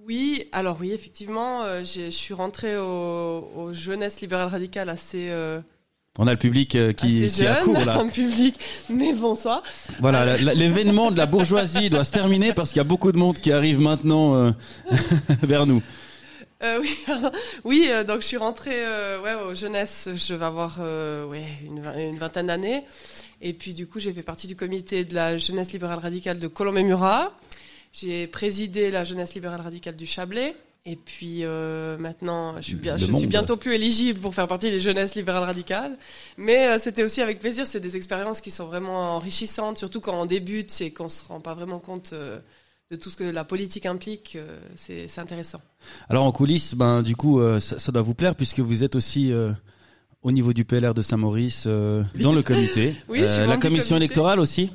Oui, 0.07 0.45
alors 0.51 0.79
oui, 0.81 0.91
effectivement, 0.93 1.63
euh, 1.63 1.83
j'ai- 1.85 2.07
je 2.11 2.17
suis 2.17 2.35
rentrée 2.35 2.77
au, 2.77 3.49
au 3.57 3.73
Jeunesse 3.73 4.21
libérale 4.21 4.49
radicale 4.49 4.89
assez, 4.89 5.29
euh, 5.31 5.61
On 6.19 6.27
a 6.27 6.33
le 6.33 6.39
public 6.39 6.71
qui, 6.71 6.95
qui 6.97 7.29
jeune, 7.29 7.47
accourt 7.47 7.85
là. 7.85 7.99
en 8.03 8.09
public, 8.09 8.57
mais 8.91 9.13
bonsoir. 9.13 9.63
Voilà, 10.01 10.37
l'événement 10.37 11.13
de 11.13 11.19
la 11.19 11.27
bourgeoisie 11.27 11.89
doit 11.89 12.03
se 12.05 12.11
terminer 12.13 12.53
parce 12.53 12.71
qu'il 12.71 12.79
y 12.79 12.81
a 12.81 12.85
beaucoup 12.85 13.13
de 13.13 13.17
monde 13.19 13.37
qui 13.39 13.53
arrive 13.53 13.79
maintenant 13.81 14.35
euh, 14.35 14.51
vers 15.43 15.67
nous. 15.67 15.83
Euh, 16.63 16.83
oui, 17.65 17.87
euh, 17.89 18.05
donc 18.05 18.21
je 18.23 18.27
suis 18.27 18.37
rentrée 18.37 18.71
euh, 18.87 19.21
ouais, 19.21 19.35
aux 19.35 19.55
jeunesse, 19.55 20.09
je 20.15 20.35
vais 20.35 20.45
avoir 20.45 20.77
euh, 20.81 21.27
ouais, 21.27 21.45
une, 21.65 21.81
vingt- 21.83 21.97
une 21.99 22.19
vingtaine 22.19 22.47
d'années. 22.47 22.85
Et 23.41 23.53
puis 23.53 23.75
du 23.75 23.87
coup, 23.87 23.99
j'ai 23.99 24.13
fait 24.13 24.23
partie 24.23 24.47
du 24.47 24.55
comité 24.55 25.05
de 25.05 25.15
la 25.15 25.37
jeunesse 25.37 25.73
libérale 25.73 25.99
radicale 25.99 26.39
de 26.39 26.47
Colombé-Murat. 26.47 27.33
J'ai 27.93 28.27
présidé 28.29 28.91
la 28.91 29.03
jeunesse 29.05 29.35
libérale 29.35 29.61
radicale 29.61 29.97
du 29.97 30.07
Chablais. 30.07 30.55
Et 30.85 30.97
puis 30.97 31.45
maintenant, 31.99 32.57
je 32.57 32.63
suis, 32.63 32.75
bien, 32.75 32.93
Le 32.95 32.99
je 32.99 33.05
suis 33.05 33.13
monde. 33.13 33.27
bientôt 33.27 33.57
plus 33.57 33.75
éligible 33.75 34.19
pour 34.21 34.35
faire 34.35 34.49
partie 34.49 34.71
des 34.71 34.81
jeunesses 34.81 35.15
libérales 35.15 35.45
radicales. 35.45 35.97
Mais 36.37 36.77
c'était 36.79 37.03
aussi 37.05 37.21
avec 37.23 37.39
plaisir. 37.39 37.67
C'est 37.69 37.79
des 37.81 37.97
expériences 37.97 38.41
qui 38.41 38.51
sont 38.51 38.67
vraiment 38.67 39.17
enrichissantes, 39.17 39.79
surtout 39.79 40.01
quand 40.01 40.21
on 40.21 40.27
débute 40.27 40.81
et 40.81 40.93
qu'on 40.93 41.09
se 41.09 41.25
rend 41.25 41.41
pas 41.41 41.55
vraiment 41.55 41.79
compte 41.79 42.15
de 42.93 42.97
tout 42.97 43.09
ce 43.09 43.17
que 43.17 43.25
la 43.25 43.43
politique 43.45 43.87
implique. 43.87 44.37
euh, 44.37 44.59
c'est 44.77 45.19
intéressant. 45.19 45.63
Alors 46.11 46.25
en 46.25 46.33
coulisses, 46.33 46.75
ben 46.75 47.03
du 47.03 47.17
coup, 47.17 47.41
euh, 47.41 47.59
ça, 47.59 47.79
ça 47.79 47.91
doit 47.91 48.03
vous 48.03 48.15
plaire 48.15 48.35
puisque 48.35 48.61
vous 48.61 48.85
êtes 48.85 48.95
aussi 48.97 49.33
euh, 49.33 49.51
au 50.23 50.31
niveau 50.31 50.53
du 50.53 50.67
PLR 50.67 50.93
de 50.93 51.01
Saint-Maurice 51.01 51.67
dans 51.67 52.33
le 52.35 52.43
comité. 52.51 52.95
Oui, 53.09 53.21
je 53.23 53.27
suis 53.29 53.47
la 53.47 53.57
commission 53.57 53.95
comité. 53.97 54.05
électorale 54.05 54.41
aussi. 54.41 54.71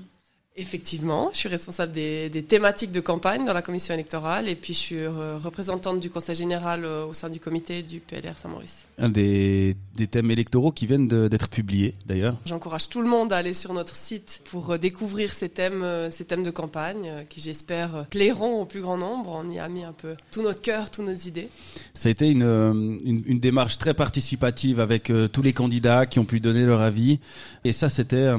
Effectivement, 0.60 1.30
je 1.34 1.38
suis 1.38 1.50
responsable 1.50 1.92
des, 1.92 2.30
des 2.30 2.42
thématiques 2.42 2.92
de 2.92 3.00
campagne 3.00 3.46
dans 3.46 3.54
la 3.54 3.62
commission 3.62 3.94
électorale 3.94 4.50
et 4.50 4.56
puis 4.56 4.74
je 4.74 4.80
suis 4.80 4.96
euh, 4.96 5.38
représentante 5.38 6.00
du 6.00 6.10
conseil 6.10 6.34
général 6.34 6.84
euh, 6.84 7.06
au 7.06 7.14
sein 7.14 7.30
du 7.30 7.40
comité 7.40 7.84
du 7.84 8.00
PLR 8.00 8.36
Saint-Maurice. 8.36 8.88
Un 8.98 9.10
des, 9.10 9.76
des 9.96 10.08
thèmes 10.08 10.32
électoraux 10.32 10.72
qui 10.72 10.88
viennent 10.88 11.08
d'être 11.08 11.50
publiés 11.50 11.94
d'ailleurs. 12.08 12.38
J'encourage 12.48 12.90
tout 12.90 13.04
le 13.04 13.08
monde 13.08 13.34
à 13.34 13.38
aller 13.38 13.54
sur 13.54 13.72
notre 13.74 13.94
site 13.94 14.42
pour 14.46 14.72
euh, 14.72 14.78
découvrir 14.80 15.32
ces 15.32 15.50
thèmes, 15.50 15.86
ces 16.10 16.26
thèmes 16.26 16.42
de 16.42 16.50
campagne 16.50 17.26
qui 17.30 17.40
j'espère 17.40 18.08
plairont 18.10 18.62
au 18.62 18.66
plus 18.66 18.82
grand 18.82 18.98
nombre. 18.98 19.40
On 19.46 19.48
y 19.52 19.60
a 19.60 19.70
mis 19.70 19.84
un 19.84 19.94
peu 19.94 20.16
tout 20.32 20.42
notre 20.42 20.64
cœur, 20.64 20.90
toutes 20.90 21.06
nos 21.06 21.14
idées. 21.14 21.50
Ça 21.94 22.10
a 22.10 22.12
été 22.12 22.30
une, 22.32 22.42
une, 22.42 23.22
une 23.28 23.40
démarche 23.40 23.78
très 23.78 23.94
participative 23.94 24.80
avec 24.80 25.12
tous 25.32 25.42
les 25.44 25.54
candidats 25.54 26.08
qui 26.08 26.18
ont 26.18 26.26
pu 26.26 26.40
donner 26.40 26.66
leur 26.66 26.82
avis. 26.82 27.20
Et 27.64 27.74
ça, 27.74 27.90
c'était 27.90 28.32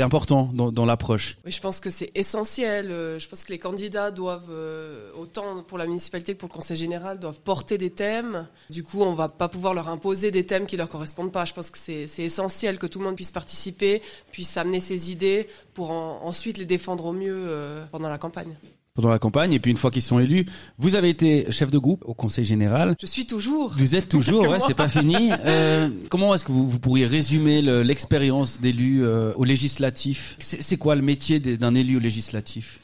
important 0.00 0.50
dans, 0.54 0.72
dans 0.72 0.86
l'approche. 0.86 1.36
Oui, 1.44 1.52
pense 1.66 1.80
que 1.80 1.90
c'est 1.90 2.10
essentiel. 2.14 2.90
Euh, 2.90 3.18
Je 3.18 3.28
pense 3.28 3.42
que 3.44 3.52
les 3.52 3.58
candidats 3.58 4.10
doivent, 4.10 4.50
euh, 4.50 5.10
autant 5.22 5.62
pour 5.62 5.78
la 5.78 5.86
municipalité 5.86 6.34
que 6.34 6.38
pour 6.40 6.48
le 6.48 6.54
conseil 6.54 6.76
général, 6.76 7.18
doivent 7.18 7.40
porter 7.40 7.76
des 7.78 7.90
thèmes. 7.90 8.46
Du 8.70 8.82
coup, 8.84 9.02
on 9.02 9.12
va 9.12 9.28
pas 9.28 9.48
pouvoir 9.48 9.74
leur 9.74 9.88
imposer 9.88 10.30
des 10.30 10.46
thèmes 10.46 10.66
qui 10.66 10.76
leur 10.76 10.88
correspondent 10.88 11.32
pas. 11.32 11.44
Je 11.44 11.54
pense 11.54 11.70
que 11.70 11.78
c'est 11.78 12.08
essentiel 12.18 12.78
que 12.78 12.86
tout 12.86 12.98
le 13.00 13.04
monde 13.06 13.16
puisse 13.16 13.32
participer, 13.32 14.00
puisse 14.32 14.56
amener 14.56 14.80
ses 14.80 15.10
idées 15.10 15.48
pour 15.74 15.90
en- 15.90 16.22
ensuite 16.24 16.56
les 16.58 16.66
défendre 16.66 17.04
au 17.06 17.12
mieux 17.12 17.34
euh, 17.48 17.84
pendant 17.90 18.08
la 18.08 18.18
campagne. 18.18 18.56
Pendant 18.96 19.10
la 19.10 19.18
campagne. 19.20 19.52
Et 19.52 19.60
puis 19.60 19.70
une 19.70 19.76
fois 19.76 19.90
qu'ils 19.92 20.02
sont 20.02 20.18
élus, 20.18 20.46
vous 20.78 20.96
avez 20.96 21.10
été 21.10 21.46
chef 21.50 21.70
de 21.70 21.78
groupe 21.78 22.02
au 22.06 22.14
Conseil 22.14 22.44
général. 22.44 22.96
Je 23.00 23.06
suis 23.06 23.26
toujours. 23.26 23.74
Vous 23.78 23.94
êtes 23.94 24.08
toujours, 24.08 24.42
ouais, 24.48 24.58
c'est 24.66 24.74
pas 24.74 24.88
fini. 24.88 25.30
Euh, 25.44 25.88
comment 26.10 26.34
est-ce 26.34 26.44
que 26.44 26.50
vous, 26.52 26.68
vous 26.68 26.78
pourriez 26.80 27.06
résumer 27.06 27.62
le- 27.62 27.82
l'expérience 27.82 28.60
d'élu 28.60 29.04
euh, 29.04 29.32
au 29.36 29.44
législatif? 29.44 30.36
C'est 30.40 30.76
quoi 30.78 30.94
le 30.96 31.02
métier 31.02 31.38
d'un 31.38 31.74
élu 31.74 31.96
au 31.96 32.00
législatif? 32.00 32.80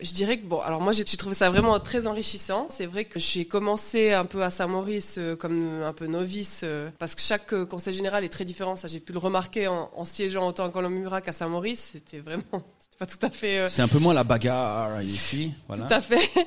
Je 0.00 0.12
dirais 0.12 0.36
que 0.38 0.44
bon, 0.44 0.60
alors 0.60 0.80
moi 0.82 0.92
j'ai 0.92 1.04
trouvé 1.04 1.34
ça 1.34 1.48
vraiment 1.48 1.78
très 1.80 2.06
enrichissant. 2.06 2.66
C'est 2.70 2.84
vrai 2.86 3.06
que 3.06 3.18
j'ai 3.18 3.46
commencé 3.46 4.12
un 4.12 4.26
peu 4.26 4.42
à 4.42 4.50
Saint-Maurice 4.50 5.16
euh, 5.18 5.36
comme 5.36 5.82
un 5.82 5.92
peu 5.94 6.06
novice 6.06 6.60
euh, 6.64 6.90
parce 6.98 7.14
que 7.14 7.22
chaque 7.22 7.52
euh, 7.54 7.64
conseil 7.64 7.94
général 7.94 8.22
est 8.22 8.28
très 8.28 8.44
différent. 8.44 8.76
Ça 8.76 8.88
j'ai 8.88 9.00
pu 9.00 9.12
le 9.12 9.18
remarquer 9.18 9.68
en, 9.68 9.90
en 9.96 10.04
siégeant 10.04 10.46
autant 10.46 10.66
à 10.66 10.70
Colombes-Murat 10.70 11.22
qu'à 11.22 11.32
Saint-Maurice. 11.32 11.90
C'était 11.92 12.18
vraiment, 12.20 12.42
c'était 12.78 12.98
pas 12.98 13.06
tout 13.06 13.18
à 13.22 13.30
fait. 13.30 13.58
euh, 13.58 13.68
C'est 13.70 13.80
un 13.82 13.88
peu 13.88 13.98
moins 13.98 14.12
la 14.12 14.24
bagarre 14.24 15.00
ici. 15.02 15.54
Voilà. 15.66 15.86
Tout 15.86 15.94
à 15.94 16.00
fait. 16.00 16.28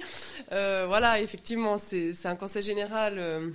Euh, 0.52 0.86
voilà, 0.88 1.22
effectivement, 1.22 1.78
c'est 1.78 2.26
un 2.26 2.36
conseil 2.36 2.64
général. 2.64 3.16
euh, 3.20 3.50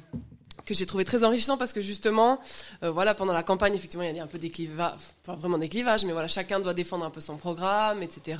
que 0.64 0.72
j'ai 0.72 0.86
trouvé 0.86 1.04
très 1.04 1.24
enrichissant 1.24 1.58
parce 1.58 1.72
que 1.74 1.80
justement, 1.82 2.38
euh, 2.84 2.90
voilà, 2.90 3.14
pendant 3.14 3.34
la 3.34 3.42
campagne, 3.42 3.74
effectivement, 3.74 4.04
il 4.04 4.16
y 4.16 4.20
a 4.20 4.22
un 4.22 4.26
peu 4.28 4.38
des 4.38 4.48
clivages, 4.48 4.94
pas 5.24 5.34
vraiment 5.34 5.58
des 5.58 5.68
clivages, 5.68 6.04
mais 6.06 6.12
voilà, 6.12 6.26
chacun 6.28 6.58
doit 6.60 6.72
défendre 6.72 7.04
un 7.04 7.10
peu 7.10 7.20
son 7.20 7.36
programme, 7.36 8.02
etc. 8.02 8.38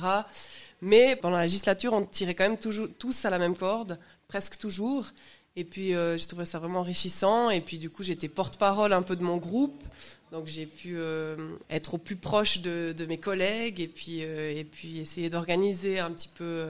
Mais 0.81 1.15
pendant 1.15 1.37
la 1.37 1.43
législature, 1.43 1.93
on 1.93 2.05
tirait 2.05 2.35
quand 2.35 2.43
même 2.43 2.57
toujours 2.57 2.87
tous 2.99 3.25
à 3.25 3.29
la 3.29 3.39
même 3.39 3.55
corde, 3.55 3.97
presque 4.27 4.57
toujours. 4.57 5.11
Et 5.55 5.63
puis, 5.63 5.95
euh, 5.95 6.17
j'ai 6.17 6.27
trouvé 6.27 6.45
ça 6.45 6.59
vraiment 6.59 6.81
enrichissant. 6.81 7.49
Et 7.49 7.61
puis, 7.61 7.77
du 7.77 7.89
coup, 7.89 8.03
j'étais 8.03 8.27
porte-parole 8.27 8.91
un 8.93 9.01
peu 9.01 9.15
de 9.15 9.23
mon 9.23 9.37
groupe. 9.37 9.83
Donc, 10.31 10.47
j'ai 10.47 10.65
pu 10.65 10.97
euh, 10.97 11.55
être 11.69 11.93
au 11.93 11.97
plus 11.97 12.17
proche 12.17 12.59
de, 12.59 13.05
mes 13.07 13.17
collègues 13.17 13.79
et 13.79 13.87
puis, 13.87 14.23
euh, 14.23 14.53
et 14.53 14.65
puis 14.65 14.99
essayer 14.99 15.29
d'organiser 15.29 15.99
un 15.99 16.11
petit 16.11 16.27
peu, 16.27 16.67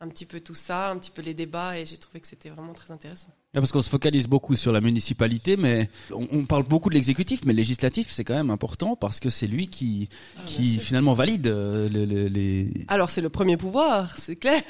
un 0.00 0.08
petit 0.08 0.26
peu 0.26 0.40
tout 0.40 0.54
ça, 0.54 0.90
un 0.90 0.98
petit 0.98 1.10
peu 1.10 1.22
les 1.22 1.32
débats. 1.32 1.78
Et 1.78 1.86
j'ai 1.86 1.96
trouvé 1.96 2.20
que 2.20 2.26
c'était 2.26 2.50
vraiment 2.50 2.74
très 2.74 2.92
intéressant. 2.92 3.30
Ah, 3.54 3.60
Parce 3.60 3.72
qu'on 3.72 3.80
se 3.80 3.88
focalise 3.88 4.26
beaucoup 4.28 4.54
sur 4.54 4.70
la 4.70 4.82
municipalité, 4.82 5.56
mais 5.56 5.88
on, 6.12 6.28
on 6.30 6.44
parle 6.44 6.64
beaucoup 6.64 6.90
de 6.90 6.94
l'exécutif, 6.94 7.40
mais 7.46 7.54
le 7.54 7.56
législatif 7.58 8.10
c'est 8.10 8.22
quand 8.22 8.34
même 8.34 8.50
important 8.50 8.96
parce 8.96 9.18
que 9.18 9.30
c'est 9.30 9.46
lui 9.46 9.68
qui, 9.68 10.10
qui 10.44 10.72
sûr. 10.74 10.82
finalement 10.82 11.14
valide 11.14 11.46
euh, 11.46 11.88
le- 11.88 12.04
le- 12.04 12.26
les. 12.28 12.70
Alors, 12.88 13.08
c'est 13.08 13.22
le 13.22 13.30
premier 13.30 13.56
pouvoir, 13.56 14.18
c'est 14.18 14.36
clair. 14.36 14.60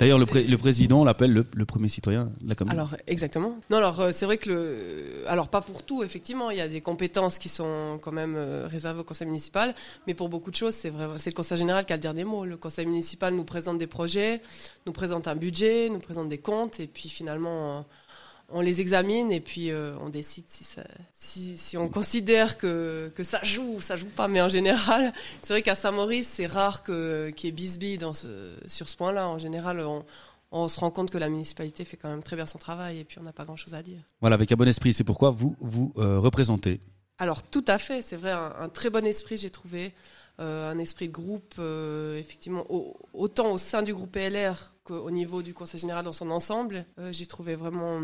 D'ailleurs, 0.00 0.18
le, 0.18 0.24
pré- 0.24 0.44
le 0.44 0.56
président 0.56 1.04
l'appelle 1.04 1.32
le, 1.32 1.46
le 1.54 1.66
premier 1.66 1.88
citoyen 1.88 2.32
de 2.40 2.48
la 2.48 2.54
commune. 2.54 2.72
Alors 2.72 2.94
exactement. 3.06 3.58
Non, 3.68 3.76
alors 3.78 4.00
euh, 4.00 4.10
c'est 4.14 4.24
vrai 4.24 4.38
que 4.38 4.48
le, 4.48 5.28
alors 5.28 5.48
pas 5.48 5.60
pour 5.60 5.82
tout 5.82 6.02
effectivement, 6.02 6.50
il 6.50 6.56
y 6.56 6.62
a 6.62 6.68
des 6.68 6.80
compétences 6.80 7.38
qui 7.38 7.50
sont 7.50 7.98
quand 8.00 8.12
même 8.12 8.34
euh, 8.36 8.66
réservées 8.66 9.00
au 9.00 9.04
conseil 9.04 9.26
municipal, 9.26 9.74
mais 10.06 10.14
pour 10.14 10.30
beaucoup 10.30 10.50
de 10.50 10.56
choses, 10.56 10.74
c'est 10.74 10.90
vrai, 10.90 11.06
c'est 11.18 11.28
le 11.30 11.34
conseil 11.36 11.58
général 11.58 11.84
qui 11.84 11.92
a 11.92 11.96
le 11.96 12.02
dernier 12.02 12.24
mot. 12.24 12.46
Le 12.46 12.56
conseil 12.56 12.86
municipal 12.86 13.34
nous 13.34 13.44
présente 13.44 13.76
des 13.76 13.86
projets, 13.88 14.40
nous 14.86 14.92
présente 14.92 15.28
un 15.28 15.36
budget, 15.36 15.90
nous 15.90 15.98
présente 16.00 16.30
des 16.30 16.38
comptes, 16.38 16.80
et 16.80 16.86
puis 16.86 17.10
finalement. 17.10 17.80
euh, 17.80 17.82
on 18.52 18.60
les 18.60 18.80
examine 18.80 19.32
et 19.32 19.40
puis 19.40 19.70
euh, 19.70 19.94
on 20.00 20.08
décide 20.08 20.44
si, 20.48 20.64
ça, 20.64 20.82
si, 21.12 21.56
si 21.56 21.76
on 21.76 21.88
considère 21.88 22.58
que, 22.58 23.10
que 23.14 23.22
ça 23.24 23.40
joue 23.42 23.74
ou 23.76 23.80
ça 23.80 23.96
joue 23.96 24.08
pas. 24.08 24.28
Mais 24.28 24.40
en 24.40 24.48
général, 24.48 25.12
c'est 25.42 25.52
vrai 25.54 25.62
qu'à 25.62 25.74
Saint-Maurice, 25.74 26.28
c'est 26.28 26.46
rare 26.46 26.82
que 26.82 27.30
qu'il 27.30 27.48
y 27.48 27.50
ait 27.50 27.52
bisbille 27.52 27.98
dans 27.98 28.12
ce, 28.14 28.56
sur 28.66 28.88
ce 28.88 28.96
point-là. 28.96 29.28
En 29.28 29.38
général, 29.38 29.80
on, 29.80 30.04
on 30.50 30.68
se 30.68 30.78
rend 30.80 30.90
compte 30.90 31.10
que 31.10 31.18
la 31.18 31.28
municipalité 31.28 31.84
fait 31.84 31.96
quand 31.96 32.10
même 32.10 32.22
très 32.22 32.36
bien 32.36 32.46
son 32.46 32.58
travail 32.58 32.98
et 32.98 33.04
puis 33.04 33.18
on 33.18 33.22
n'a 33.22 33.32
pas 33.32 33.44
grand-chose 33.44 33.74
à 33.74 33.82
dire. 33.82 34.00
Voilà, 34.20 34.34
avec 34.34 34.52
un 34.52 34.56
bon 34.56 34.68
esprit. 34.68 34.92
C'est 34.94 35.04
pourquoi 35.04 35.30
vous 35.30 35.56
vous 35.60 35.92
euh, 35.98 36.18
représentez. 36.18 36.80
Alors 37.18 37.42
tout 37.42 37.64
à 37.68 37.78
fait, 37.78 38.02
c'est 38.02 38.16
vrai, 38.16 38.32
un, 38.32 38.52
un 38.58 38.68
très 38.68 38.90
bon 38.90 39.06
esprit 39.06 39.36
j'ai 39.36 39.50
trouvé, 39.50 39.92
euh, 40.40 40.70
un 40.70 40.78
esprit 40.78 41.08
de 41.08 41.12
groupe, 41.12 41.54
euh, 41.58 42.18
effectivement, 42.18 42.64
au- 42.68 42.96
autant 43.12 43.52
au 43.52 43.58
sein 43.58 43.82
du 43.82 43.94
groupe 43.94 44.10
PLR 44.12 44.72
qu'au 44.82 45.10
niveau 45.10 45.42
du 45.42 45.54
Conseil 45.54 45.78
général 45.80 46.04
dans 46.04 46.12
son 46.12 46.30
ensemble. 46.30 46.84
J'ai 47.12 47.26
trouvé 47.26 47.54
vraiment 47.54 48.00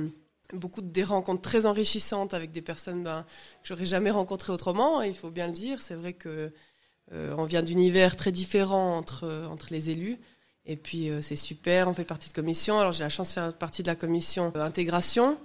beaucoup 0.52 0.80
de 0.80 0.88
des 0.88 1.04
rencontres 1.04 1.42
très 1.42 1.66
enrichissantes 1.66 2.34
avec 2.34 2.52
des 2.52 2.62
personnes 2.62 3.02
ben, 3.02 3.22
que 3.62 3.68
j'aurais 3.68 3.86
jamais 3.86 4.10
rencontrées 4.10 4.52
autrement, 4.52 5.02
il 5.02 5.14
faut 5.14 5.30
bien 5.30 5.46
le 5.46 5.52
dire. 5.52 5.82
C'est 5.82 5.94
vrai 5.94 6.12
que 6.12 6.52
euh, 7.12 7.34
on 7.38 7.44
vient 7.44 7.62
d'univers 7.62 8.16
très 8.16 8.32
différents 8.32 8.96
entre, 8.96 9.46
entre 9.50 9.68
les 9.70 9.90
élus. 9.90 10.18
Et 10.66 10.76
puis 10.76 11.08
euh, 11.08 11.22
c'est 11.22 11.36
super, 11.36 11.88
on 11.88 11.94
fait 11.94 12.04
partie 12.04 12.28
de 12.28 12.34
commission. 12.34 12.78
Alors 12.78 12.92
j'ai 12.92 13.04
la 13.04 13.10
chance 13.10 13.28
de 13.30 13.34
faire 13.34 13.54
partie 13.54 13.82
de 13.82 13.88
la 13.88 13.96
commission 13.96 14.52
euh, 14.56 14.64
intégration. 14.64 15.38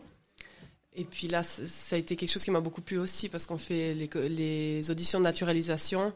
Et 0.95 1.05
puis 1.05 1.27
là, 1.27 1.41
ça 1.41 1.95
a 1.95 1.99
été 1.99 2.15
quelque 2.15 2.29
chose 2.29 2.43
qui 2.43 2.51
m'a 2.51 2.59
beaucoup 2.59 2.81
plu 2.81 2.99
aussi 2.99 3.27
parce 3.27 3.47
qu'on 3.47 3.57
fait 3.57 3.95
les, 3.95 4.09
les 4.29 4.91
auditions 4.91 5.19
de 5.19 5.23
naturalisation. 5.23 6.13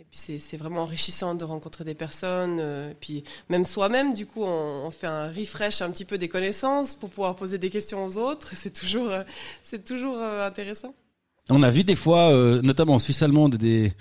Et 0.00 0.06
puis 0.10 0.38
c'est 0.38 0.56
vraiment 0.56 0.84
enrichissant 0.84 1.34
de 1.34 1.44
rencontrer 1.44 1.84
des 1.84 1.94
personnes. 1.94 2.56
euh, 2.58 2.92
et 2.92 2.94
puis 2.94 3.22
même 3.50 3.66
soi-même, 3.66 4.14
du 4.14 4.24
coup, 4.24 4.42
on, 4.42 4.90
fait 4.90 5.06
un 5.06 5.28
refresh 5.28 5.82
un 5.82 5.90
petit 5.90 6.06
peu 6.06 6.16
des 6.16 6.28
connaissances 6.28 6.94
pour 6.94 7.10
pouvoir 7.10 7.36
poser 7.36 7.58
des 7.58 7.68
questions 7.68 8.06
aux 8.06 8.16
autres. 8.16 8.52
C'est 8.54 8.72
toujours, 8.72 9.10
euh, 9.10 9.24
c'est 9.62 9.84
toujours 9.84 10.16
euh, 10.16 10.46
intéressant. 10.46 10.94
On 11.50 11.62
a 11.62 11.70
vu 11.70 11.84
des 11.84 11.96
fois, 11.96 12.30
euh, 12.30 12.62
notamment 12.62 12.94
en 12.94 12.98
Suisse 12.98 13.20
allemande, 13.22 13.56
des 13.56 13.92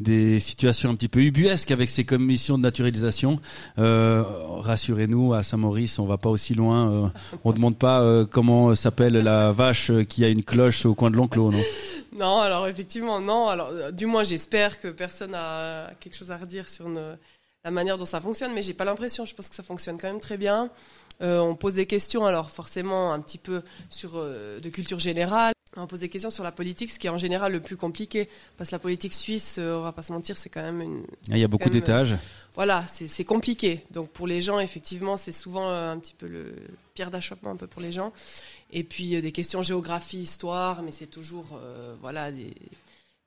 des 0.00 0.40
situations 0.40 0.90
un 0.90 0.94
petit 0.94 1.08
peu 1.08 1.20
ubuesques 1.20 1.70
avec 1.70 1.88
ces 1.88 2.04
commissions 2.04 2.58
de 2.58 2.62
naturalisation. 2.62 3.38
Euh, 3.78 4.22
Rassurez-nous, 4.60 5.34
à 5.34 5.42
Saint-Maurice, 5.42 5.98
on 5.98 6.06
va 6.06 6.18
pas 6.18 6.30
aussi 6.30 6.54
loin. 6.54 6.90
Euh, 6.90 7.08
on 7.44 7.52
demande 7.54 7.76
pas 7.78 8.00
euh, 8.00 8.26
comment 8.26 8.74
s'appelle 8.74 9.14
la 9.14 9.52
vache 9.52 9.92
qui 10.08 10.24
a 10.24 10.28
une 10.28 10.42
cloche 10.42 10.84
au 10.86 10.94
coin 10.94 11.10
de 11.10 11.16
l'enclos, 11.16 11.52
non? 11.52 11.62
Non, 12.18 12.38
alors 12.40 12.66
effectivement, 12.68 13.20
non. 13.20 13.48
Alors, 13.48 13.68
euh, 13.72 13.90
du 13.90 14.06
moins, 14.06 14.24
j'espère 14.24 14.80
que 14.80 14.88
personne 14.88 15.34
a 15.34 15.90
quelque 16.00 16.16
chose 16.16 16.30
à 16.30 16.36
redire 16.36 16.68
sur 16.68 16.86
une- 16.88 17.16
la 17.64 17.70
manière 17.70 17.96
dont 17.96 18.04
ça 18.04 18.20
fonctionne, 18.20 18.52
mais 18.54 18.60
j'ai 18.62 18.74
pas 18.74 18.84
l'impression. 18.84 19.24
Je 19.24 19.34
pense 19.34 19.48
que 19.48 19.54
ça 19.54 19.62
fonctionne 19.62 19.96
quand 19.98 20.08
même 20.08 20.20
très 20.20 20.36
bien. 20.36 20.68
Euh, 21.22 21.38
on 21.40 21.54
pose 21.54 21.74
des 21.74 21.86
questions, 21.86 22.26
alors 22.26 22.50
forcément 22.50 23.12
un 23.14 23.20
petit 23.20 23.38
peu 23.38 23.62
sur 23.88 24.10
euh, 24.16 24.60
de 24.60 24.68
culture 24.68 25.00
générale. 25.00 25.53
On 25.76 25.86
pose 25.86 26.00
des 26.00 26.08
questions 26.08 26.30
sur 26.30 26.44
la 26.44 26.52
politique, 26.52 26.90
ce 26.90 26.98
qui 26.98 27.06
est 27.08 27.10
en 27.10 27.18
général 27.18 27.52
le 27.52 27.60
plus 27.60 27.76
compliqué, 27.76 28.28
parce 28.56 28.70
que 28.70 28.74
la 28.76 28.78
politique 28.78 29.12
suisse, 29.12 29.56
euh, 29.58 29.76
on 29.76 29.82
va 29.82 29.92
pas 29.92 30.02
se 30.02 30.12
mentir, 30.12 30.36
c'est 30.36 30.48
quand 30.48 30.62
même 30.62 30.80
une, 30.80 31.02
Il 31.28 31.38
y 31.38 31.44
a 31.44 31.48
beaucoup 31.48 31.64
même, 31.64 31.72
d'étages. 31.72 32.16
voilà, 32.54 32.84
c'est 32.88 33.24
compliqué. 33.24 33.82
Donc 33.90 34.10
pour 34.10 34.26
les 34.26 34.40
gens, 34.40 34.60
effectivement, 34.60 35.16
c'est 35.16 35.32
souvent 35.32 35.68
euh, 35.70 35.92
un 35.92 35.98
petit 35.98 36.14
peu 36.16 36.26
le 36.26 36.54
pierre 36.94 37.10
d'achoppement 37.10 37.50
un 37.50 37.56
peu 37.56 37.66
pour 37.66 37.82
les 37.82 37.92
gens. 37.92 38.12
Et 38.72 38.84
puis 38.84 39.16
euh, 39.16 39.20
des 39.20 39.32
questions 39.32 39.62
géographie, 39.62 40.18
histoire, 40.18 40.82
mais 40.82 40.90
c'est 40.90 41.06
toujours 41.06 41.58
euh, 41.62 41.94
voilà 42.00 42.30
des, 42.32 42.54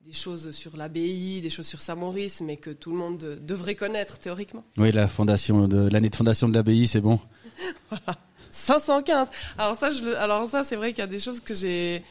des 0.06 0.14
choses 0.14 0.52
sur 0.52 0.78
l'abbaye, 0.78 1.42
des 1.42 1.50
choses 1.50 1.68
sur 1.68 1.82
Saint-Maurice, 1.82 2.42
mais 2.42 2.56
que 2.56 2.70
tout 2.70 2.92
le 2.92 2.98
monde 2.98 3.24
euh, 3.24 3.36
devrait 3.42 3.76
connaître 3.76 4.18
théoriquement. 4.20 4.64
Oui, 4.78 4.92
la 4.94 5.08
fondation 5.08 5.68
de 5.68 5.90
l'année 5.90 6.10
de 6.10 6.16
fondation 6.16 6.48
de 6.48 6.54
l'abbaye, 6.54 6.88
c'est 6.88 7.02
bon. 7.02 7.20
515. 8.52 9.28
Alors 9.58 9.78
ça, 9.78 9.92
je 9.92 10.06
alors 10.16 10.50
ça, 10.50 10.64
c'est 10.64 10.76
vrai 10.78 10.92
qu'il 10.92 11.00
y 11.00 11.04
a 11.04 11.08
des 11.08 11.20
choses 11.20 11.40
que 11.42 11.54
j'ai 11.54 12.04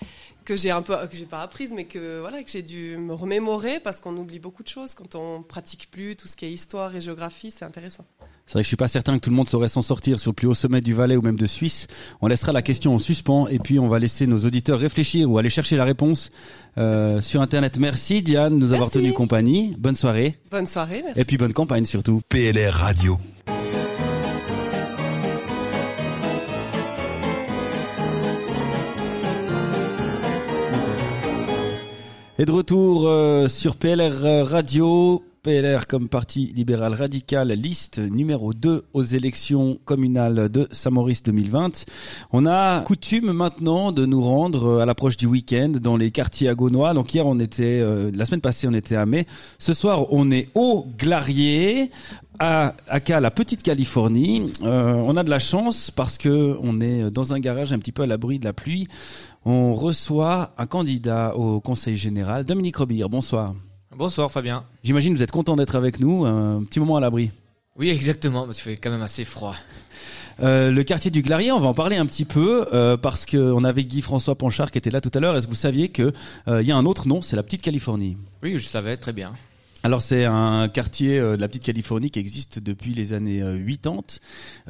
que 0.46 0.56
j'ai 0.56 0.70
un 0.70 0.80
peu 0.80 0.94
que 1.06 1.16
j'ai 1.16 1.26
pas 1.26 1.42
apprises, 1.42 1.74
mais 1.74 1.84
que 1.84 2.20
voilà 2.20 2.42
que 2.42 2.50
j'ai 2.50 2.62
dû 2.62 2.96
me 2.96 3.12
remémorer 3.12 3.80
parce 3.80 4.00
qu'on 4.00 4.16
oublie 4.16 4.38
beaucoup 4.38 4.62
de 4.62 4.68
choses 4.68 4.94
quand 4.94 5.14
on 5.14 5.42
pratique 5.42 5.88
plus 5.90 6.16
tout 6.16 6.28
ce 6.28 6.36
qui 6.36 6.46
est 6.46 6.52
histoire 6.52 6.94
et 6.96 7.00
géographie. 7.02 7.50
C'est 7.50 7.64
intéressant. 7.66 8.04
C'est 8.46 8.52
vrai 8.52 8.60
que 8.60 8.64
je 8.64 8.68
suis 8.68 8.76
pas 8.76 8.86
certain 8.86 9.14
que 9.16 9.20
tout 9.24 9.30
le 9.30 9.34
monde 9.36 9.48
saurait 9.48 9.68
s'en 9.68 9.82
sortir 9.82 10.20
sur 10.20 10.30
le 10.30 10.34
plus 10.36 10.46
haut 10.46 10.54
sommet 10.54 10.80
du 10.80 10.94
Valais 10.94 11.16
ou 11.16 11.20
même 11.22 11.36
de 11.36 11.46
Suisse. 11.46 11.88
On 12.20 12.28
laissera 12.28 12.52
la 12.52 12.62
question 12.62 12.94
en 12.94 12.98
suspens 13.00 13.48
et 13.48 13.58
puis 13.58 13.80
on 13.80 13.88
va 13.88 13.98
laisser 13.98 14.28
nos 14.28 14.38
auditeurs 14.38 14.78
réfléchir 14.78 15.28
ou 15.28 15.36
aller 15.38 15.50
chercher 15.50 15.76
la 15.76 15.84
réponse 15.84 16.30
euh, 16.78 17.20
sur 17.20 17.42
Internet. 17.42 17.78
Merci 17.80 18.22
Diane 18.22 18.54
de 18.54 18.60
nous 18.60 18.72
avoir 18.72 18.90
tenu 18.90 19.12
compagnie. 19.12 19.74
Bonne 19.78 19.96
soirée 19.96 20.38
Bonne 20.52 20.66
soirée. 20.68 21.02
Merci. 21.04 21.20
et 21.20 21.24
puis 21.24 21.36
bonne 21.38 21.52
campagne 21.52 21.84
surtout. 21.84 22.22
PLR 22.28 22.72
Radio. 22.72 23.18
Et 32.38 32.44
de 32.44 32.52
retour 32.52 33.04
euh, 33.06 33.48
sur 33.48 33.76
PLR 33.76 34.46
Radio, 34.46 35.24
PLR 35.42 35.86
comme 35.86 36.06
parti 36.08 36.52
libéral 36.54 36.92
radical, 36.92 37.48
liste 37.52 37.98
numéro 37.98 38.52
2 38.52 38.84
aux 38.92 39.02
élections 39.02 39.78
communales 39.86 40.50
de 40.50 40.68
Saint-Maurice 40.70 41.22
2020. 41.22 41.86
On 42.32 42.44
a 42.44 42.80
coutume 42.80 43.32
maintenant 43.32 43.90
de 43.90 44.04
nous 44.04 44.20
rendre 44.20 44.66
euh, 44.66 44.80
à 44.80 44.84
l'approche 44.86 45.16
du 45.16 45.24
week-end 45.24 45.72
dans 45.80 45.96
les 45.96 46.10
quartiers 46.10 46.50
agonois. 46.50 46.92
Donc 46.92 47.14
hier 47.14 47.26
on 47.26 47.38
était, 47.38 47.80
euh, 47.80 48.10
la 48.14 48.26
semaine 48.26 48.42
passée 48.42 48.68
on 48.68 48.74
était 48.74 48.96
à 48.96 49.06
Mai. 49.06 49.24
Ce 49.58 49.72
soir 49.72 50.12
on 50.12 50.30
est 50.30 50.48
au 50.54 50.86
Glarier. 50.98 51.90
À, 52.38 52.74
à 52.90 53.20
la 53.20 53.30
petite 53.30 53.62
Californie, 53.62 54.42
Euh, 54.62 54.92
on 54.92 55.16
a 55.16 55.24
de 55.24 55.30
la 55.30 55.38
chance 55.38 55.90
parce 55.90 56.18
que 56.18 56.54
on 56.60 56.82
est 56.82 57.10
dans 57.10 57.32
un 57.32 57.38
garage 57.40 57.72
un 57.72 57.78
petit 57.78 57.92
peu 57.92 58.02
à 58.02 58.06
l'abri 58.06 58.38
de 58.38 58.44
la 58.44 58.52
pluie. 58.52 58.88
On 59.48 59.76
reçoit 59.76 60.50
un 60.58 60.66
candidat 60.66 61.36
au 61.36 61.60
Conseil 61.60 61.94
général, 61.94 62.44
Dominique 62.44 62.78
Robire. 62.78 63.08
Bonsoir. 63.08 63.54
Bonsoir 63.94 64.28
Fabien. 64.28 64.64
J'imagine 64.82 65.12
que 65.12 65.18
vous 65.18 65.22
êtes 65.22 65.30
content 65.30 65.54
d'être 65.54 65.76
avec 65.76 66.00
nous, 66.00 66.24
un 66.24 66.64
petit 66.64 66.80
moment 66.80 66.96
à 66.96 67.00
l'abri. 67.00 67.30
Oui, 67.78 67.90
exactement, 67.90 68.44
parce 68.44 68.60
qu'il 68.60 68.72
fait 68.72 68.76
quand 68.76 68.90
même 68.90 69.02
assez 69.02 69.24
froid. 69.24 69.54
Euh, 70.40 70.72
le 70.72 70.82
quartier 70.82 71.12
du 71.12 71.22
Glarier, 71.22 71.52
on 71.52 71.60
va 71.60 71.68
en 71.68 71.74
parler 71.74 71.96
un 71.96 72.06
petit 72.06 72.24
peu 72.24 72.66
euh, 72.72 72.96
parce 72.96 73.24
que 73.24 73.36
on 73.36 73.62
avait 73.62 73.84
Guy 73.84 74.02
François 74.02 74.34
Panchard 74.34 74.72
qui 74.72 74.78
était 74.78 74.90
là 74.90 75.00
tout 75.00 75.12
à 75.14 75.20
l'heure. 75.20 75.36
Est-ce 75.36 75.46
que 75.46 75.52
vous 75.52 75.56
saviez 75.56 75.90
que 75.90 76.12
euh, 76.48 76.60
il 76.60 76.66
y 76.66 76.72
a 76.72 76.76
un 76.76 76.84
autre 76.84 77.06
nom, 77.06 77.22
c'est 77.22 77.36
la 77.36 77.44
Petite 77.44 77.62
Californie? 77.62 78.16
Oui, 78.42 78.58
je 78.58 78.66
savais 78.66 78.96
très 78.96 79.12
bien. 79.12 79.32
Alors 79.84 80.02
c'est 80.02 80.24
un 80.24 80.68
quartier 80.68 81.20
de 81.20 81.36
la 81.36 81.46
Petite 81.46 81.62
Californie 81.62 82.10
qui 82.10 82.18
existe 82.18 82.58
depuis 82.58 82.94
les 82.94 83.12
années 83.12 83.42
euh, 83.42 83.64
80. 83.64 84.00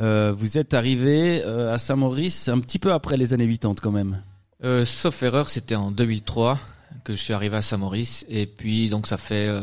Euh, 0.00 0.34
vous 0.36 0.58
êtes 0.58 0.74
arrivé 0.74 1.42
à 1.42 1.78
Saint-Maurice 1.78 2.48
un 2.48 2.60
petit 2.60 2.78
peu 2.78 2.92
après 2.92 3.16
les 3.16 3.32
années 3.32 3.48
80 3.48 3.76
quand 3.80 3.90
même. 3.90 4.20
Euh, 4.64 4.84
sauf 4.84 5.22
erreur, 5.22 5.50
c'était 5.50 5.74
en 5.74 5.90
2003 5.90 6.58
que 7.04 7.14
je 7.14 7.22
suis 7.22 7.32
arrivé 7.32 7.56
à 7.56 7.62
Saint-Maurice. 7.62 8.24
Et 8.28 8.46
puis, 8.46 8.88
donc, 8.88 9.06
ça 9.06 9.16
fait 9.16 9.46
euh, 9.46 9.60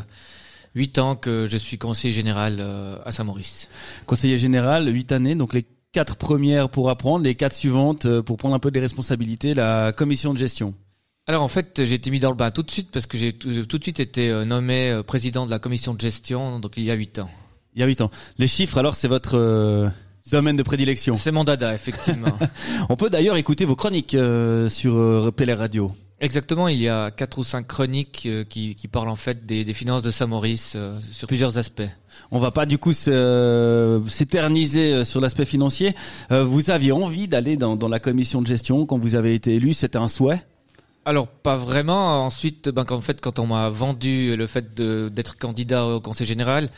8 0.76 1.00
ans 1.00 1.16
que 1.16 1.46
je 1.48 1.58
suis 1.58 1.78
conseiller 1.78 2.14
général 2.14 2.58
euh, 2.60 2.98
à 3.06 3.12
Saint-Maurice. 3.12 3.70
Conseiller 4.06 4.38
général, 4.38 4.88
8 4.88 5.12
années, 5.12 5.36
donc 5.36 5.54
les 5.54 5.66
quatre 5.91 6.16
premières 6.16 6.70
pour 6.70 6.89
apprendre, 6.89 7.24
les 7.24 7.36
quatre 7.36 7.54
suivantes 7.54 8.06
euh, 8.06 8.22
pour 8.22 8.38
prendre 8.38 8.56
un 8.56 8.60
peu 8.60 8.72
des 8.72 8.80
responsabilités, 8.80 9.54
la 9.54 9.91
commission 9.91 10.34
de 10.34 10.38
gestion. 10.38 10.74
Alors, 11.28 11.44
en 11.44 11.48
fait, 11.48 11.86
j'ai 11.86 11.96
été 11.96 12.12
mis 12.12 12.20
dans 12.20 12.30
le 12.30 12.36
bain 12.36 12.52
tout 12.52 12.64
de 12.64 12.72
suite 12.72 12.89
parce 12.91 13.08
que 13.08 13.18
j'ai 13.18 13.32
tout, 13.34 13.50
de 13.50 13.84
suite 13.84 14.02
été 14.02 14.44
nommé 14.46 15.02
président 15.08 15.46
de 15.46 15.52
la 15.52 15.60
commission 15.60 15.94
de 15.94 16.02
gestion, 16.02 16.60
donc 16.60 16.74
il 16.76 16.84
y 16.84 16.91
a 16.91 16.96
8 16.96 17.20
ans. 17.20 17.30
Il 17.76 17.80
y 17.80 17.84
a 17.84 17.86
8 17.86 18.02
ans. 18.02 18.12
Les 18.38 18.48
chiffres, 18.48 18.78
alors, 18.78 18.94
c'est 18.96 19.08
votre 19.08 19.89
domaine 20.32 20.55
de 20.55 20.63
prédilection. 20.63 21.15
C'est 21.15 21.32
mon 21.32 21.43
dada, 21.43 21.74
effectivement. 21.74 22.38
On 22.89 22.95
peut 22.95 23.09
d'ailleurs 23.09 23.38
écouter 23.38 23.65
vos 23.65 23.76
chroniques 23.76 24.15
euh, 24.15 24.69
sur 24.69 24.95
euh, 24.95 25.32
PLR 25.32 25.57
Radio. 25.57 25.91
Exactement, 26.24 26.69
il 26.69 26.82
y 26.82 26.88
a 26.88 27.11
quatre 27.11 27.38
ou 27.38 27.43
cinq 27.43 27.67
chroniques 27.67 28.24
euh, 28.28 28.45
qui, 28.45 28.76
qui 28.76 28.88
parlent 28.88 29.09
en 29.09 29.17
fait 29.17 29.45
des, 29.45 29.65
des 29.65 29.74
finances 29.74 30.03
de 30.03 30.09
Saint-Maurice 30.09 30.74
euh, 30.78 30.97
sur 31.11 31.28
plusieurs 31.28 31.57
aspects. 31.57 31.84
On 32.32 32.39
va 32.39 32.51
pas 32.51 32.65
du 32.65 32.78
coup 32.78 32.93
euh, 33.09 33.99
s'éterniser 34.07 35.03
sur 35.03 35.19
l'aspect 35.19 35.43
financier. 35.43 35.93
Euh, 36.32 36.45
vous 36.45 36.69
aviez 36.69 36.93
envie 36.93 37.28
d'aller 37.28 37.57
dans, 37.57 37.76
dans 37.76 37.89
la 37.89 37.99
commission 37.99 38.41
de 38.41 38.47
gestion 38.47 38.86
quand 38.86 38.97
vous 38.97 39.15
avez 39.15 39.34
été 39.34 39.55
élu, 39.55 39.74
c'était 39.74 39.97
un 39.97 40.07
souhait? 40.07 40.41
Alors 41.03 41.28
pas 41.28 41.57
vraiment. 41.57 42.26
Ensuite, 42.26 42.69
ben, 42.69 42.86
en 42.89 43.01
fait, 43.01 43.19
quand 43.19 43.39
on 43.39 43.47
m'a 43.47 43.67
vendu 43.67 44.38
le 44.38 44.47
fait 44.47 44.74
d'être 44.74 45.38
candidat 45.38 45.86
au 45.86 45.99
Conseil 45.99 46.26
général, 46.26 46.69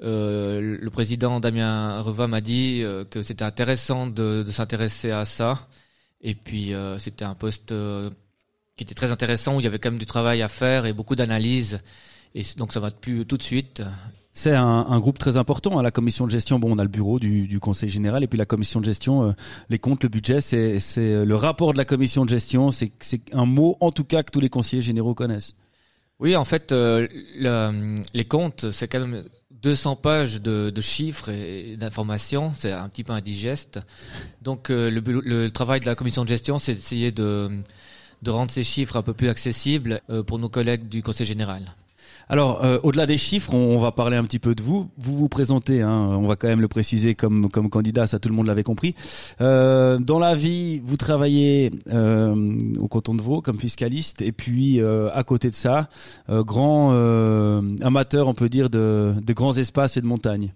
euh, 0.00 0.78
le 0.80 0.90
président 0.90 1.40
Damien 1.40 2.00
Reva 2.00 2.28
m'a 2.28 2.40
dit 2.40 2.82
euh, 2.82 3.04
que 3.04 3.22
c'était 3.22 3.44
intéressant 3.44 4.06
de, 4.06 4.44
s'intéresser 4.46 5.10
à 5.10 5.24
ça. 5.24 5.68
Et 6.20 6.34
puis 6.34 6.74
euh, 6.74 6.98
c'était 6.98 7.24
un 7.24 7.34
poste 7.34 7.74
qui 8.76 8.84
était 8.84 8.94
très 8.94 9.12
intéressant 9.12 9.56
où 9.56 9.60
il 9.60 9.64
y 9.64 9.66
avait 9.66 9.78
quand 9.78 9.90
même 9.90 9.98
du 9.98 10.06
travail 10.06 10.42
à 10.42 10.48
faire 10.48 10.86
et 10.86 10.92
beaucoup 10.92 11.16
d'analyse. 11.16 11.80
Et 12.34 12.42
donc 12.56 12.72
ça 12.72 12.80
m'a 12.80 12.90
plu 12.90 13.26
tout 13.26 13.36
de 13.36 13.42
suite. 13.42 13.82
C'est 14.32 14.54
un, 14.54 15.00
groupe 15.00 15.18
très 15.18 15.36
important 15.36 15.78
à 15.78 15.82
la 15.82 15.90
commission 15.90 16.24
de 16.24 16.30
gestion. 16.30 16.60
Bon, 16.60 16.70
on 16.72 16.78
a 16.78 16.84
le 16.84 16.88
bureau 16.88 17.18
du, 17.18 17.58
conseil 17.58 17.88
général 17.88 18.22
et 18.22 18.28
puis 18.28 18.38
la 18.38 18.46
commission 18.46 18.78
de 18.78 18.84
gestion, 18.84 19.34
les 19.68 19.80
comptes, 19.80 20.04
le 20.04 20.08
budget, 20.08 20.40
c'est 20.40 21.24
le 21.24 21.34
rapport 21.34 21.72
de 21.72 21.78
la 21.78 21.84
commission 21.84 22.24
de 22.24 22.30
gestion. 22.30 22.70
C'est 22.70 22.92
un 23.32 23.46
mot 23.46 23.76
en 23.80 23.90
tout 23.90 24.04
cas 24.04 24.22
que 24.22 24.30
tous 24.30 24.38
les 24.38 24.50
conseillers 24.50 24.82
généraux 24.82 25.14
connaissent. 25.14 25.54
Oui, 26.20 26.34
en 26.34 26.44
fait, 26.44 26.72
euh, 26.72 27.06
le- 27.36 28.02
les 28.12 28.24
comptes, 28.24 28.70
c'est 28.72 28.88
quand 28.88 29.00
même 29.00 29.24
200 29.50 29.96
pages 29.96 30.40
de, 30.40 30.72
chiffres 30.80 31.28
et 31.30 31.76
d'informations. 31.76 32.52
C'est 32.56 32.72
un 32.72 32.88
petit 32.88 33.04
peu 33.04 33.12
indigeste. 33.12 33.80
Donc, 34.42 34.70
euh, 34.70 34.90
le, 34.90 35.50
travail 35.50 35.80
de 35.80 35.86
la 35.86 35.94
commission 35.94 36.24
de 36.24 36.28
gestion, 36.28 36.58
c'est 36.58 36.74
d'essayer 36.74 37.12
de, 37.12 37.50
de 38.22 38.30
rendre 38.30 38.50
ces 38.50 38.64
chiffres 38.64 38.96
un 38.96 39.02
peu 39.02 39.14
plus 39.14 39.28
accessibles 39.28 40.00
euh, 40.10 40.22
pour 40.22 40.38
nos 40.38 40.48
collègues 40.48 40.88
du 40.88 41.02
Conseil 41.02 41.26
général. 41.26 41.62
Alors, 42.30 42.62
euh, 42.62 42.78
au-delà 42.82 43.06
des 43.06 43.16
chiffres, 43.16 43.54
on, 43.54 43.78
va 43.78 43.90
parler 43.90 44.16
un 44.16 44.24
petit 44.24 44.38
peu 44.38 44.54
de 44.54 44.62
vous. 44.62 44.90
Vous 44.98 45.16
vous 45.16 45.28
présentez, 45.28 45.80
hein, 45.80 45.90
on 45.90 46.26
va 46.26 46.36
quand 46.36 46.48
même 46.48 46.60
le 46.60 46.68
préciser 46.68 47.14
comme 47.14 47.50
comme 47.50 47.70
candidat, 47.70 48.06
ça 48.06 48.18
tout 48.18 48.28
le 48.28 48.34
monde 48.34 48.48
l'avait 48.48 48.62
compris. 48.62 48.94
Euh, 49.40 49.98
dans 49.98 50.18
la 50.18 50.34
vie, 50.34 50.80
vous 50.84 50.98
travaillez 50.98 51.70
euh, 51.90 52.58
au 52.78 52.86
canton 52.86 53.14
de 53.14 53.22
Vaud 53.22 53.40
comme 53.40 53.58
fiscaliste, 53.58 54.20
et 54.20 54.32
puis 54.32 54.80
à 54.80 55.22
côté 55.24 55.50
de 55.50 55.54
ça, 55.54 55.88
grand 56.28 56.90
amateur, 57.82 58.28
on 58.28 58.34
peut 58.34 58.48
dire, 58.48 58.68
de, 58.68 59.14
de 59.20 59.32
grands 59.32 59.56
espaces 59.56 59.96
et 59.96 60.02
de 60.02 60.06
montagnes. 60.06 60.52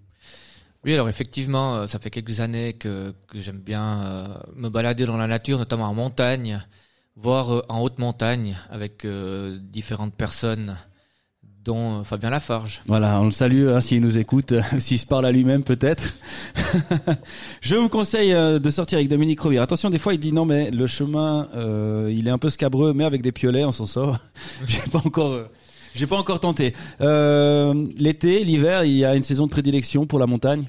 Oui, 0.84 0.92
alors 0.94 1.08
effectivement, 1.08 1.86
ça 1.86 1.98
fait 1.98 2.10
quelques 2.10 2.40
années 2.40 2.72
que, 2.74 3.14
que 3.28 3.38
j'aime 3.38 3.60
bien 3.60 4.28
me 4.56 4.68
balader 4.68 5.06
dans 5.06 5.16
la 5.16 5.26
nature, 5.26 5.58
notamment 5.58 5.86
en 5.86 5.94
montagne, 5.94 6.60
voire 7.16 7.62
en 7.68 7.80
haute 7.80 7.98
montagne 7.98 8.56
avec 8.70 9.06
différentes 9.70 10.14
personnes, 10.14 10.76
dont 11.64 12.02
Fabien 12.04 12.30
Lafarge. 12.30 12.82
Voilà, 12.86 13.20
on 13.20 13.26
le 13.26 13.30
salue 13.30 13.68
hein, 13.68 13.80
s'il 13.80 14.00
nous 14.00 14.18
écoute, 14.18 14.54
s'il 14.80 14.98
se 14.98 15.06
parle 15.06 15.26
à 15.26 15.32
lui-même 15.32 15.62
peut-être. 15.62 16.16
Je 17.60 17.76
vous 17.76 17.88
conseille 17.88 18.32
euh, 18.32 18.58
de 18.58 18.70
sortir 18.70 18.98
avec 18.98 19.08
Dominique 19.08 19.40
Rovire. 19.40 19.62
Attention, 19.62 19.90
des 19.90 19.98
fois 19.98 20.14
il 20.14 20.18
dit 20.18 20.32
non 20.32 20.44
mais 20.44 20.70
le 20.70 20.86
chemin, 20.86 21.48
euh, 21.54 22.12
il 22.14 22.26
est 22.26 22.30
un 22.30 22.38
peu 22.38 22.50
scabreux, 22.50 22.92
mais 22.92 23.04
avec 23.04 23.22
des 23.22 23.32
piolets 23.32 23.64
on 23.64 23.72
s'en 23.72 23.86
sort. 23.86 24.18
J'ai 24.66 24.82
pas 24.90 25.00
encore, 25.04 25.32
euh, 25.32 25.50
j'ai 25.94 26.06
pas 26.06 26.16
encore 26.16 26.40
tenté. 26.40 26.74
Euh, 27.00 27.86
L'été, 27.96 28.44
l'hiver, 28.44 28.84
il 28.84 28.96
y 28.96 29.04
a 29.04 29.14
une 29.14 29.22
saison 29.22 29.46
de 29.46 29.50
prédilection 29.50 30.06
pour 30.06 30.18
la 30.18 30.26
montagne? 30.26 30.68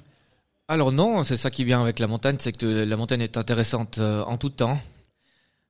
Alors 0.68 0.92
non, 0.92 1.24
c'est 1.24 1.38
ça 1.38 1.50
qui 1.50 1.64
vient 1.64 1.82
avec 1.82 2.00
la 2.00 2.08
montagne, 2.08 2.38
c'est 2.40 2.56
que 2.56 2.66
la 2.66 2.98
montagne 2.98 3.22
est 3.22 3.38
intéressante 3.38 4.00
en 4.00 4.38
tout 4.38 4.50
temps. 4.50 4.78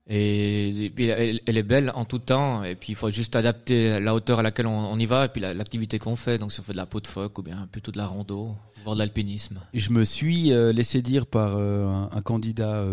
Et, 0.09 0.91
puis 0.93 1.05
elle, 1.07 1.39
elle 1.45 1.57
est 1.57 1.63
belle 1.63 1.91
en 1.95 2.03
tout 2.03 2.19
temps, 2.19 2.63
et 2.63 2.75
puis 2.75 2.91
il 2.91 2.95
faut 2.95 3.09
juste 3.09 3.35
adapter 3.37 3.99
la 4.01 4.13
hauteur 4.13 4.39
à 4.39 4.43
laquelle 4.43 4.67
on, 4.67 4.91
on 4.91 4.99
y 4.99 5.05
va, 5.05 5.25
et 5.25 5.29
puis 5.29 5.41
la- 5.41 5.53
l'activité 5.53 5.97
qu'on 5.97 6.15
fait. 6.17 6.37
Donc 6.37 6.51
si 6.51 6.59
on 6.59 6.63
fait 6.63 6.73
de 6.73 6.77
la 6.77 6.85
peau 6.85 6.99
de 6.99 7.07
phoque, 7.07 7.37
ou 7.39 7.41
bien 7.41 7.67
plutôt 7.71 7.91
de 7.91 7.97
la 7.97 8.05
rando, 8.05 8.53
voire 8.83 8.95
de 8.95 8.99
l'alpinisme. 8.99 9.59
Je 9.73 9.91
me 9.91 10.03
suis 10.03 10.51
euh, 10.51 10.73
laissé 10.73 11.01
dire 11.01 11.25
par 11.25 11.55
euh, 11.55 11.85
un, 11.87 12.09
un 12.11 12.21
candidat 12.21 12.83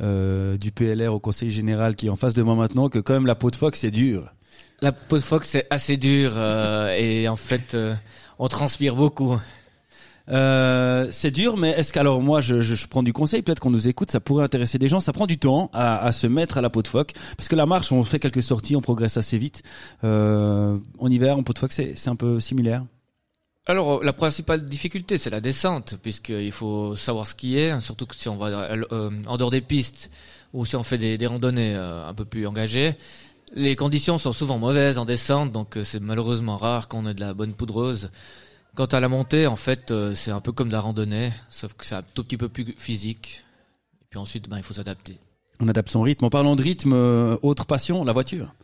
euh, 0.00 0.56
du 0.56 0.72
PLR 0.72 1.12
au 1.12 1.20
Conseil 1.20 1.50
général 1.50 1.94
qui 1.94 2.06
est 2.06 2.10
en 2.10 2.16
face 2.16 2.32
de 2.32 2.42
moi 2.42 2.54
maintenant 2.54 2.88
que 2.88 2.98
quand 2.98 3.12
même 3.12 3.26
la 3.26 3.34
peau 3.34 3.50
de 3.50 3.56
phoque 3.56 3.76
c'est 3.76 3.90
dur. 3.90 4.32
La 4.80 4.92
peau 4.92 5.18
de 5.18 5.22
phoque, 5.22 5.44
c'est 5.44 5.66
assez 5.68 5.98
dur, 5.98 6.38
et 6.38 7.28
en 7.28 7.36
fait, 7.36 7.76
on 8.38 8.48
transpire 8.48 8.96
beaucoup. 8.96 9.38
Euh, 10.30 11.08
c'est 11.10 11.30
dur, 11.30 11.56
mais 11.56 11.70
est-ce 11.70 11.92
qu'alors 11.92 12.20
moi 12.20 12.40
je, 12.40 12.60
je, 12.60 12.74
je 12.74 12.86
prends 12.86 13.02
du 13.02 13.12
conseil, 13.12 13.42
peut-être 13.42 13.60
qu'on 13.60 13.70
nous 13.70 13.88
écoute, 13.88 14.10
ça 14.10 14.20
pourrait 14.20 14.44
intéresser 14.44 14.78
des 14.78 14.88
gens. 14.88 15.00
Ça 15.00 15.12
prend 15.12 15.26
du 15.26 15.38
temps 15.38 15.70
à, 15.72 15.98
à 16.04 16.12
se 16.12 16.26
mettre 16.26 16.58
à 16.58 16.60
la 16.60 16.70
peau 16.70 16.82
de 16.82 16.88
phoque, 16.88 17.12
parce 17.36 17.48
que 17.48 17.56
la 17.56 17.66
marche, 17.66 17.90
on 17.92 18.04
fait 18.04 18.18
quelques 18.20 18.42
sorties, 18.42 18.76
on 18.76 18.80
progresse 18.80 19.16
assez 19.16 19.38
vite. 19.38 19.62
Euh, 20.04 20.76
en 20.98 21.10
hiver, 21.10 21.36
en 21.36 21.42
peau 21.42 21.52
de 21.52 21.58
phoque, 21.58 21.72
c'est 21.72 22.08
un 22.08 22.16
peu 22.16 22.40
similaire. 22.40 22.84
Alors, 23.66 24.02
la 24.02 24.12
principale 24.12 24.64
difficulté, 24.64 25.18
c'est 25.18 25.30
la 25.30 25.40
descente, 25.40 25.96
puisqu'il 26.02 26.50
faut 26.50 26.96
savoir 26.96 27.26
skier, 27.26 27.70
hein, 27.70 27.80
surtout 27.80 28.06
que 28.06 28.16
si 28.16 28.28
on 28.28 28.36
va 28.36 28.46
euh, 28.46 29.10
en 29.26 29.36
dehors 29.36 29.50
des 29.50 29.60
pistes, 29.60 30.10
ou 30.52 30.64
si 30.64 30.76
on 30.76 30.82
fait 30.82 30.98
des, 30.98 31.18
des 31.18 31.26
randonnées 31.26 31.74
euh, 31.74 32.08
un 32.08 32.14
peu 32.14 32.24
plus 32.24 32.46
engagées. 32.46 32.94
Les 33.54 33.76
conditions 33.76 34.16
sont 34.18 34.32
souvent 34.32 34.58
mauvaises 34.58 34.98
en 34.98 35.04
descente, 35.04 35.52
donc 35.52 35.76
euh, 35.76 35.84
c'est 35.84 36.00
malheureusement 36.00 36.56
rare 36.56 36.88
qu'on 36.88 37.06
ait 37.06 37.14
de 37.14 37.20
la 37.20 37.34
bonne 37.34 37.52
poudreuse. 37.54 38.10
Quant 38.76 38.86
à 38.86 39.00
la 39.00 39.08
montée, 39.08 39.46
en 39.46 39.56
fait, 39.56 39.90
euh, 39.90 40.14
c'est 40.14 40.30
un 40.30 40.40
peu 40.40 40.52
comme 40.52 40.68
de 40.68 40.72
la 40.72 40.80
randonnée, 40.80 41.32
sauf 41.50 41.74
que 41.74 41.84
c'est 41.84 41.96
un 41.96 42.02
tout 42.14 42.22
petit 42.24 42.36
peu 42.36 42.48
plus 42.48 42.74
physique. 42.78 43.44
Et 44.02 44.04
puis 44.10 44.18
ensuite, 44.18 44.48
ben, 44.48 44.56
il 44.58 44.62
faut 44.62 44.74
s'adapter. 44.74 45.18
On 45.60 45.68
adapte 45.68 45.90
son 45.90 46.02
rythme. 46.02 46.24
En 46.24 46.30
parlant 46.30 46.56
de 46.56 46.62
rythme, 46.62 46.92
euh, 46.94 47.36
autre 47.42 47.66
passion, 47.66 48.04
la 48.04 48.12
voiture. 48.12 48.54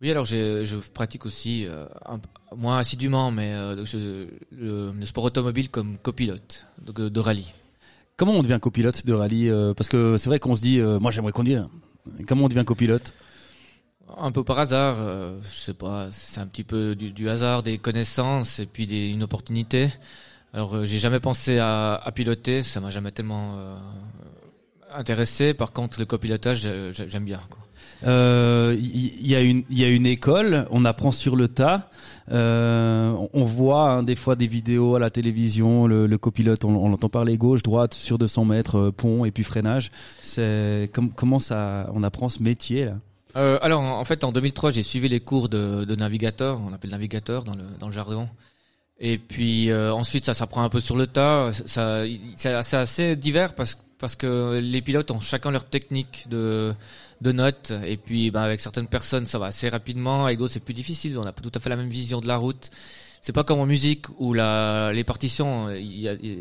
Oui, 0.00 0.10
alors 0.12 0.24
je, 0.24 0.76
pratique 0.94 1.26
aussi, 1.26 1.66
euh, 1.66 1.86
un- 2.06 2.20
moins 2.56 2.78
assidûment, 2.78 3.30
mais 3.32 3.52
euh, 3.52 3.84
je- 3.84 4.28
le, 4.52 4.92
le 4.92 5.06
sport 5.06 5.24
automobile 5.24 5.68
comme 5.68 5.98
copilote 5.98 6.64
donc, 6.86 7.00
euh, 7.00 7.10
de 7.10 7.20
rallye. 7.20 7.52
Comment 8.16 8.32
on 8.34 8.42
devient 8.42 8.58
copilote 8.62 9.04
de 9.04 9.12
rallye 9.12 9.50
Parce 9.76 9.88
que 9.88 10.16
c'est 10.16 10.28
vrai 10.28 10.38
qu'on 10.38 10.54
se 10.56 10.62
dit, 10.62 10.78
euh, 10.80 10.98
moi 11.00 11.10
j'aimerais 11.10 11.32
conduire. 11.32 11.68
Comment 12.26 12.44
on 12.44 12.48
devient 12.48 12.64
copilote? 12.64 13.12
Un 14.16 14.32
peu 14.32 14.42
par 14.42 14.58
hasard, 14.58 14.96
euh, 14.98 15.38
je 15.42 15.58
sais 15.58 15.74
pas, 15.74 16.08
c'est 16.10 16.40
un 16.40 16.46
petit 16.46 16.64
peu 16.64 16.94
du, 16.94 17.10
du 17.10 17.28
hasard, 17.28 17.62
des 17.62 17.78
connaissances 17.78 18.58
et 18.58 18.66
puis 18.66 18.86
des, 18.86 19.08
une 19.10 19.22
opportunité. 19.22 19.88
Alors 20.54 20.74
euh, 20.76 20.84
j'ai 20.86 20.98
jamais 20.98 21.20
pensé 21.20 21.58
à, 21.58 21.94
à 21.94 22.10
piloter, 22.12 22.62
ça 22.62 22.80
m'a 22.80 22.90
jamais 22.90 23.10
tellement 23.12 23.56
euh, 23.58 23.76
intéressé. 24.94 25.52
Par 25.54 25.72
contre, 25.72 25.98
le 26.00 26.06
copilotage, 26.06 26.62
j'ai- 26.62 26.90
j'aime 27.08 27.24
bien. 27.24 27.40
Quoi. 27.50 27.58
Euh, 28.08 28.74
Il 28.78 28.96
y, 29.26 29.30
y 29.30 29.34
a 29.36 29.40
une, 29.40 29.62
il 29.70 29.78
y 29.78 29.84
a 29.84 29.88
une 29.88 30.06
école, 30.06 30.66
on 30.70 30.84
apprend 30.84 31.10
sur 31.12 31.36
le 31.36 31.48
tas. 31.48 31.90
Euh, 32.30 33.14
on- 33.34 33.44
voit 33.44 33.90
hein, 33.90 34.02
des 34.02 34.14
fois 34.16 34.36
des 34.36 34.46
vidéos 34.46 34.94
à 34.96 35.00
la 35.00 35.10
télévision, 35.10 35.86
le, 35.86 36.06
le 36.06 36.18
copilote, 36.18 36.64
on, 36.64 36.74
on 36.76 36.88
l'entend 36.88 37.08
parler 37.08 37.36
gauche, 37.36 37.62
droite, 37.62 37.94
sur 37.94 38.18
200 38.18 38.44
mètres, 38.46 38.78
euh, 38.78 38.92
pont 38.92 39.24
et 39.24 39.30
puis 39.30 39.44
freinage. 39.44 39.90
C'est 40.22 40.90
com- 40.94 41.10
comment 41.14 41.38
ça, 41.38 41.90
on 41.94 42.02
apprend 42.02 42.28
ce 42.28 42.42
métier 42.42 42.86
là? 42.86 42.94
Euh, 43.38 43.58
alors 43.62 43.82
en 43.82 44.04
fait, 44.04 44.24
en 44.24 44.32
2003, 44.32 44.72
j'ai 44.72 44.82
suivi 44.82 45.08
les 45.08 45.20
cours 45.20 45.48
de, 45.48 45.94
navigateur, 45.94 46.60
on 46.60 46.72
appelle 46.72 46.90
navigateur 46.90 47.44
dans 47.44 47.54
le, 47.54 47.64
dans 47.78 47.86
le 47.86 47.92
jargon. 47.92 48.28
Et 49.00 49.16
puis 49.16 49.70
euh, 49.70 49.92
ensuite, 49.92 50.24
ça 50.26 50.34
s'apprend 50.34 50.64
un 50.64 50.68
peu 50.68 50.80
sur 50.80 50.96
le 50.96 51.06
tas. 51.06 51.50
Ça, 51.66 52.02
c'est 52.36 52.52
assez 52.52 53.16
divers 53.16 53.54
parce, 53.54 53.78
parce 53.98 54.16
que 54.16 54.58
les 54.60 54.82
pilotes 54.82 55.10
ont 55.12 55.20
chacun 55.20 55.52
leur 55.52 55.64
technique 55.64 56.26
de, 56.28 56.74
de 57.20 57.32
notes. 57.32 57.72
Et 57.86 57.96
puis, 57.96 58.30
ben, 58.32 58.42
avec 58.42 58.60
certaines 58.60 58.88
personnes, 58.88 59.26
ça 59.26 59.38
va 59.38 59.46
assez 59.46 59.68
rapidement. 59.68 60.26
Avec 60.26 60.38
d'autres, 60.38 60.54
c'est 60.54 60.64
plus 60.64 60.74
difficile. 60.74 61.16
On 61.18 61.24
n'a 61.24 61.32
pas 61.32 61.42
tout 61.42 61.52
à 61.54 61.60
fait 61.60 61.70
la 61.70 61.76
même 61.76 61.88
vision 61.88 62.20
de 62.20 62.26
la 62.26 62.36
route. 62.36 62.70
C'est 63.22 63.32
pas 63.32 63.44
comme 63.44 63.60
en 63.60 63.66
musique 63.66 64.06
où 64.18 64.34
la, 64.34 64.92
les 64.92 65.04
partitions 65.04 65.68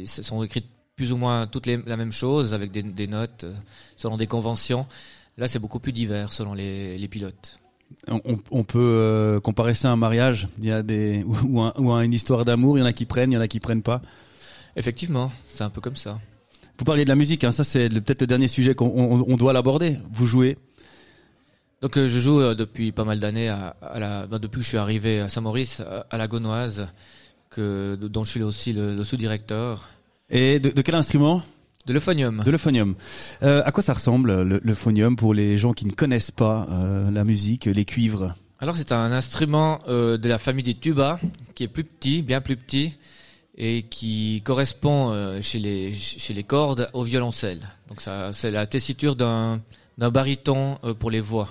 sont 0.06 0.44
écrites 0.44 0.68
plus 0.98 1.14
ou 1.14 1.18
moins 1.18 1.48
toutes 1.48 1.68
les, 1.68 1.78
la 1.86 1.96
même 1.96 2.12
chose 2.12 2.54
avec 2.54 2.72
des, 2.72 2.84
des 2.84 3.08
notes 3.08 3.46
euh, 3.46 3.54
selon 3.96 4.18
des 4.18 4.26
conventions. 4.26 4.88
Là, 5.38 5.48
c'est 5.48 5.60
beaucoup 5.60 5.80
plus 5.80 5.92
divers 5.92 6.34
selon 6.34 6.54
les, 6.54 6.98
les 6.98 7.08
pilotes. 7.08 7.60
on, 8.10 8.64
peut 8.64 8.80
euh, 8.80 9.40
comparer 9.40 9.74
ça 9.74 9.90
à 9.90 9.92
un 9.92 9.96
mariage. 9.96 10.48
Il 10.60 10.66
y 10.66 10.72
a 10.72 10.82
des 10.84 11.24
ou, 11.48 11.62
un- 11.62 11.74
ou 11.78 11.94
à 11.94 12.04
une 12.04 12.14
histoire 12.14 12.44
d'amour. 12.46 12.78
Il 12.78 12.82
y 12.82 12.84
en 12.84 12.88
a 12.88 12.94
qui 12.94 13.06
prennent, 13.06 13.32
il 13.32 13.36
y 13.36 13.38
en 13.38 13.42
a 13.42 13.48
qui 13.48 13.60
prennent 13.60 13.84
pas. 13.84 14.02
Effectivement, 14.76 15.32
c'est 15.48 15.64
un 15.64 15.70
peu 15.70 15.82
comme 15.82 15.96
ça. 15.96 16.20
Vous 16.80 16.86
parliez 16.86 17.04
de 17.06 17.10
la 17.10 17.16
musique, 17.16 17.44
hein, 17.44 17.52
ça 17.52 17.64
c'est 17.64 17.90
peut-être 17.90 18.22
le 18.22 18.28
dernier 18.28 18.48
sujet 18.48 18.76
qu'on 18.76 18.86
on- 18.88 19.26
on 19.28 19.38
doit 19.38 19.54
l'aborder. 19.54 19.98
Vous 20.14 20.26
jouez. 20.28 20.58
Donc 21.82 21.98
euh, 21.98 22.08
je 22.08 22.20
joue 22.20 22.40
euh, 22.42 22.56
depuis 22.56 22.92
pas 22.92 23.04
mal 23.04 23.20
d'années 23.20 23.50
à, 23.50 23.76
à 23.82 24.00
la, 24.00 24.28
bah, 24.28 24.40
depuis 24.40 24.58
que 24.58 24.64
je 24.64 24.70
suis 24.70 24.78
arrivé 24.78 25.20
à 25.20 25.30
Saint-Maurice, 25.30 25.80
à, 25.82 26.06
à 26.10 26.18
la 26.18 26.28
Gaunoise, 26.28 26.88
que, 27.52 27.96
dont 27.96 28.24
je 28.24 28.32
suis 28.32 28.44
aussi 28.44 28.74
le, 28.74 28.96
le 28.96 29.04
sous-directeur. 29.04 29.90
Et 30.30 30.60
de, 30.60 30.70
de 30.72 30.82
quel 30.82 30.96
instrument? 30.96 31.42
De 31.88 31.94
l'euphonium. 31.94 32.44
De 32.46 32.52
l'euphonium. 32.52 32.94
Euh, 33.44 33.64
à 33.66 33.72
quoi 33.72 33.82
ça 33.82 33.94
ressemble 33.94 34.44
le- 34.44 34.62
l'euphonium 34.64 35.16
pour 35.16 35.34
les 35.34 35.58
gens 35.58 35.74
qui 35.74 35.86
ne 35.86 35.92
connaissent 35.92 36.32
pas 36.32 36.68
euh, 36.70 37.10
la 37.10 37.24
musique, 37.24 37.66
les 37.66 37.86
cuivres? 37.86 38.36
Alors 38.60 38.76
c'est 38.76 38.92
un 38.92 39.12
instrument 39.12 39.80
euh, 39.88 40.18
de 40.18 40.28
la 40.30 40.38
famille 40.38 40.64
des 40.64 40.76
tubas, 40.76 41.18
qui 41.56 41.64
est 41.64 41.68
plus 41.68 41.84
petit, 41.86 42.22
bien 42.22 42.42
plus 42.42 42.58
petit, 42.58 42.98
et 43.58 43.84
qui 43.84 44.42
correspond 44.46 45.40
chez, 45.42 45.60
les, 45.60 45.92
chez 45.94 46.34
les 46.34 46.44
cordes 46.44 46.90
au 46.94 47.04
violoncelle. 47.04 47.62
Donc 47.90 48.02
ça, 48.02 48.32
c'est 48.34 48.52
la 48.52 48.68
tessiture 48.68 49.16
d'un 49.16 49.62
d'un 49.98 50.12
baryton 50.12 50.78
pour 51.00 51.10
les 51.10 51.22
voix. 51.22 51.50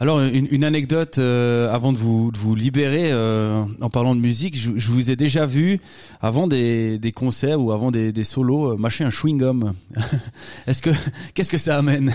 Alors 0.00 0.22
une, 0.22 0.64
anecdote 0.64 1.18
euh, 1.18 1.70
avant 1.70 1.92
de 1.92 1.98
vous, 1.98 2.32
de 2.32 2.38
vous 2.38 2.54
libérer 2.54 3.12
euh, 3.12 3.62
en 3.82 3.90
parlant 3.90 4.14
de 4.14 4.20
musique, 4.20 4.56
je, 4.56 4.90
vous 4.90 5.10
ai 5.10 5.16
déjà 5.16 5.44
vu 5.44 5.78
avant 6.22 6.46
des, 6.46 6.98
des 6.98 7.12
concerts 7.12 7.60
ou 7.60 7.70
avant 7.70 7.90
des, 7.90 8.10
des 8.10 8.24
solos 8.24 8.72
euh, 8.72 8.76
mâcher 8.78 9.04
un 9.04 9.10
chewing 9.10 9.36
gum. 9.36 9.74
Est-ce 10.66 10.80
que 10.80 10.88
qu'est-ce 11.34 11.50
que 11.50 11.58
ça 11.58 11.76
amène? 11.76 12.14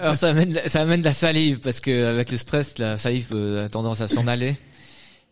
Alors 0.00 0.16
ça 0.16 0.30
amène, 0.30 0.58
ça 0.64 0.80
amène 0.80 1.00
de 1.00 1.04
la 1.04 1.12
salive 1.12 1.60
parce 1.60 1.80
que 1.80 2.06
avec 2.06 2.30
le 2.30 2.38
stress, 2.38 2.78
la 2.78 2.96
salive 2.96 3.34
a 3.34 3.68
tendance 3.68 4.00
à 4.00 4.08
s'en 4.08 4.26
aller. 4.26 4.56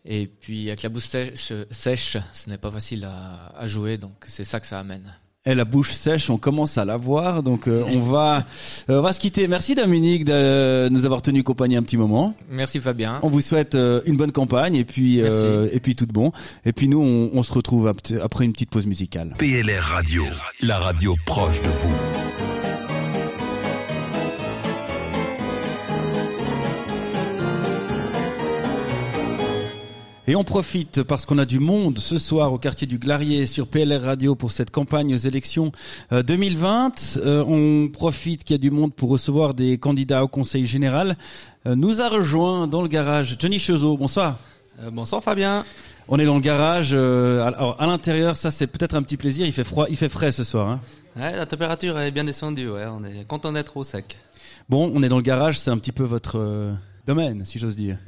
Et 0.05 0.27
puis 0.27 0.67
avec 0.67 0.83
la 0.83 0.89
bouche 0.89 1.05
sèche, 1.05 1.53
sèche 1.71 2.17
ce 2.33 2.49
n'est 2.51 2.59
pas 2.59 2.69
facile 2.69 3.05
à, 3.05 3.51
à 3.57 3.65
jouer, 3.65 3.97
donc 3.97 4.25
c'est 4.27 4.43
ça 4.43 4.59
que 4.59 4.67
ça 4.67 4.79
amène. 4.79 5.11
Et 5.47 5.53
la 5.53 5.63
bouche 5.63 5.91
sèche, 5.91 6.31
on 6.31 6.37
commence 6.39 6.79
à 6.79 6.85
la 6.85 6.97
voir, 6.97 7.43
donc 7.43 7.67
euh, 7.67 7.83
on 7.89 7.99
va 7.99 8.43
euh, 8.89 8.97
on 8.97 9.01
va 9.03 9.13
se 9.13 9.19
quitter. 9.19 9.47
Merci 9.47 9.75
Dominique 9.75 10.25
de 10.25 10.89
nous 10.89 11.05
avoir 11.05 11.21
tenu 11.21 11.43
compagnie 11.43 11.75
un 11.75 11.83
petit 11.83 11.97
moment. 11.97 12.33
Merci 12.49 12.79
Fabien. 12.79 13.19
On 13.21 13.27
vous 13.27 13.41
souhaite 13.41 13.75
euh, 13.75 14.01
une 14.07 14.17
bonne 14.17 14.31
campagne 14.31 14.73
et 14.73 14.83
puis 14.85 15.21
euh, 15.21 15.67
et 15.71 15.79
puis 15.79 15.95
tout 15.95 16.07
de 16.07 16.11
bon. 16.13 16.31
Et 16.65 16.73
puis 16.73 16.87
nous, 16.87 16.99
on, 16.99 17.29
on 17.37 17.43
se 17.43 17.53
retrouve 17.53 17.87
ap- 17.87 17.99
après 18.23 18.43
une 18.43 18.53
petite 18.53 18.71
pause 18.71 18.87
musicale. 18.87 19.35
PLR 19.37 19.83
Radio, 19.83 20.23
la 20.63 20.79
radio 20.79 21.15
proche 21.27 21.61
de 21.61 21.67
vous. 21.69 22.24
Et 30.27 30.35
on 30.35 30.43
profite 30.43 31.03
parce 31.03 31.25
qu'on 31.27 31.37
a 31.37 31.45
du 31.45 31.59
monde 31.59 31.99
ce 31.99 32.17
soir 32.17 32.51
au 32.51 32.57
quartier 32.57 32.87
du 32.87 32.97
Glarier 32.97 33.45
sur 33.45 33.67
PLR 33.67 34.01
Radio 34.01 34.33
pour 34.33 34.51
cette 34.51 34.71
campagne 34.71 35.13
aux 35.13 35.17
élections 35.17 35.71
euh, 36.11 36.23
2020. 36.23 37.17
Euh, 37.17 37.43
on 37.47 37.89
profite 37.89 38.43
qu'il 38.43 38.55
y 38.55 38.59
a 38.59 38.61
du 38.61 38.71
monde 38.71 38.91
pour 38.91 39.09
recevoir 39.09 39.53
des 39.53 39.77
candidats 39.77 40.23
au 40.23 40.27
Conseil 40.27 40.65
général. 40.65 41.15
Euh, 41.67 41.75
nous 41.75 42.01
a 42.01 42.09
rejoint 42.09 42.65
dans 42.67 42.81
le 42.81 42.87
garage 42.87 43.37
Johnny 43.39 43.59
Chezot. 43.59 43.97
Bonsoir. 43.97 44.39
Euh, 44.79 44.89
bonsoir 44.89 45.21
Fabien. 45.21 45.63
On 46.07 46.17
est 46.17 46.25
dans 46.25 46.35
le 46.35 46.41
garage. 46.41 46.91
euh, 46.93 47.45
alors 47.45 47.79
à 47.79 47.85
l'intérieur, 47.85 48.35
ça 48.35 48.49
c'est 48.49 48.67
peut-être 48.67 48.95
un 48.95 49.03
petit 49.03 49.17
plaisir. 49.17 49.45
Il 49.45 49.53
fait 49.53 49.63
froid, 49.63 49.85
il 49.89 49.95
fait 49.95 50.09
frais 50.09 50.31
ce 50.31 50.43
soir. 50.43 50.69
Hein. 50.69 50.79
Ouais, 51.15 51.35
la 51.35 51.45
température 51.45 51.99
est 51.99 52.09
bien 52.11 52.23
descendue, 52.23 52.67
ouais, 52.69 52.85
on 52.89 53.03
est 53.03 53.25
content 53.27 53.51
d'être 53.53 53.77
au 53.77 53.83
sec. 53.83 54.17
Bon, 54.69 54.91
on 54.93 55.03
est 55.03 55.07
dans 55.09 55.17
le 55.17 55.21
garage. 55.21 55.59
C'est 55.59 55.69
un 55.69 55.77
petit 55.77 55.91
peu 55.91 56.03
votre 56.03 56.39
euh, 56.39 56.73
domaine, 57.05 57.45
si 57.45 57.59
j'ose 57.59 57.75
dire. 57.75 57.97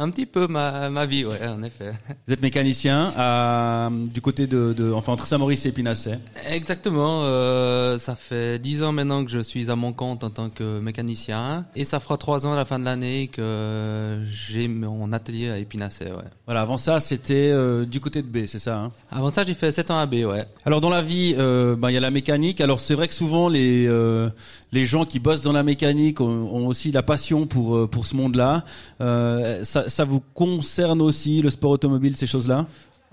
Un 0.00 0.10
petit 0.10 0.26
peu 0.26 0.46
ma, 0.46 0.90
ma 0.90 1.06
vie, 1.06 1.24
ouais, 1.24 1.44
en 1.48 1.60
effet. 1.64 1.90
Vous 2.28 2.32
êtes 2.32 2.40
mécanicien 2.40 3.12
à, 3.16 3.90
du 4.12 4.20
côté 4.20 4.46
de, 4.46 4.72
de 4.72 4.92
enfin 4.92 5.12
entre 5.12 5.26
Saint-Maurice 5.26 5.66
et 5.66 5.72
Pinasset. 5.72 6.20
Exactement, 6.48 7.22
euh, 7.24 7.98
ça 7.98 8.14
fait 8.14 8.60
dix 8.60 8.84
ans 8.84 8.92
maintenant 8.92 9.24
que 9.24 9.30
je 9.30 9.40
suis 9.40 9.70
à 9.72 9.76
mon 9.76 9.92
compte 9.92 10.22
en 10.22 10.30
tant 10.30 10.50
que 10.50 10.78
mécanicien 10.78 11.66
et 11.74 11.82
ça 11.82 11.98
fera 11.98 12.16
trois 12.16 12.46
ans 12.46 12.52
à 12.52 12.56
la 12.56 12.64
fin 12.64 12.78
de 12.78 12.84
l'année 12.84 13.26
que 13.26 14.22
j'ai 14.30 14.68
mon 14.68 15.12
atelier 15.12 15.50
à 15.50 15.58
Épinasset, 15.58 16.12
ouais. 16.12 16.22
Voilà, 16.46 16.60
avant 16.60 16.78
ça, 16.78 17.00
c'était 17.00 17.50
euh, 17.52 17.84
du 17.84 17.98
côté 17.98 18.22
de 18.22 18.28
B, 18.28 18.46
c'est 18.46 18.58
ça. 18.60 18.78
Hein? 18.78 18.92
Avant 19.10 19.30
ça, 19.30 19.44
j'ai 19.44 19.54
fait 19.54 19.72
sept 19.72 19.90
ans 19.90 19.98
à 19.98 20.06
B, 20.06 20.24
ouais. 20.24 20.46
Alors 20.64 20.80
dans 20.80 20.90
la 20.90 21.02
vie, 21.02 21.34
euh, 21.38 21.74
ben, 21.76 21.90
il 21.90 21.94
y 21.94 21.96
a 21.96 22.00
la 22.00 22.10
mécanique. 22.12 22.60
Alors 22.60 22.78
c'est 22.78 22.94
vrai 22.94 23.08
que 23.08 23.14
souvent 23.14 23.48
les 23.48 23.86
euh, 23.88 24.30
les 24.72 24.84
gens 24.86 25.04
qui 25.04 25.18
bossent 25.18 25.40
dans 25.42 25.52
la 25.52 25.62
mécanique 25.62 26.20
ont, 26.20 26.26
ont 26.26 26.66
aussi 26.66 26.90
la 26.92 27.02
passion 27.02 27.46
pour 27.46 27.76
euh, 27.76 27.86
pour 27.86 28.04
ce 28.06 28.14
monde-là. 28.16 28.64
Euh, 29.00 29.64
ça, 29.64 29.88
ça 29.88 30.04
vous 30.04 30.20
concerne 30.34 31.00
aussi 31.02 31.40
le 31.42 31.50
sport 31.50 31.70
automobile, 31.72 32.16
ces 32.16 32.26
choses-là? 32.26 32.66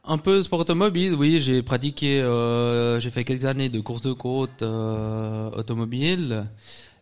Un 0.08 0.18
peu 0.20 0.44
sport 0.44 0.60
automobile, 0.60 1.16
oui, 1.16 1.40
j'ai 1.40 1.64
pratiqué, 1.64 2.22
euh, 2.22 3.00
j'ai 3.00 3.10
fait 3.10 3.24
quelques 3.24 3.46
années 3.46 3.70
de 3.70 3.80
course 3.80 4.02
de 4.02 4.14
côte 4.14 4.62
euh, 4.62 5.50
automobile 5.58 6.46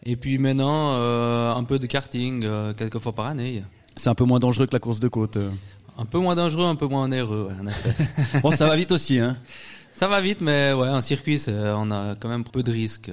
et 0.06 0.16
puis 0.16 0.38
maintenant 0.38 0.94
euh, 0.96 1.54
un 1.54 1.64
peu 1.66 1.80
de 1.80 1.86
karting 1.86 2.44
euh, 2.46 2.74
quelques 2.74 3.00
fois 3.00 3.12
par 3.14 3.26
année. 3.26 3.62
C'est 3.98 4.10
un 4.10 4.16
peu 4.16 4.24
moins 4.24 4.40
dangereux 4.40 4.68
que 4.68 4.74
la 4.74 4.80
course 4.80 5.00
de 5.02 5.10
côte. 5.10 5.36
euh. 5.38 5.50
Un 5.98 6.06
peu 6.06 6.18
moins 6.18 6.36
dangereux, 6.36 6.66
un 6.66 6.76
peu 6.76 6.88
moins 6.88 7.04
onéreux, 7.04 7.50
ouais, 7.50 7.56
en 7.62 7.68
effet. 7.68 7.94
Bon, 8.42 8.52
ça 8.52 8.68
va 8.68 8.76
vite 8.76 8.92
aussi. 8.92 9.20
Hein. 9.20 9.36
Ça 9.92 10.08
va 10.08 10.22
vite, 10.22 10.40
mais 10.42 10.74
ouais, 10.74 10.88
en 10.90 11.02
circuit, 11.02 11.40
on 11.48 11.92
a 11.92 12.16
quand 12.16 12.30
même 12.30 12.44
peu 12.44 12.64
de 12.64 12.72
risques. 12.72 13.12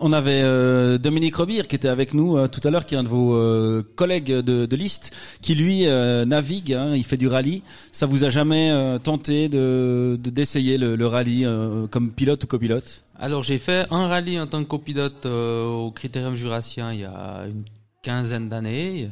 On 0.00 0.12
avait 0.12 0.42
euh, 0.42 0.98
Dominique 0.98 1.34
Robire 1.34 1.66
qui 1.66 1.74
était 1.74 1.88
avec 1.88 2.14
nous 2.14 2.36
euh, 2.36 2.46
tout 2.46 2.60
à 2.62 2.70
l'heure, 2.70 2.84
qui 2.84 2.94
est 2.94 2.98
un 2.98 3.02
de 3.02 3.08
vos 3.08 3.34
euh, 3.34 3.82
collègues 3.96 4.30
de, 4.30 4.76
liste, 4.76 5.16
qui 5.42 5.56
lui 5.56 5.84
navigue, 6.26 6.74
hein, 6.74 6.94
il 6.94 7.04
fait 7.04 7.16
du 7.16 7.26
rallye. 7.26 7.64
Ça 7.90 8.06
vous 8.06 8.22
a 8.22 8.30
jamais 8.30 8.70
tenté 9.02 9.48
de 9.48 10.16
de- 10.20 10.30
d'essayer 10.30 10.78
le, 10.78 11.06
rallye 11.06 11.46
comme 11.90 12.12
pilote 12.12 12.44
ou 12.44 12.46
copilote? 12.46 13.04
Alors 13.18 13.42
j'ai 13.42 13.58
fait 13.58 13.86
un 13.90 14.06
rallye 14.06 14.38
en 14.38 14.46
tant 14.46 14.62
que 14.62 14.68
copilote 14.68 15.26
au 15.26 15.90
Critérium 15.90 16.36
Jurassien 16.36 16.92
il 16.92 17.00
y 17.00 17.04
a 17.04 17.46
une 17.48 17.64
quinzaine 18.02 18.48
d'années. 18.48 19.10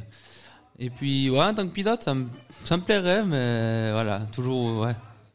Et 0.79 0.91
puis 0.91 1.29
en 1.31 1.55
tant 1.55 1.67
que 1.67 1.73
pilote, 1.73 2.05
ça 2.05 2.15
me 2.15 2.27
ça 2.65 2.77
me 2.77 2.83
plairait, 2.83 3.25
mais 3.25 3.91
voilà, 3.93 4.21
toujours 4.33 4.83
ouais, 4.83 4.95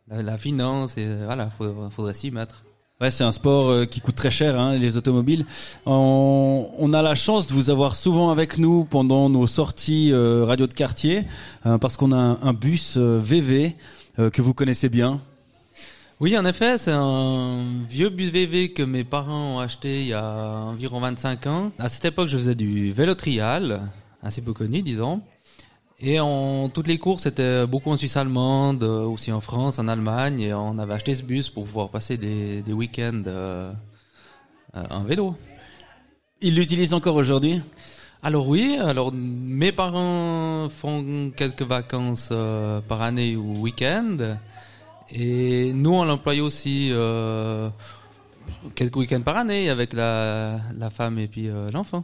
la, 0.09 0.37
finance 0.37 0.97
et 0.97 1.07
voilà, 1.25 1.49
faudrait 1.89 2.13
s'y 2.13 2.31
mettre. 2.31 2.63
C'est 3.09 3.23
un 3.23 3.31
sport 3.31 3.69
euh, 3.69 3.85
qui 3.85 4.01
coûte 4.01 4.15
très 4.15 4.31
cher, 4.31 4.59
hein, 4.59 4.75
les 4.75 4.97
automobiles. 4.97 5.45
On, 5.85 6.91
a 6.93 7.01
la 7.01 7.15
chance 7.15 7.47
de 7.47 7.53
vous 7.53 7.69
avoir 7.69 7.95
souvent 7.95 8.29
avec 8.31 8.57
nous 8.57 8.85
pendant 8.85 9.29
nos 9.29 9.47
sorties 9.47 10.11
euh, 10.13 10.45
radio 10.45 10.67
de 10.67 10.73
quartier, 10.73 11.25
euh, 11.65 11.77
parce 11.77 11.97
qu'on 11.97 12.11
a 12.11 12.37
un, 12.41 12.53
bus 12.53 12.97
VV 12.97 13.75
que 14.31 14.41
vous 14.41 14.53
connaissez 14.53 14.89
bien. 14.89 15.19
Oui, 16.19 16.37
en 16.37 16.45
effet, 16.45 16.77
c'est 16.77 16.91
un 16.93 17.65
vieux 17.89 18.09
bus 18.09 18.29
VV 18.29 18.71
que 18.71 18.83
mes 18.83 19.03
parents 19.03 19.55
ont 19.55 19.59
acheté 19.59 20.01
il 20.01 20.07
y 20.07 20.13
a 20.13 20.23
environ 20.23 20.99
25 20.99 21.47
ans. 21.47 21.71
À 21.79 21.89
cette 21.89 22.05
époque, 22.05 22.27
je 22.27 22.37
faisais 22.37 22.55
du 22.55 22.93
vélo 22.93 23.15
trial, 23.15 23.81
assez 24.21 24.41
peu 24.41 24.53
connu, 24.53 24.83
disons. 24.83 25.21
Et 26.05 26.19
en 26.19 26.67
toutes 26.67 26.89
les 26.89 26.97
courses, 26.97 27.23
c'était 27.23 27.65
beaucoup 27.65 27.89
en 27.89 27.95
Suisse 27.95 28.17
allemande, 28.17 28.83
euh, 28.83 29.05
aussi 29.05 29.31
en 29.31 29.39
France, 29.39 29.79
en 29.79 29.87
Allemagne. 29.87 30.41
Et 30.41 30.53
on 30.53 30.77
avait 30.77 30.95
acheté 30.95 31.15
ce 31.15 31.23
bus 31.23 31.49
pour 31.49 31.63
pouvoir 31.63 31.87
passer 31.87 32.17
des, 32.17 32.61
des 32.61 32.73
week-ends 32.73 33.23
euh, 33.25 33.71
euh, 34.75 34.83
en 34.89 35.03
vélo. 35.05 35.37
Ils 36.41 36.55
l'utilisent 36.55 36.93
encore 36.93 37.15
aujourd'hui? 37.15 37.61
Alors 38.21 38.49
oui, 38.49 38.77
alors 38.81 39.13
mes 39.13 39.71
parents 39.71 40.67
font 40.69 41.31
quelques 41.37 41.61
vacances 41.61 42.29
euh, 42.33 42.81
par 42.81 43.01
année 43.01 43.37
ou 43.37 43.61
week-end. 43.61 44.17
Et 45.09 45.71
nous, 45.71 45.93
on 45.93 46.03
l'emploie 46.03 46.35
aussi 46.41 46.89
euh, 46.91 47.69
quelques 48.75 48.97
week-ends 48.97 49.21
par 49.21 49.37
année 49.37 49.69
avec 49.69 49.93
la, 49.93 50.59
la 50.75 50.89
femme 50.89 51.17
et 51.17 51.27
puis 51.27 51.47
l'enfant. 51.71 52.03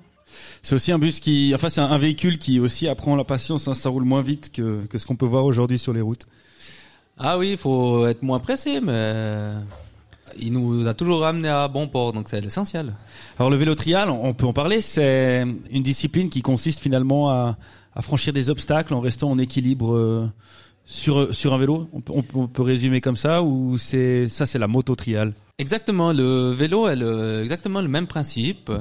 C'est 0.61 0.75
aussi 0.75 0.91
un 0.91 0.99
bus 0.99 1.19
qui, 1.19 1.51
enfin, 1.55 1.69
c'est 1.69 1.82
un, 1.82 1.89
un 1.91 1.97
véhicule 1.97 2.38
qui 2.38 2.59
aussi 2.59 2.88
apprend 2.88 3.15
la 3.15 3.23
patience. 3.23 3.67
hein, 3.67 3.73
ça 3.73 3.89
roule 3.89 4.03
moins 4.03 4.21
vite 4.21 4.51
que, 4.51 4.86
que 4.88 4.97
ce 4.97 5.05
qu'on 5.05 5.15
peut 5.15 5.25
voir 5.25 5.45
aujourd'hui 5.45 5.77
sur 5.80 5.93
les 5.93 6.01
routes. 6.01 6.25
Ah 7.17 7.38
oui, 7.38 7.51
il 7.51 7.57
faut 7.57 8.05
être 8.07 8.23
moins 8.23 8.39
pressé, 8.39 8.80
mais 8.82 9.51
il 10.38 10.53
nous 10.53 10.88
a 10.88 10.93
toujours 10.93 11.21
ramené 11.21 11.49
à 11.49 11.67
bon 11.67 11.88
port, 11.88 12.13
donc 12.13 12.27
c'est 12.30 12.39
l'essentiel. 12.39 12.93
Alors 13.38 13.49
le 13.49 13.57
vélo 13.57 13.75
trial, 13.75 14.09
on 14.09 14.34
peut 14.34 14.45
en 14.45 14.53
parler. 14.53 14.80
C'est 14.82 15.45
une 15.71 15.84
discipline 15.84 16.30
qui 16.30 16.41
consiste 16.41 16.80
finalement 16.80 17.30
à, 17.30 17.57
à 17.95 18.01
franchir 18.01 18.32
des 18.32 18.49
obstacles 18.49 18.93
en 18.93 18.99
restant 19.01 19.30
en 19.32 19.38
équilibre 19.38 19.93
euh, 19.95 20.30
sur 20.86 21.34
sur 21.36 21.53
un 21.53 21.57
vélo. 21.57 21.89
On 21.93 22.01
peut, 22.01 22.13
on 22.15 22.21
peut- 22.21 22.38
on 22.38 22.47
peut 22.47 22.61
résumer 22.61 23.01
comme 23.01 23.17
ça 23.17 23.41
ou 23.43 23.77
c'est 23.77 24.27
ça, 24.27 24.45
c'est 24.45 24.59
la 24.59 24.67
moto 24.67 24.95
trial? 24.95 25.34
Exactement, 25.57 26.13
le 26.13 26.51
vélo 26.51 26.88
est 26.88 26.95
le- 26.95 27.41
exactement 27.43 27.82
le 27.82 27.89
même 27.89 28.07
principe. 28.07 28.71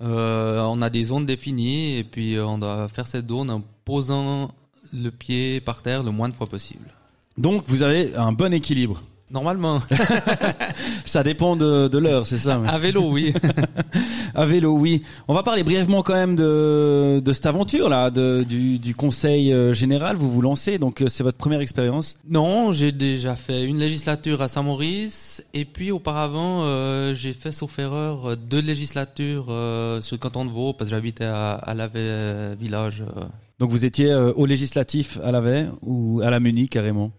Euh, 0.00 0.60
on 0.60 0.80
a 0.80 0.90
des 0.90 1.04
zones 1.04 1.26
définies 1.26 1.96
et 1.96 2.04
puis 2.04 2.36
euh, 2.36 2.46
on 2.46 2.58
doit 2.58 2.88
faire 2.88 3.06
cette 3.06 3.28
zone 3.28 3.50
en 3.50 3.62
posant 3.84 4.52
le 4.92 5.10
pied 5.10 5.60
par 5.60 5.82
terre 5.82 6.02
le 6.02 6.10
moins 6.10 6.28
de 6.28 6.34
fois 6.34 6.46
possible. 6.46 6.94
Donc 7.36 7.64
vous 7.66 7.82
avez 7.82 8.14
un 8.16 8.32
bon 8.32 8.52
équilibre. 8.52 9.02
Normalement, 9.30 9.82
Ça 11.04 11.22
dépend 11.22 11.56
de, 11.56 11.88
de 11.88 11.98
l'heure, 11.98 12.26
c'est 12.26 12.38
ça. 12.38 12.60
à 12.66 12.78
vélo, 12.78 13.10
oui. 13.10 13.32
À 14.34 14.46
vélo, 14.46 14.72
oui. 14.78 15.02
On 15.26 15.34
va 15.34 15.42
parler 15.42 15.64
brièvement 15.64 16.02
quand 16.02 16.14
même 16.14 16.36
de, 16.36 17.20
de 17.24 17.32
cette 17.32 17.46
aventure 17.46 17.88
là, 17.88 18.10
de, 18.10 18.44
du, 18.48 18.78
du 18.78 18.94
conseil 18.94 19.52
euh, 19.52 19.72
général. 19.72 20.16
Vous 20.16 20.30
vous 20.30 20.40
lancez, 20.40 20.78
donc 20.78 21.02
euh, 21.02 21.08
c'est 21.08 21.22
votre 21.22 21.36
première 21.38 21.60
expérience. 21.60 22.16
Non, 22.28 22.72
j'ai 22.72 22.92
déjà 22.92 23.36
fait 23.36 23.64
une 23.64 23.78
législature 23.78 24.40
à 24.42 24.48
Saint-Maurice 24.48 25.44
et 25.54 25.64
puis 25.64 25.90
auparavant 25.90 26.62
euh, 26.62 27.14
j'ai 27.14 27.32
fait 27.32 27.52
sauf 27.52 27.78
erreur 27.78 28.36
deux 28.36 28.60
législatures 28.60 29.46
euh, 29.50 30.00
sur 30.00 30.14
le 30.16 30.20
canton 30.20 30.44
de 30.44 30.50
Vaud 30.50 30.72
parce 30.72 30.88
que 30.90 30.96
j'habitais 30.96 31.24
à, 31.24 31.52
à 31.54 31.74
euh, 31.96 32.54
village. 32.58 33.02
euh. 33.02 33.20
Donc 33.58 33.70
vous 33.70 33.84
étiez 33.84 34.14
au 34.14 34.46
législatif 34.46 35.18
à 35.24 35.32
la 35.32 35.40
Vey 35.40 35.66
ou 35.82 36.20
à 36.22 36.30
la 36.30 36.38
Muni 36.38 36.68
carrément? 36.68 37.10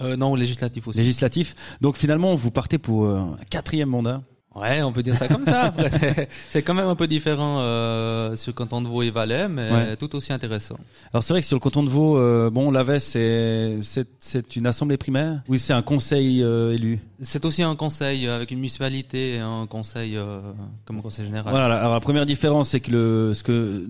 Euh, 0.00 0.16
non, 0.16 0.34
législatif 0.34 0.88
aussi. 0.88 0.98
Législatif. 0.98 1.54
Donc 1.80 1.96
finalement 1.96 2.34
vous 2.34 2.50
partez 2.50 2.78
pour 2.78 3.04
euh, 3.04 3.18
un 3.18 3.44
quatrième 3.50 3.88
mandat. 3.88 4.22
Ouais, 4.54 4.82
on 4.82 4.92
peut 4.92 5.02
dire 5.02 5.14
ça 5.16 5.28
comme 5.28 5.46
ça. 5.46 5.62
Après, 5.62 5.88
c'est- 6.50 6.62
quand 6.62 6.74
même 6.74 6.86
un 6.86 6.94
peu 6.94 7.06
différent 7.06 7.60
euh, 7.60 8.36
sur 8.36 8.50
le 8.50 8.54
canton 8.54 8.82
de 8.82 8.88
Vaud 8.88 9.02
et 9.02 9.10
Valais, 9.10 9.48
mais 9.48 9.70
Ouais. 9.70 9.96
tout 9.96 10.14
aussi 10.14 10.32
intéressant. 10.32 10.76
Alors 11.12 11.24
c'est 11.24 11.32
vrai 11.32 11.40
que 11.40 11.46
sur 11.46 11.56
le 11.56 11.60
canton 11.60 11.82
de 11.82 11.88
Vaud, 11.88 12.18
euh, 12.18 12.50
bon, 12.50 12.70
l'AVES, 12.70 12.98
c'est 12.98 13.78
c'est 13.80 14.08
c'est 14.18 14.56
une 14.56 14.66
assemblée 14.66 14.96
primaire. 14.98 15.42
Oui, 15.48 15.58
c'est 15.58 15.72
un 15.72 15.82
conseil 15.82 16.42
euh, 16.42 16.74
élu? 16.74 17.00
C'est 17.20 17.44
aussi 17.44 17.62
un 17.62 17.76
conseil 17.76 18.28
avec 18.28 18.50
une 18.50 18.58
municipalité 18.58 19.34
et 19.36 19.38
un 19.38 19.66
conseil 19.66 20.16
euh, 20.16 20.40
comme 20.84 20.98
un 20.98 21.02
conseil 21.02 21.24
général. 21.24 21.50
Voilà. 21.50 21.76
Alors 21.78 21.94
la 21.94 22.00
première 22.00 22.26
différence, 22.26 22.70
c'est 22.70 22.80
que 22.80 22.90
le 22.90 23.34
ce 23.34 23.42
que 23.42 23.86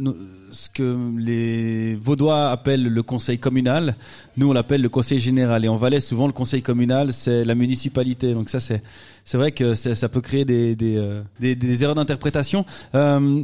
ce 0.53 0.69
que 0.69 0.97
les 1.19 1.95
Vaudois 1.95 2.51
appellent 2.51 2.87
le 2.87 3.03
conseil 3.03 3.39
communal, 3.39 3.97
nous 4.37 4.51
on 4.51 4.53
l'appelle 4.53 4.83
le 4.83 4.89
conseil 4.91 5.19
général. 5.19 5.65
Et 5.65 5.69
en 5.69 5.77
Valais, 5.77 6.01
souvent 6.01 6.27
le 6.27 6.33
conseil 6.33 6.63
communal, 6.63 7.13
c'est 7.13 7.43
la 7.43 7.55
municipalité. 7.55 8.35
Donc 8.35 8.51
ça, 8.51 8.61
c'est 8.61 8.83
c'est 9.25 9.37
vrai 9.39 9.53
que 9.53 9.75
ça 9.75 10.09
peut 10.09 10.20
créer 10.20 10.45
des 10.45 10.75
des 10.77 10.97
euh, 10.97 11.23
des, 11.41 11.83
erreurs 11.85 11.95
d'interprétation. 11.95 12.64
Euh, 12.95 13.43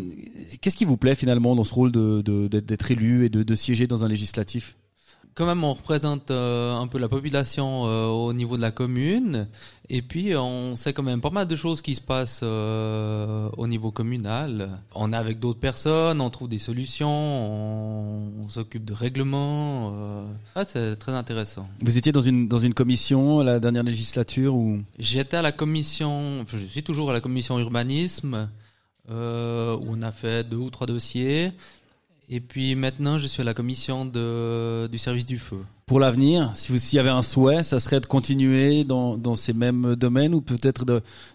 Qu'est-ce 0.60 0.76
qui 0.76 0.84
vous 0.84 0.96
plaît 0.96 1.14
finalement 1.14 1.54
dans 1.54 1.64
ce 1.64 1.74
rôle 1.74 1.92
de 1.92 2.22
de- 2.22 2.48
d'être 2.48 2.66
d'être 2.66 2.90
élu 2.90 3.24
et 3.26 3.28
de, 3.28 3.42
de 3.42 3.54
siéger 3.54 3.86
dans 3.86 4.04
un 4.04 4.08
législatif? 4.08 4.76
Quand 5.38 5.46
même, 5.46 5.62
on 5.62 5.72
représente 5.72 6.32
euh, 6.32 6.74
un 6.74 6.88
peu 6.88 6.98
la 6.98 7.08
population 7.08 7.86
euh, 7.86 8.06
au 8.06 8.32
niveau 8.32 8.56
de 8.56 8.60
la 8.60 8.72
commune, 8.72 9.46
et 9.88 10.02
puis 10.02 10.34
on 10.34 10.74
sait 10.74 10.92
quand 10.92 11.04
même 11.04 11.20
pas 11.20 11.30
mal 11.30 11.46
de 11.46 11.54
choses 11.54 11.80
qui 11.80 11.94
se 11.94 12.00
passent 12.00 12.40
euh, 12.42 13.48
au 13.56 13.68
niveau 13.68 13.92
communal. 13.92 14.80
On 14.96 15.12
est 15.12 15.16
avec 15.16 15.38
d'autres 15.38 15.60
personnes, 15.60 16.20
on 16.20 16.28
trouve 16.30 16.48
des 16.48 16.58
solutions, 16.58 17.08
on, 17.08 18.32
on 18.42 18.48
s'occupe 18.48 18.84
de 18.84 18.92
règlements. 18.92 19.94
Ah, 20.56 20.64
c'est 20.64 20.96
très 20.96 21.12
intéressant. 21.12 21.68
Vous 21.82 21.96
étiez 21.96 22.10
dans 22.10 22.20
une 22.20 22.48
dans 22.48 22.58
une 22.58 22.74
commission 22.74 23.38
la 23.38 23.60
dernière 23.60 23.84
législature 23.84 24.56
ou? 24.56 24.80
J'étais 24.98 25.36
à 25.36 25.42
la 25.42 25.52
commission, 25.52 26.44
je 26.48 26.58
suis 26.58 26.82
toujours 26.82 27.10
à 27.10 27.12
la 27.12 27.20
commission 27.20 27.60
urbanisme, 27.60 28.48
où 29.08 29.12
on 29.12 30.02
a 30.02 30.10
fait 30.10 30.42
deux 30.42 30.56
ou 30.56 30.70
trois 30.70 30.88
dossiers. 30.88 31.52
Et 32.30 32.40
puis 32.40 32.74
maintenant, 32.74 33.16
je 33.16 33.26
suis 33.26 33.40
à 33.40 33.44
la 33.44 33.54
commission 33.54 34.04
de, 34.04 34.86
du 34.88 34.98
service 34.98 35.24
du 35.24 35.38
feu. 35.38 35.64
Pour 35.86 35.98
l'avenir, 35.98 36.50
si 36.54 36.72
vous 36.72 36.78
s'il 36.78 36.98
y 36.98 37.00
avait 37.00 37.08
un 37.08 37.22
souhait, 37.22 37.62
ça 37.62 37.80
serait 37.80 38.00
de 38.00 38.06
continuer 38.06 38.84
dans, 38.84 39.16
dans 39.16 39.34
ces 39.34 39.54
mêmes 39.54 39.96
domaines 39.96 40.34
ou 40.34 40.42
peut-être 40.42 40.84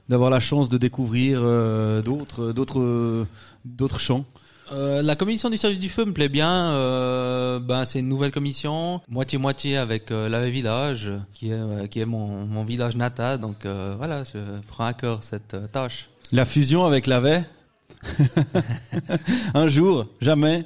d'avoir 0.07 0.29
la 0.29 0.39
chance 0.39 0.69
de 0.69 0.77
découvrir 0.77 1.39
euh, 1.41 2.03
d'autres 2.03 2.51
d'autres 2.51 3.25
d'autres 3.65 3.99
champs? 3.99 4.25
Euh, 4.71 5.01
la 5.01 5.15
commission 5.15 5.49
du 5.49 5.57
service 5.57 5.79
du 5.79 5.89
feu 5.89 6.05
me 6.05 6.13
plaît 6.13 6.29
bien. 6.29 6.71
Euh, 6.71 7.59
ben, 7.59 7.85
c'est 7.85 7.99
une 7.99 8.07
nouvelle 8.07 8.31
commission, 8.31 9.01
moitié-moitié 9.09 9.77
avec 9.77 10.11
euh, 10.11 10.49
Village, 10.51 11.11
qui 11.33 11.51
est, 11.51 11.89
qui 11.89 11.99
est 11.99 12.05
mon, 12.05 12.45
mon 12.45 12.63
village 12.63 12.95
natal. 12.95 13.39
Donc 13.39 13.65
voilà, 13.65 14.23
je 14.23 14.39
prends 14.67 14.85
à 14.85 14.93
cœur 14.93 15.23
cette 15.23 15.55
tâche. 15.71 16.09
La 16.31 16.45
fusion 16.45 16.85
avec 16.85 17.07
l'AVE? 17.07 17.43
Un 19.53 19.67
jour, 19.67 20.07
jamais 20.21 20.65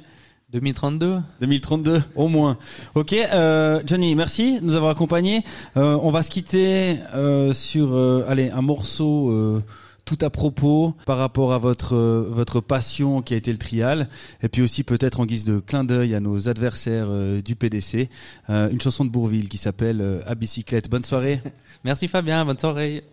2032 0.50 1.20
2032, 1.40 2.02
au 2.16 2.28
moins. 2.28 2.56
Ok, 2.94 3.12
euh, 3.12 3.82
Johnny, 3.86 4.14
merci 4.14 4.60
de 4.60 4.64
nous 4.64 4.76
avoir 4.76 4.90
accompagnés. 4.90 5.42
Euh, 5.76 5.98
on 6.02 6.10
va 6.10 6.22
se 6.22 6.30
quitter 6.30 6.96
euh, 7.14 7.52
sur 7.52 7.94
euh, 7.94 8.24
allez, 8.28 8.50
un 8.50 8.62
morceau 8.62 9.30
euh, 9.30 9.62
tout 10.06 10.16
à 10.22 10.30
propos 10.30 10.94
par 11.04 11.18
rapport 11.18 11.52
à 11.52 11.58
votre 11.58 11.94
euh, 11.94 12.26
votre 12.30 12.60
passion 12.60 13.20
qui 13.20 13.34
a 13.34 13.36
été 13.36 13.52
le 13.52 13.58
trial, 13.58 14.08
et 14.42 14.48
puis 14.48 14.62
aussi 14.62 14.84
peut-être 14.84 15.20
en 15.20 15.26
guise 15.26 15.44
de 15.44 15.58
clin 15.60 15.84
d'œil 15.84 16.14
à 16.14 16.20
nos 16.20 16.48
adversaires 16.48 17.08
du 17.44 17.54
PDC, 17.54 18.08
euh, 18.48 18.70
une 18.70 18.80
chanson 18.80 19.04
de 19.04 19.10
Bourville 19.10 19.50
qui 19.50 19.58
s'appelle 19.58 20.00
euh, 20.00 20.22
À 20.26 20.34
bicyclette. 20.34 20.88
Bonne 20.88 21.04
soirée. 21.04 21.42
Merci 21.84 22.08
Fabien, 22.08 22.46
bonne 22.46 22.58
soirée. 22.58 23.04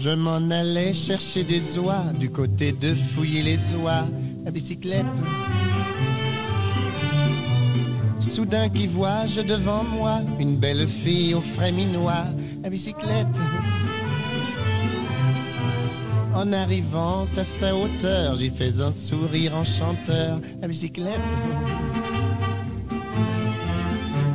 Je 0.00 0.10
m'en 0.10 0.50
allais 0.50 0.94
chercher 0.94 1.42
des 1.42 1.76
oies 1.78 2.04
du 2.18 2.30
côté 2.30 2.72
de 2.72 2.94
fouiller 2.94 3.42
les 3.42 3.74
oies 3.74 4.06
à 4.46 4.50
bicyclette. 4.50 5.04
Soudain 8.20 8.68
qui 8.68 8.86
vois-je 8.86 9.40
devant 9.40 9.82
moi 9.82 10.20
une 10.38 10.56
belle 10.56 10.86
fille 10.86 11.34
au 11.34 11.40
frais 11.40 11.72
minois 11.72 12.26
à 12.62 12.70
bicyclette. 12.70 13.26
En 16.32 16.52
arrivant 16.52 17.26
à 17.36 17.42
sa 17.42 17.74
hauteur, 17.74 18.36
j'y 18.36 18.50
fais 18.50 18.80
un 18.80 18.92
sourire 18.92 19.56
enchanteur 19.56 20.38
à 20.62 20.68
bicyclette. 20.68 21.20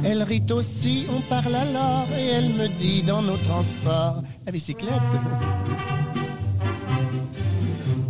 Elle 0.04 0.24
rit 0.24 0.44
aussi, 0.52 1.06
on 1.10 1.22
parle 1.22 1.56
alors, 1.56 2.08
et 2.18 2.28
elle 2.28 2.50
me 2.50 2.68
dit 2.68 3.04
dans 3.04 3.22
nos 3.22 3.38
transports, 3.38 4.22
à 4.46 4.52
bicyclette. 4.52 4.92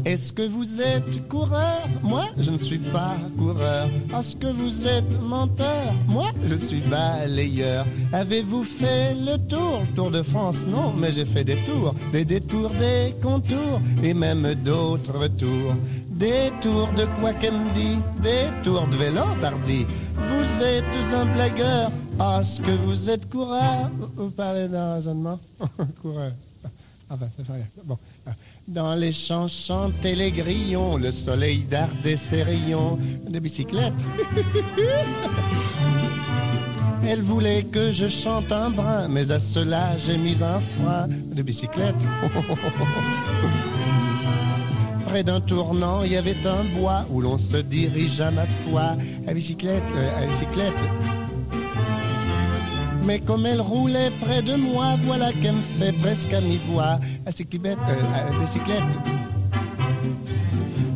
Est-ce 0.05 0.33
que 0.33 0.41
vous 0.45 0.81
êtes 0.81 1.27
coureur? 1.29 1.87
Moi, 2.01 2.25
je 2.37 2.51
ne 2.51 2.57
suis 2.57 2.77
pas 2.77 3.15
coureur. 3.37 3.87
Est-ce 4.19 4.35
que 4.35 4.47
vous 4.47 4.85
êtes 4.85 5.21
menteur? 5.21 5.93
Moi, 6.07 6.29
je 6.49 6.55
suis 6.55 6.81
balayeur. 6.81 7.85
Avez-vous 8.11 8.65
fait 8.65 9.15
le 9.15 9.37
tour? 9.47 9.81
Tour 9.95 10.11
de 10.11 10.21
France 10.21 10.63
Non, 10.67 10.91
mais 10.91 11.13
j'ai 11.13 11.25
fait 11.25 11.45
des 11.45 11.55
tours, 11.65 11.95
des 12.11 12.25
détours, 12.25 12.71
des 12.71 13.15
contours, 13.21 13.79
et 14.03 14.13
même 14.13 14.53
d'autres 14.55 15.27
tours. 15.39 15.73
Des 16.09 16.51
tours 16.61 16.89
de 16.97 17.07
dit 17.73 17.97
Des 18.21 18.47
tours 18.63 18.87
de 18.87 18.97
vélo. 18.97 19.21
Vous 20.15 20.63
êtes 20.63 21.13
un 21.13 21.25
blagueur. 21.33 21.91
Est-ce 22.19 22.61
que 22.61 22.71
vous 22.71 23.09
êtes 23.09 23.29
coureur 23.29 23.89
Vous 24.15 24.29
parlez 24.29 24.67
d'un 24.67 24.95
raisonnement 24.95 25.39
Coureur. 26.01 26.31
Enfin, 27.09 27.25
ça 27.37 27.43
fait 27.43 27.53
rien. 27.53 27.65
Bon. 27.85 27.97
Dans 28.67 28.95
les 28.95 29.11
champs 29.11 29.47
chantaient 29.47 30.15
les 30.15 30.31
grillons, 30.31 30.97
le 30.97 31.11
soleil 31.11 31.63
dardait 31.63 32.17
ses 32.17 32.43
rayons 32.43 32.97
de 33.27 33.39
bicyclette. 33.39 33.93
Elle 37.05 37.23
voulait 37.23 37.63
que 37.63 37.91
je 37.91 38.07
chante 38.07 38.49
un 38.51 38.69
brin, 38.69 39.09
mais 39.09 39.29
à 39.31 39.39
cela 39.39 39.97
j'ai 39.97 40.17
mis 40.17 40.41
un 40.41 40.61
frein 40.61 41.07
de 41.09 41.41
bicyclette. 41.41 41.95
Près 45.07 45.23
d'un 45.23 45.41
tournant, 45.41 46.03
il 46.03 46.13
y 46.13 46.17
avait 46.17 46.47
un 46.47 46.63
bois 46.79 47.05
où 47.09 47.19
l'on 47.19 47.37
se 47.37 47.57
dirige 47.57 48.21
à 48.21 48.31
ma 48.31 48.45
foi 48.65 48.95
à 49.27 49.33
bicyclette, 49.33 49.83
euh, 49.95 50.23
à 50.23 50.27
bicyclette. 50.27 50.73
Mais 53.05 53.19
comme 53.19 53.45
elle 53.45 53.59
roulait 53.61 54.11
près 54.21 54.41
de 54.41 54.55
moi, 54.55 54.95
voilà 55.05 55.33
qu'elle 55.33 55.55
me 55.55 55.61
fait 55.77 55.91
presque 56.01 56.31
à 56.33 56.39
mi-voix. 56.39 56.99
À 57.25 57.31
cyclette, 57.31 57.77
euh, 57.89 58.37
à 58.37 58.39
bicyclette. 58.39 58.83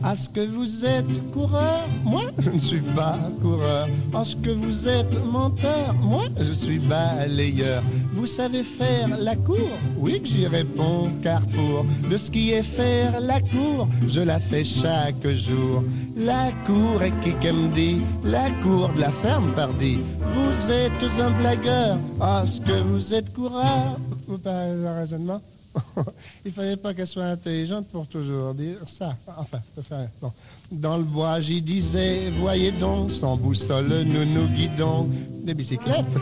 Est-ce 0.09 0.29
que 0.29 0.39
vous 0.39 0.85
êtes 0.85 1.31
coureur 1.33 1.85
Moi, 2.05 2.23
je 2.39 2.49
ne 2.51 2.59
suis 2.59 2.79
pas 2.95 3.19
coureur. 3.41 3.87
Est-ce 3.87 4.37
que 4.37 4.51
vous 4.51 4.87
êtes 4.87 5.13
menteur 5.25 5.93
Moi, 5.95 6.25
je 6.39 6.53
suis 6.53 6.79
balayeur. 6.79 7.83
Vous 8.13 8.25
savez 8.25 8.63
faire 8.63 9.09
la 9.19 9.35
cour? 9.35 9.69
Oui 9.97 10.21
que 10.21 10.27
j'y 10.27 10.47
réponds, 10.47 11.09
car 11.21 11.41
pour 11.47 11.85
de 12.09 12.15
ce 12.15 12.31
qui 12.31 12.51
est 12.51 12.63
faire 12.63 13.19
la 13.19 13.41
cour, 13.41 13.89
je 14.07 14.21
la 14.21 14.39
fais 14.39 14.63
chaque 14.63 15.27
jour. 15.27 15.83
La 16.15 16.51
cour 16.65 17.03
est 17.03 17.13
qui 17.21 17.33
qu'elle 17.41 17.55
me 17.55 17.75
dit 17.75 18.01
La 18.23 18.49
cour 18.63 18.89
de 18.95 19.01
la 19.01 19.11
ferme, 19.11 19.51
pardi. 19.55 19.99
Vous 20.33 20.71
êtes 20.71 21.19
un 21.19 21.31
blagueur. 21.31 21.97
Est-ce 22.21 22.61
que 22.61 22.81
vous 22.81 23.13
êtes 23.13 23.33
coureur 23.33 23.97
Vous 24.27 24.37
parlez 24.37 24.71
de 24.71 24.99
raisonnement? 24.99 25.41
il 26.45 26.51
fallait 26.51 26.76
pas 26.76 26.93
qu'elle 26.93 27.07
soit 27.07 27.26
intelligente 27.26 27.88
pour 27.88 28.07
toujours 28.07 28.53
dire 28.53 28.78
ça. 28.88 29.15
Enfin, 29.28 29.59
rien. 29.89 30.09
Bon. 30.22 30.32
Dans 30.72 30.97
le 30.97 31.03
bois, 31.03 31.39
j'y 31.39 31.61
disais, 31.61 32.30
voyez 32.39 32.72
donc, 32.72 33.11
sans 33.11 33.38
boussole, 33.38 34.03
nous 34.05 34.26
nous 34.26 34.47
guidons 34.47 35.07
des 35.43 35.53
bicyclettes. 35.53 36.05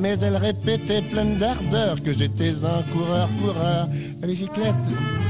Mais 0.00 0.16
elle 0.20 0.36
répétait 0.36 1.02
pleine 1.02 1.38
d'ardeur 1.38 2.00
que 2.02 2.12
j'étais 2.12 2.64
un 2.64 2.82
coureur, 2.92 3.28
coureur, 3.42 3.88
à 4.22 4.26
bicyclette, 4.26 4.74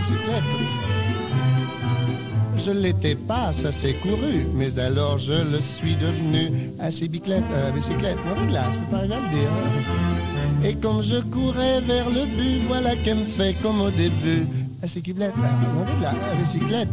bicyclette. 0.00 0.44
Je 2.58 2.72
l'étais 2.72 3.14
pas, 3.14 3.52
ça 3.52 3.72
s'est 3.72 3.94
couru, 3.94 4.46
mais 4.54 4.78
alors 4.78 5.16
je 5.16 5.32
le 5.32 5.60
suis 5.60 5.96
devenu 5.96 6.50
à 6.78 6.88
bicyclette, 6.88 7.44
euh, 7.52 7.70
bicyclette, 7.70 8.18
non, 8.26 8.52
là, 8.52 8.70
je 8.72 8.78
peux 8.78 8.90
pas 8.90 8.98
rien 8.98 9.20
le 9.22 9.28
dire. 9.30 9.48
Hein. 10.58 10.64
Et 10.64 10.74
comme 10.74 11.02
je 11.02 11.20
courais 11.20 11.80
vers 11.80 12.08
le 12.08 12.26
but, 12.26 12.66
voilà 12.66 12.96
qu'elle 12.96 13.18
me 13.18 13.24
fait 13.26 13.54
comme 13.62 13.80
au 13.80 13.90
début, 13.90 14.46
à 14.82 14.86
bicyclette, 14.86 15.18
là, 15.18 15.50
non, 15.74 15.84
de 15.84 16.02
là, 16.72 16.84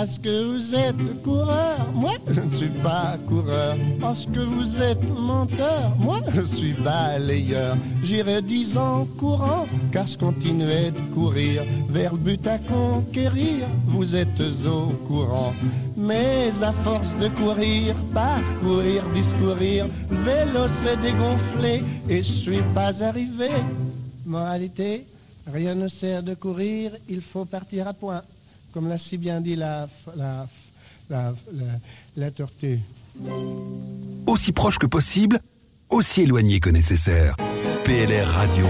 Est-ce 0.00 0.20
que 0.20 0.44
vous 0.44 0.74
êtes 0.76 1.22
coureur 1.24 1.92
Moi, 1.92 2.12
je 2.30 2.40
ne 2.40 2.50
suis 2.50 2.68
pas 2.68 3.16
coureur. 3.26 3.74
Est-ce 3.74 4.28
que 4.28 4.38
vous 4.38 4.80
êtes 4.80 5.02
menteur 5.18 5.92
Moi, 5.98 6.20
je 6.32 6.42
suis 6.42 6.72
balayeur. 6.74 7.76
J'irai 8.04 8.40
dix 8.40 8.76
ans 8.76 9.08
courant, 9.18 9.66
car 9.90 10.06
je 10.06 10.16
continuais 10.16 10.92
de 10.92 11.14
courir 11.14 11.64
vers 11.88 12.12
le 12.12 12.18
but 12.18 12.46
à 12.46 12.58
conquérir. 12.58 13.66
Vous 13.86 14.14
êtes 14.14 14.40
au 14.66 14.92
courant. 15.08 15.52
Mais 15.96 16.50
à 16.62 16.72
force 16.84 17.16
de 17.16 17.26
courir, 17.30 17.96
parcourir, 18.14 19.02
discourir, 19.12 19.88
vélo 20.10 20.68
s'est 20.68 20.96
dégonflé 20.98 21.82
et 22.08 22.18
je 22.18 22.32
suis 22.44 22.62
pas 22.72 23.02
arrivé. 23.02 23.50
Moralité, 24.24 25.04
rien 25.52 25.74
ne 25.74 25.88
sert 25.88 26.22
de 26.22 26.34
courir, 26.34 26.92
il 27.08 27.20
faut 27.20 27.46
partir 27.46 27.88
à 27.88 27.94
point. 27.94 28.22
Comme 28.78 28.88
l'a 28.88 28.96
si 28.96 29.18
bien 29.18 29.40
dit 29.40 29.56
la, 29.56 29.88
la, 30.16 30.46
la, 31.10 31.34
la, 31.52 31.64
la 32.16 32.30
tortue. 32.30 32.78
Aussi 34.28 34.52
proche 34.52 34.78
que 34.78 34.86
possible, 34.86 35.40
aussi 35.88 36.20
éloigné 36.20 36.60
que 36.60 36.70
nécessaire. 36.70 37.34
PLR 37.82 38.28
Radio. 38.28 38.66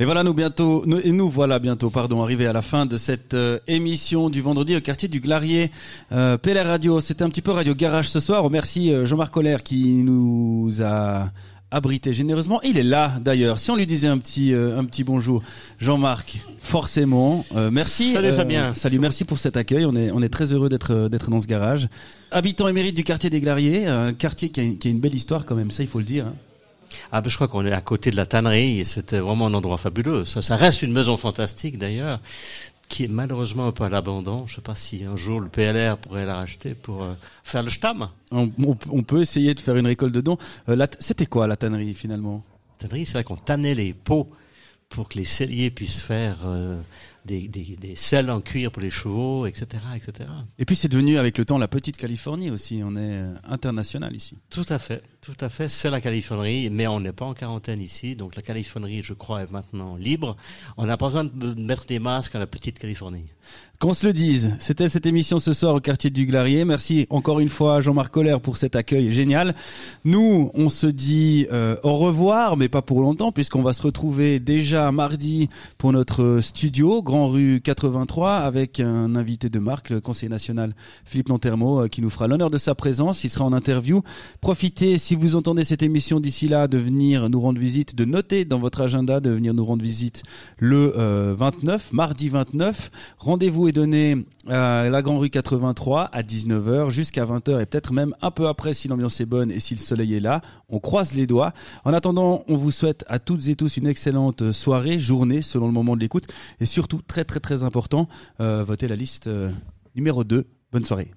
Et 0.00 0.04
voilà 0.04 0.22
nous 0.22 0.34
bientôt 0.34 0.84
nous, 0.86 1.00
et 1.00 1.10
nous 1.10 1.30
voilà 1.30 1.58
bientôt 1.58 1.88
pardon 1.88 2.22
arrivés 2.22 2.46
à 2.46 2.52
la 2.52 2.62
fin 2.62 2.84
de 2.86 2.96
cette 2.98 3.34
euh, 3.34 3.58
émission 3.66 4.28
du 4.28 4.42
vendredi 4.42 4.76
au 4.76 4.80
quartier 4.80 5.08
du 5.08 5.20
Glarier. 5.20 5.72
Euh, 6.12 6.36
PLR 6.36 6.66
Radio, 6.66 7.00
c'était 7.00 7.24
un 7.24 7.30
petit 7.30 7.42
peu 7.42 7.52
Radio 7.52 7.74
Garage 7.74 8.10
ce 8.10 8.20
soir. 8.20 8.42
On 8.42 8.48
remercie 8.48 8.92
euh, 8.92 9.06
Jean-Marc 9.06 9.32
Colère 9.32 9.62
qui 9.62 10.04
nous 10.04 10.70
a 10.82 11.30
abrité 11.70 12.12
généreusement. 12.12 12.60
Il 12.62 12.78
est 12.78 12.82
là 12.82 13.18
d'ailleurs. 13.20 13.58
Si 13.58 13.70
on 13.70 13.76
lui 13.76 13.86
disait 13.86 14.08
un 14.08 14.18
petit 14.18 14.52
euh, 14.54 14.78
un 14.78 14.84
petit 14.84 15.04
bonjour, 15.04 15.42
Jean-Marc, 15.78 16.38
forcément. 16.60 17.44
Euh, 17.56 17.70
merci. 17.70 18.12
Salut, 18.12 18.28
euh, 18.28 18.32
Fabien. 18.32 18.74
Salut, 18.74 18.98
merci 18.98 19.24
pour 19.24 19.38
cet 19.38 19.56
accueil. 19.56 19.84
On 19.86 19.94
est 19.96 20.10
on 20.10 20.22
est 20.22 20.28
très 20.28 20.52
heureux 20.52 20.68
d'être 20.68 21.08
d'être 21.08 21.30
dans 21.30 21.40
ce 21.40 21.46
garage. 21.46 21.88
Habitant 22.30 22.68
émérite 22.68 22.94
du 22.96 23.04
quartier 23.04 23.30
des 23.30 23.40
Glariers, 23.40 23.86
un 23.86 24.12
quartier 24.14 24.48
qui 24.50 24.60
a, 24.60 24.62
une- 24.62 24.78
qui 24.78 24.88
a 24.88 24.90
une 24.90 25.00
belle 25.00 25.14
histoire 25.14 25.44
quand 25.46 25.54
même. 25.54 25.70
Ça, 25.70 25.82
il 25.82 25.88
faut 25.88 25.98
le 25.98 26.04
dire. 26.04 26.26
hein. 26.26 26.34
Ah 27.12 27.20
ben 27.20 27.28
je 27.28 27.34
crois 27.36 27.48
qu'on 27.48 27.66
est 27.66 27.72
à 27.72 27.82
côté 27.82 28.10
de 28.10 28.16
la 28.16 28.24
tannerie 28.24 28.80
et 28.80 28.84
c'était 28.84 29.18
vraiment 29.18 29.46
un 29.48 29.54
endroit 29.54 29.76
fabuleux. 29.76 30.24
Ça, 30.24 30.40
ça 30.40 30.56
reste 30.56 30.80
une 30.82 30.92
maison 30.92 31.18
fantastique 31.18 31.76
d'ailleurs, 31.76 32.18
qui 32.98 33.04
est 33.04 33.08
malheureusement 33.08 33.68
un 33.68 33.70
peu 33.70 33.84
à 33.84 33.88
l'abandon. 33.88 34.38
Je 34.48 34.52
ne 34.52 34.56
sais 34.56 34.60
pas 34.60 34.74
si 34.74 35.04
un 35.04 35.14
jour 35.14 35.38
le 35.38 35.48
PLR 35.48 35.98
pourrait 35.98 36.26
la 36.26 36.34
racheter 36.34 36.74
pour 36.74 37.04
euh, 37.04 37.14
faire 37.44 37.62
le 37.62 37.70
stam. 37.70 38.08
On, 38.32 38.50
on- 38.64 38.76
on 38.90 39.02
peut 39.04 39.20
essayer 39.20 39.54
de 39.54 39.60
faire 39.60 39.76
une 39.76 39.86
récolte 39.86 40.12
de 40.12 40.20
dons. 40.20 40.36
Euh, 40.68 40.74
la 40.74 40.88
C'était 40.98 41.26
quoi 41.26 41.46
la 41.46 41.56
tannerie 41.56 41.94
finalement? 41.94 42.42
Tannerie, 42.78 43.06
c'est 43.06 43.12
vrai 43.12 43.22
qu'on 43.22 43.36
tannait 43.36 43.76
les 43.76 43.92
pots 43.94 44.26
pour 44.88 45.08
que 45.08 45.16
les 45.16 45.24
celliers 45.24 45.70
puissent 45.70 46.00
faire 46.00 46.40
euh, 46.44 46.80
des, 47.24 47.46
des, 47.46 47.76
des 47.80 47.94
selles 47.94 48.32
en 48.32 48.40
cuir 48.40 48.72
pour 48.72 48.82
les 48.82 48.90
chevaux, 48.90 49.46
etc., 49.46 49.66
etc. 49.94 50.28
Et 50.58 50.64
puis 50.64 50.74
c'est 50.74 50.88
devenu 50.88 51.18
avec 51.18 51.38
le 51.38 51.44
temps 51.44 51.58
la 51.58 51.68
petite 51.68 51.98
Californie 51.98 52.50
aussi. 52.50 52.80
On 52.84 52.96
est 52.96 52.98
euh, 52.98 53.32
international 53.44 54.16
ici. 54.16 54.38
Tout 54.50 54.66
à 54.70 54.80
fait, 54.80 55.04
tout 55.28 55.44
à 55.44 55.50
fait. 55.50 55.68
C'est 55.68 55.90
la 55.90 56.00
Californie, 56.00 56.70
mais 56.70 56.86
on 56.86 57.00
n'est 57.00 57.12
pas 57.12 57.26
en 57.26 57.34
quarantaine 57.34 57.82
ici, 57.82 58.16
donc 58.16 58.34
la 58.34 58.40
Californie, 58.40 59.02
je 59.02 59.12
crois, 59.12 59.42
est 59.42 59.50
maintenant 59.50 59.96
libre. 59.96 60.38
On 60.78 60.86
n'a 60.86 60.96
pas 60.96 61.08
besoin 61.08 61.24
de 61.24 61.60
mettre 61.60 61.84
des 61.84 61.98
masques 61.98 62.34
à 62.34 62.38
la 62.38 62.46
petite 62.46 62.78
Californie. 62.78 63.26
Qu'on 63.78 63.94
se 63.94 64.04
le 64.04 64.12
dise, 64.12 64.56
c'était 64.58 64.88
cette 64.88 65.06
émission 65.06 65.38
ce 65.38 65.52
soir 65.52 65.72
au 65.72 65.78
quartier 65.78 66.10
du 66.10 66.26
Glarier. 66.26 66.64
Merci 66.64 67.06
encore 67.10 67.38
une 67.38 67.48
fois 67.48 67.76
à 67.76 67.80
Jean-Marc 67.80 68.12
Colère 68.12 68.40
pour 68.40 68.56
cet 68.56 68.74
accueil 68.74 69.12
génial. 69.12 69.54
Nous, 70.04 70.50
on 70.54 70.68
se 70.68 70.88
dit 70.88 71.46
euh, 71.52 71.76
au 71.84 71.94
revoir, 71.94 72.56
mais 72.56 72.68
pas 72.68 72.82
pour 72.82 73.00
longtemps, 73.02 73.30
puisqu'on 73.30 73.62
va 73.62 73.72
se 73.72 73.82
retrouver 73.82 74.40
déjà 74.40 74.90
mardi 74.90 75.48
pour 75.78 75.92
notre 75.92 76.40
studio, 76.40 77.04
Grand 77.04 77.28
Rue 77.28 77.60
83, 77.62 78.38
avec 78.38 78.80
un 78.80 79.14
invité 79.14 79.48
de 79.48 79.60
marque, 79.60 79.90
le 79.90 80.00
conseiller 80.00 80.28
national 80.28 80.74
Philippe 81.04 81.28
Lantermo, 81.28 81.84
euh, 81.84 81.88
qui 81.88 82.02
nous 82.02 82.10
fera 82.10 82.26
l'honneur 82.26 82.50
de 82.50 82.58
sa 82.58 82.74
présence. 82.74 83.22
Il 83.22 83.30
sera 83.30 83.44
en 83.44 83.52
interview. 83.52 84.02
Profitez, 84.40 84.98
si 84.98 85.14
vous 85.18 85.36
entendez 85.36 85.64
cette 85.64 85.82
émission 85.82 86.20
d'ici 86.20 86.48
là, 86.48 86.68
de 86.68 86.78
venir 86.78 87.28
nous 87.28 87.40
rendre 87.40 87.58
visite, 87.58 87.94
de 87.94 88.04
noter 88.04 88.44
dans 88.44 88.58
votre 88.58 88.80
agenda, 88.80 89.20
de 89.20 89.30
venir 89.30 89.52
nous 89.52 89.64
rendre 89.64 89.82
visite 89.82 90.22
le 90.58 90.94
euh, 90.96 91.34
29, 91.36 91.92
mardi 91.92 92.28
29. 92.28 92.90
Rendez-vous 93.18 93.68
est 93.68 93.72
donné 93.72 94.24
à 94.46 94.88
la 94.88 95.02
Grand 95.02 95.18
Rue 95.18 95.28
83 95.28 96.04
à 96.12 96.22
19h 96.22 96.90
jusqu'à 96.90 97.24
20h 97.24 97.60
et 97.60 97.66
peut-être 97.66 97.92
même 97.92 98.14
un 98.22 98.30
peu 98.30 98.46
après 98.46 98.74
si 98.74 98.88
l'ambiance 98.88 99.20
est 99.20 99.26
bonne 99.26 99.50
et 99.50 99.60
si 99.60 99.74
le 99.74 99.80
soleil 99.80 100.14
est 100.14 100.20
là. 100.20 100.40
On 100.68 100.78
croise 100.78 101.14
les 101.14 101.26
doigts. 101.26 101.52
En 101.84 101.92
attendant, 101.92 102.44
on 102.48 102.56
vous 102.56 102.70
souhaite 102.70 103.04
à 103.08 103.18
toutes 103.18 103.48
et 103.48 103.56
tous 103.56 103.76
une 103.76 103.88
excellente 103.88 104.52
soirée, 104.52 104.98
journée 104.98 105.42
selon 105.42 105.66
le 105.66 105.72
moment 105.72 105.96
de 105.96 106.00
l'écoute 106.00 106.28
et 106.60 106.66
surtout 106.66 107.02
très 107.06 107.24
très 107.24 107.40
très 107.40 107.64
important, 107.64 108.08
euh, 108.40 108.62
votez 108.62 108.86
la 108.88 108.96
liste 108.96 109.26
euh, 109.26 109.50
numéro 109.96 110.24
2. 110.24 110.46
Bonne 110.70 110.84
soirée. 110.84 111.10